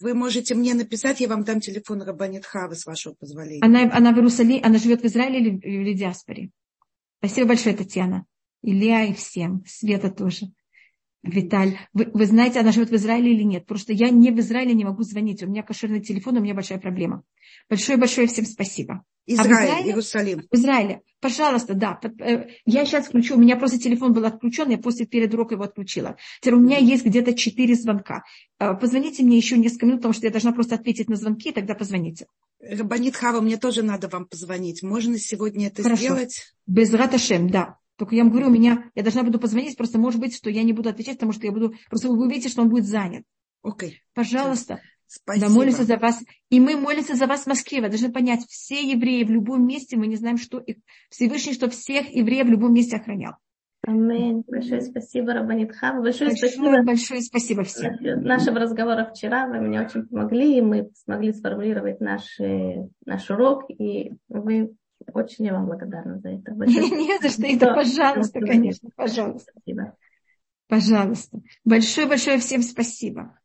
вы 0.00 0.14
можете 0.14 0.54
мне 0.54 0.74
написать, 0.74 1.20
я 1.20 1.28
вам 1.28 1.44
дам 1.44 1.60
телефон 1.60 2.02
Рабанит 2.02 2.44
Хавы, 2.46 2.74
с 2.74 2.86
вашего 2.86 3.14
позволения. 3.14 3.62
Она, 3.62 3.82
она 3.92 4.12
в 4.12 4.16
Иерусалиме, 4.16 4.62
она 4.62 4.78
живет 4.78 5.02
в 5.02 5.06
Израиле 5.06 5.40
или, 5.40 5.58
или 5.58 5.94
в 5.94 5.98
диаспоре? 5.98 6.50
Спасибо 7.18 7.48
большое, 7.48 7.76
Татьяна. 7.76 8.26
Илья 8.62 9.04
и 9.04 9.14
всем, 9.14 9.64
Света 9.66 10.10
тоже. 10.10 10.46
Виталь, 11.22 11.78
вы, 11.92 12.10
вы 12.12 12.26
знаете, 12.26 12.60
она 12.60 12.72
живет 12.72 12.90
в 12.90 12.94
Израиле 12.96 13.34
или 13.34 13.42
нет? 13.42 13.66
Просто 13.66 13.92
я 13.92 14.08
не 14.10 14.30
в 14.30 14.38
Израиле 14.38 14.72
не 14.74 14.84
могу 14.84 15.02
звонить. 15.02 15.42
У 15.42 15.46
меня 15.46 15.62
кошерный 15.62 16.00
телефон, 16.00 16.36
у 16.36 16.40
меня 16.40 16.54
большая 16.54 16.78
проблема. 16.78 17.22
Большое-большое 17.68 18.28
всем 18.28 18.46
спасибо. 18.46 19.04
Израиль, 19.26 19.52
а 19.52 19.64
Израиле, 19.64 19.90
Иерусалим. 19.90 20.42
В 20.50 20.54
Израиле. 20.54 21.02
Пожалуйста, 21.20 21.74
да. 21.74 22.00
Э, 22.20 22.46
я 22.64 22.86
сейчас 22.86 23.08
включу. 23.08 23.36
У 23.36 23.38
меня 23.38 23.56
просто 23.56 23.78
телефон 23.78 24.12
был 24.12 24.24
отключен, 24.24 24.70
я 24.70 24.78
после 24.78 25.06
перед 25.06 25.34
уроком 25.34 25.56
его 25.56 25.64
отключила. 25.64 26.16
Теперь 26.40 26.54
у 26.54 26.60
меня 26.60 26.78
есть 26.78 27.04
где-то 27.04 27.34
четыре 27.34 27.74
звонка. 27.74 28.22
Э, 28.58 28.74
позвоните 28.74 29.22
мне 29.22 29.36
еще 29.36 29.58
несколько 29.58 29.86
минут, 29.86 30.00
потому 30.00 30.14
что 30.14 30.26
я 30.26 30.32
должна 30.32 30.52
просто 30.52 30.76
ответить 30.76 31.10
на 31.10 31.16
звонки, 31.16 31.50
и 31.50 31.52
тогда 31.52 31.74
позвоните. 31.74 32.26
Рабанит 32.60 33.16
Хава, 33.16 33.40
мне 33.40 33.56
тоже 33.56 33.82
надо 33.82 34.08
вам 34.08 34.26
позвонить. 34.26 34.82
Можно 34.82 35.18
сегодня 35.18 35.66
это 35.66 35.82
Хорошо. 35.82 36.02
сделать? 36.02 36.54
Без 36.66 36.92
раташем, 36.94 37.50
да. 37.50 37.77
Только 37.98 38.14
я 38.14 38.22
вам 38.22 38.30
говорю, 38.30 38.46
у 38.46 38.52
меня, 38.52 38.84
я 38.94 39.02
должна 39.02 39.24
буду 39.24 39.40
позвонить, 39.40 39.76
просто 39.76 39.98
может 39.98 40.20
быть, 40.20 40.34
что 40.34 40.48
я 40.48 40.62
не 40.62 40.72
буду 40.72 40.88
отвечать, 40.88 41.16
потому 41.16 41.32
что 41.32 41.46
я 41.46 41.52
буду, 41.52 41.74
просто 41.90 42.08
вы 42.08 42.26
увидите, 42.26 42.48
что 42.48 42.62
он 42.62 42.68
будет 42.68 42.86
занят. 42.86 43.24
Окей. 43.62 43.90
Okay. 43.90 43.92
Пожалуйста. 44.14 44.80
Спасибо. 45.08 45.48
Да, 45.48 45.52
молимся 45.52 45.84
за 45.84 45.96
вас. 45.96 46.22
И 46.48 46.60
мы 46.60 46.76
молимся 46.76 47.16
за 47.16 47.26
вас 47.26 47.42
в 47.42 47.46
Москве. 47.48 47.80
Вы 47.80 47.88
должны 47.88 48.12
понять, 48.12 48.44
все 48.46 48.80
евреи 48.88 49.24
в 49.24 49.30
любом 49.30 49.66
месте, 49.66 49.96
мы 49.96 50.06
не 50.06 50.16
знаем, 50.16 50.38
что 50.38 50.58
их, 50.58 50.76
Всевышний, 51.10 51.54
что 51.54 51.68
всех 51.68 52.08
евреев 52.14 52.46
в 52.46 52.50
любом 52.50 52.72
месте 52.72 52.96
охранял. 52.96 53.32
Аминь. 53.82 54.44
Большое 54.46 54.82
спасибо, 54.82 55.32
Рабанит 55.32 55.74
Хава. 55.74 56.02
Большое, 56.02 56.30
большое 56.30 56.52
спасибо. 56.52 56.82
Большое 56.84 57.20
спасибо 57.22 57.62
всем. 57.64 57.94
Нашего 58.22 58.60
разговора 58.60 59.10
вчера 59.12 59.48
вы 59.48 59.60
мне 59.60 59.80
очень 59.80 60.06
помогли, 60.06 60.58
и 60.58 60.60
мы 60.60 60.90
смогли 60.94 61.32
сформулировать 61.32 62.00
наш, 62.00 62.38
наш 63.06 63.30
урок, 63.30 63.64
и 63.70 64.12
вы 64.28 64.74
очень 65.12 65.46
я 65.46 65.54
вам 65.54 65.66
благодарна 65.66 66.18
за 66.18 66.30
это. 66.30 66.52
Не 66.52 67.18
за 67.20 67.28
что, 67.28 67.42
это 67.46 67.74
пожалуйста, 67.74 68.40
конечно, 68.40 68.90
пожалуйста. 68.96 69.52
Пожалуйста. 70.68 71.40
Большое-большое 71.64 72.38
всем 72.38 72.62
спасибо. 72.62 73.38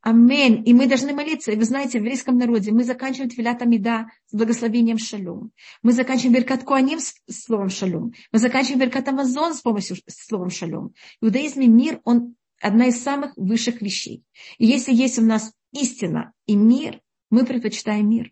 Аминь. 0.00 0.62
И 0.64 0.72
мы 0.72 0.86
должны 0.86 1.12
молиться. 1.12 1.50
И 1.50 1.56
вы 1.56 1.64
знаете, 1.64 1.98
в 1.98 2.02
еврейском 2.02 2.38
народе 2.38 2.70
мы 2.70 2.84
заканчиваем 2.84 3.30
Твилят 3.30 3.60
Амида 3.62 4.06
с 4.28 4.34
благословением 4.34 4.96
Шалом. 4.96 5.50
Мы 5.82 5.92
заканчиваем 5.92 6.34
Беркат 6.34 6.62
Куаним 6.62 7.00
с 7.00 7.14
словом 7.28 7.68
Шалом. 7.68 8.12
Мы 8.32 8.38
заканчиваем 8.38 8.80
Беркат 8.80 9.08
Амазон 9.08 9.54
с 9.54 9.60
помощью 9.60 9.96
словом 10.06 10.50
Шалом. 10.50 10.94
В 11.20 11.26
иудаизме 11.26 11.66
мир, 11.66 12.00
он 12.04 12.36
одна 12.60 12.86
из 12.86 13.02
самых 13.02 13.36
высших 13.36 13.82
вещей. 13.82 14.22
И 14.58 14.66
если 14.66 14.94
есть 14.94 15.18
у 15.18 15.22
нас 15.22 15.52
истина 15.72 16.32
и 16.46 16.54
мир, 16.54 17.00
мы 17.30 17.44
предпочитаем 17.44 18.08
мир. 18.08 18.30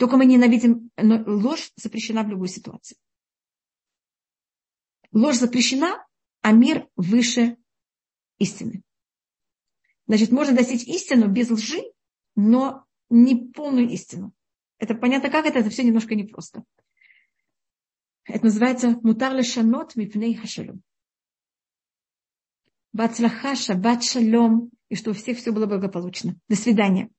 Только 0.00 0.16
мы 0.16 0.24
ненавидим, 0.24 0.90
но 0.96 1.22
ложь 1.26 1.72
запрещена 1.76 2.22
в 2.22 2.28
любой 2.28 2.48
ситуации. 2.48 2.96
Ложь 5.12 5.36
запрещена, 5.36 6.06
а 6.40 6.52
мир 6.52 6.88
выше 6.96 7.58
истины. 8.38 8.82
Значит, 10.06 10.30
можно 10.30 10.56
достичь 10.56 10.84
истину 10.84 11.28
без 11.28 11.50
лжи, 11.50 11.82
но 12.34 12.86
не 13.10 13.50
полную 13.52 13.90
истину. 13.90 14.32
Это 14.78 14.94
понятно, 14.94 15.28
как 15.28 15.44
это? 15.44 15.58
Это 15.58 15.68
все 15.68 15.82
немножко 15.82 16.14
непросто. 16.14 16.64
Это 18.24 18.46
называется 18.46 18.98
мутар 19.02 19.34
лешанот 19.34 19.96
мипней 19.96 20.34
хашалом. 20.34 20.82
Бацлаха, 22.94 23.54
шаббат 23.54 24.02
шалом, 24.02 24.70
и 24.88 24.94
что 24.94 25.10
у 25.10 25.12
всех 25.12 25.36
все 25.36 25.52
было 25.52 25.66
благополучно. 25.66 26.36
До 26.48 26.56
свидания. 26.56 27.08